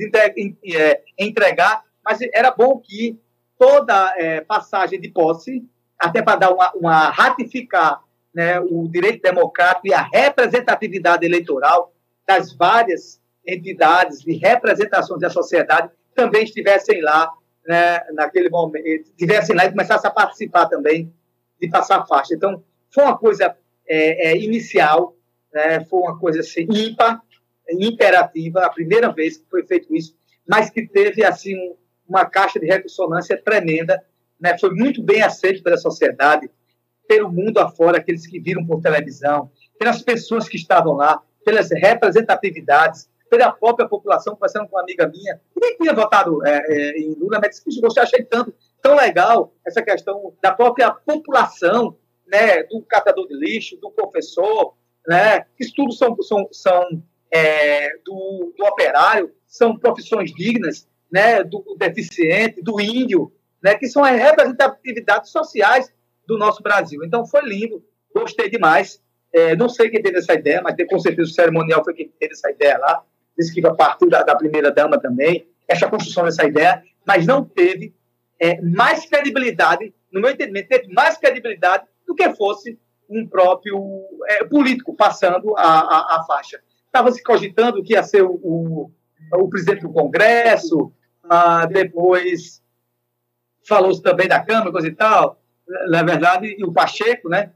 [0.74, 3.18] é, entregar, mas era bom que
[3.58, 5.64] toda é, passagem de posse,
[5.98, 8.02] até para dar uma, uma ratificar
[8.34, 11.94] né, o direito democrático e a representatividade eleitoral
[12.28, 17.30] das várias entidades de representação da sociedade também estivessem lá,
[17.66, 21.12] né, naquele momento, estivessem lá e começassem a participar também
[21.60, 22.34] de passar a faixa.
[22.34, 22.62] Então,
[22.92, 23.56] foi uma coisa
[23.88, 25.16] é, é, inicial,
[25.52, 27.20] né, foi uma coisa assim, ímpar,
[27.70, 30.14] imperativa, a primeira vez que foi feito isso,
[30.48, 31.54] mas que teve assim
[32.08, 34.02] uma caixa de ressonância tremenda,
[34.40, 36.48] né, foi muito bem aceito pela sociedade,
[37.08, 43.08] pelo mundo afora, aqueles que viram por televisão, pelas pessoas que estavam lá, pelas representatividades,
[43.28, 47.14] pela própria população, conversando com uma amiga minha, que nem tinha votado é, é, em
[47.14, 51.96] Lula, mas disse, você achei tanto, tão legal essa questão da própria população,
[52.26, 54.74] né, do catador de lixo, do professor,
[55.06, 61.76] né, isso tudo são, são, são é, do, do, operário, são profissões dignas, né, do
[61.78, 63.32] deficiente, do índio,
[63.62, 65.92] né, que são as representatividades sociais
[66.26, 67.04] do nosso Brasil.
[67.04, 67.82] Então, foi lindo,
[68.14, 69.00] gostei demais.
[69.32, 72.32] É, não sei quem teve essa ideia, mas com certeza o cerimonial foi quem teve
[72.32, 73.04] essa ideia lá.
[73.36, 77.94] Disse que partiu da, da primeira-dama também, essa construção dessa ideia, mas não teve
[78.40, 84.44] é, mais credibilidade, no meu entendimento, teve mais credibilidade do que fosse um próprio é,
[84.44, 86.60] político passando a, a, a faixa.
[86.86, 88.90] Estava se cogitando que ia ser o, o,
[89.32, 90.92] o presidente do Congresso,
[91.28, 92.62] ah, depois
[93.66, 95.40] falou-se também da Câmara, coisa e tal,
[95.88, 97.52] na verdade, e o Pacheco, né?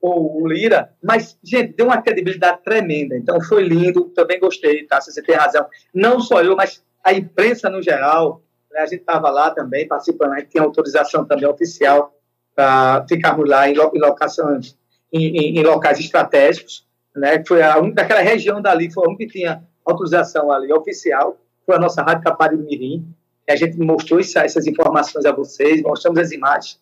[0.00, 3.16] Ou o Lira, mas, gente, deu uma credibilidade tremenda.
[3.16, 5.00] Então, foi lindo, também gostei, tá?
[5.00, 5.66] Você tem razão.
[5.92, 8.42] Não só eu, mas a imprensa no geral,
[8.72, 8.80] né?
[8.80, 12.14] a gente estava lá também, participando, a gente tinha autorização também oficial
[12.54, 14.76] para ficarmos lá em, locações,
[15.12, 17.42] em, em, em, locais estratégicos, né?
[17.46, 21.76] Foi a única, daquela região dali, foi a única que tinha autorização ali oficial, foi
[21.76, 23.06] a nossa Rádio Capari Mirim,
[23.48, 26.78] a gente mostrou essas informações a vocês, mostramos as imagens,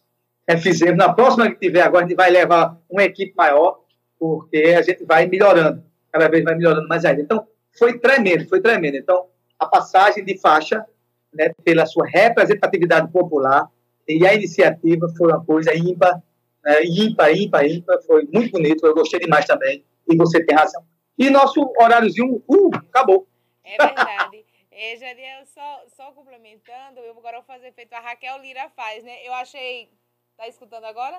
[0.47, 0.97] é, fizemos.
[0.97, 3.81] Na próxima que tiver agora, a gente vai levar uma equipe maior,
[4.19, 5.83] porque a gente vai melhorando,
[6.13, 7.23] cada vez vai melhorando mais ainda.
[7.23, 7.47] Então,
[7.77, 8.97] foi tremendo, foi tremendo.
[8.97, 9.27] Então,
[9.59, 10.85] a passagem de faixa,
[11.35, 13.69] né, pela sua representatividade popular,
[14.09, 16.23] e a iniciativa foi uma coisa ímpar,
[16.65, 20.83] né, ímpar, ímpar, ímpar, foi muito bonito, eu gostei demais também, e você tem razão.
[21.19, 23.27] E nosso horáriozinho, uh, acabou.
[23.65, 24.47] É verdade.
[24.79, 29.27] É, Jadiel, só, só complementando, eu agora vou fazer feito a Raquel Lira faz, né?
[29.27, 29.89] Eu achei
[30.37, 31.19] Tá escutando agora?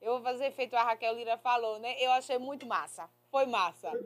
[0.00, 1.94] Eu vou fazer feito a Raquel Lira falou, né?
[1.98, 3.08] Eu achei muito massa.
[3.30, 3.90] Foi massa.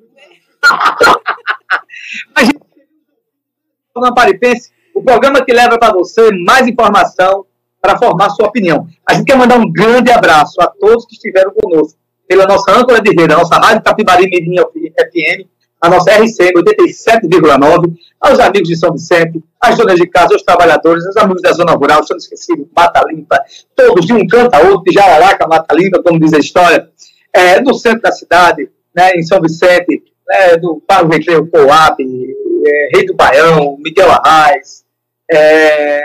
[3.95, 7.45] Na Paripense, o programa que leva para você mais informação
[7.81, 8.89] para formar sua opinião.
[9.07, 13.03] A gente quer mandar um grande abraço a todos que estiveram conosco pela nossa âncora
[13.03, 15.49] de rede, a nossa Rádio Capibari Mirim FM,
[15.83, 21.05] a nossa RC 87,9, aos amigos de São Vicente, às donas de casa, aos trabalhadores,
[21.07, 23.43] aos amigos da zona rural, estão esquecidos, Mata Limpa,
[23.75, 26.89] todos de um canto a outro, de Jararaca, Mata Limpa, como diz a história,
[27.33, 32.89] é, do centro da cidade, né, em São Vicente, né, do Paulo Recreio Coab, é,
[32.95, 34.85] Rei do Baião, Miguel Arraes,
[35.29, 36.01] é,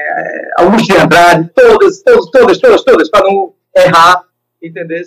[0.58, 4.24] Augusto de Andrade, todas, todas, todas, todas, para não errar,
[4.60, 5.04] entendeu?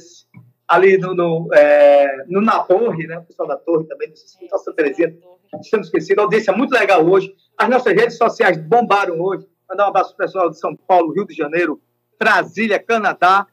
[0.70, 3.18] Ali no, no, é, no, na Torre, né?
[3.18, 5.12] O pessoal da Torre também, do Santa Terezinha,
[5.60, 6.22] estamos esquecidos.
[6.22, 7.34] Audiência muito legal hoje.
[7.58, 9.44] As nossas redes sociais bombaram hoje.
[9.68, 11.80] Mandar um abraço para o pessoal de São Paulo, Rio de Janeiro,
[12.16, 13.48] Brasília, Canadá,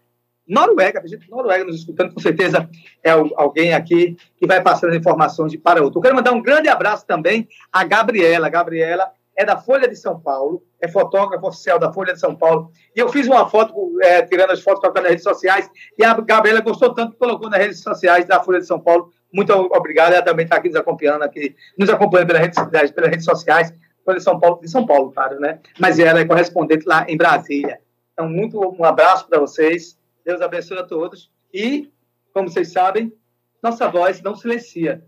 [0.48, 1.02] Noruega.
[1.04, 2.70] A gente Noruega nos escutando, com certeza
[3.04, 5.98] é alguém aqui que vai passando informações de para outro.
[5.98, 8.48] Eu quero mandar um grande abraço também à Gabriela.
[8.48, 12.72] Gabriela é da Folha de São Paulo, é fotógrafo oficial da Folha de São Paulo.
[12.96, 16.14] E eu fiz uma foto, é, tirando as fotos, colocando nas redes sociais, e a
[16.16, 19.14] Gabriela gostou tanto que colocou nas redes sociais da Folha de São Paulo.
[19.32, 23.26] Muito obrigado, ela também está aqui nos acompanhando, aqui, nos acompanhando pelas redes, pelas redes
[23.26, 23.72] sociais,
[24.04, 25.60] Folha de São Paulo, de São Paulo, claro, né?
[25.80, 27.80] Mas ela é correspondente lá em Brasília.
[28.14, 31.30] Então, muito um abraço para vocês, Deus abençoe a todos.
[31.54, 31.92] E,
[32.34, 33.14] como vocês sabem,
[33.62, 35.04] nossa voz não silencia,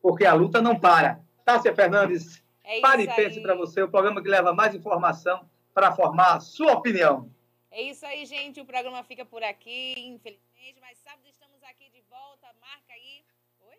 [0.00, 4.22] porque a luta não para Tássia Fernandes, É pare e pense para você, o programa
[4.22, 7.30] que leva mais informação para formar a sua opinião.
[7.70, 8.60] É isso aí, gente.
[8.60, 12.46] O programa fica por aqui, infelizmente, mas sábado estamos aqui de volta.
[12.60, 13.24] Marca aí.
[13.60, 13.78] Oi?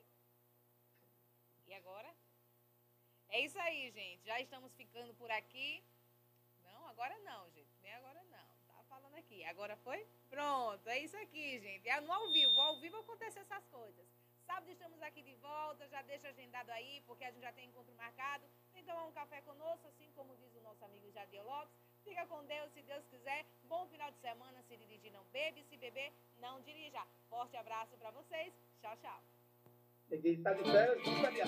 [1.67, 2.09] E agora?
[3.29, 4.23] É isso aí, gente.
[4.23, 5.83] Já estamos ficando por aqui.
[6.63, 7.73] Não, agora não, gente.
[7.81, 8.47] Nem agora não.
[8.67, 9.43] Tá falando aqui.
[9.45, 10.05] Agora foi?
[10.29, 10.87] Pronto.
[10.87, 11.89] É isso aqui, gente.
[11.89, 12.61] É no ao vivo.
[12.61, 14.05] Ao vivo acontece essas coisas.
[14.47, 15.87] Sábado estamos aqui de volta.
[15.87, 18.45] Já deixa agendado aí, porque a gente já tem encontro marcado.
[18.73, 21.73] Vem tomar um café conosco, assim como diz o nosso amigo Jadiel Lopes.
[22.03, 23.45] Fica com Deus, se Deus quiser.
[23.67, 24.61] Bom final de semana.
[24.67, 25.63] Se dirigir, não bebe.
[25.69, 27.01] Se beber, não dirija.
[27.29, 28.53] Forte abraço para vocês.
[28.81, 29.19] Tchau, tchau.
[31.21, 31.47] Caminhar.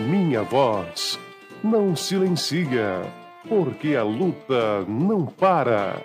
[0.00, 1.18] Minha voz
[1.62, 3.02] não silencia,
[3.48, 5.96] porque a luta não para.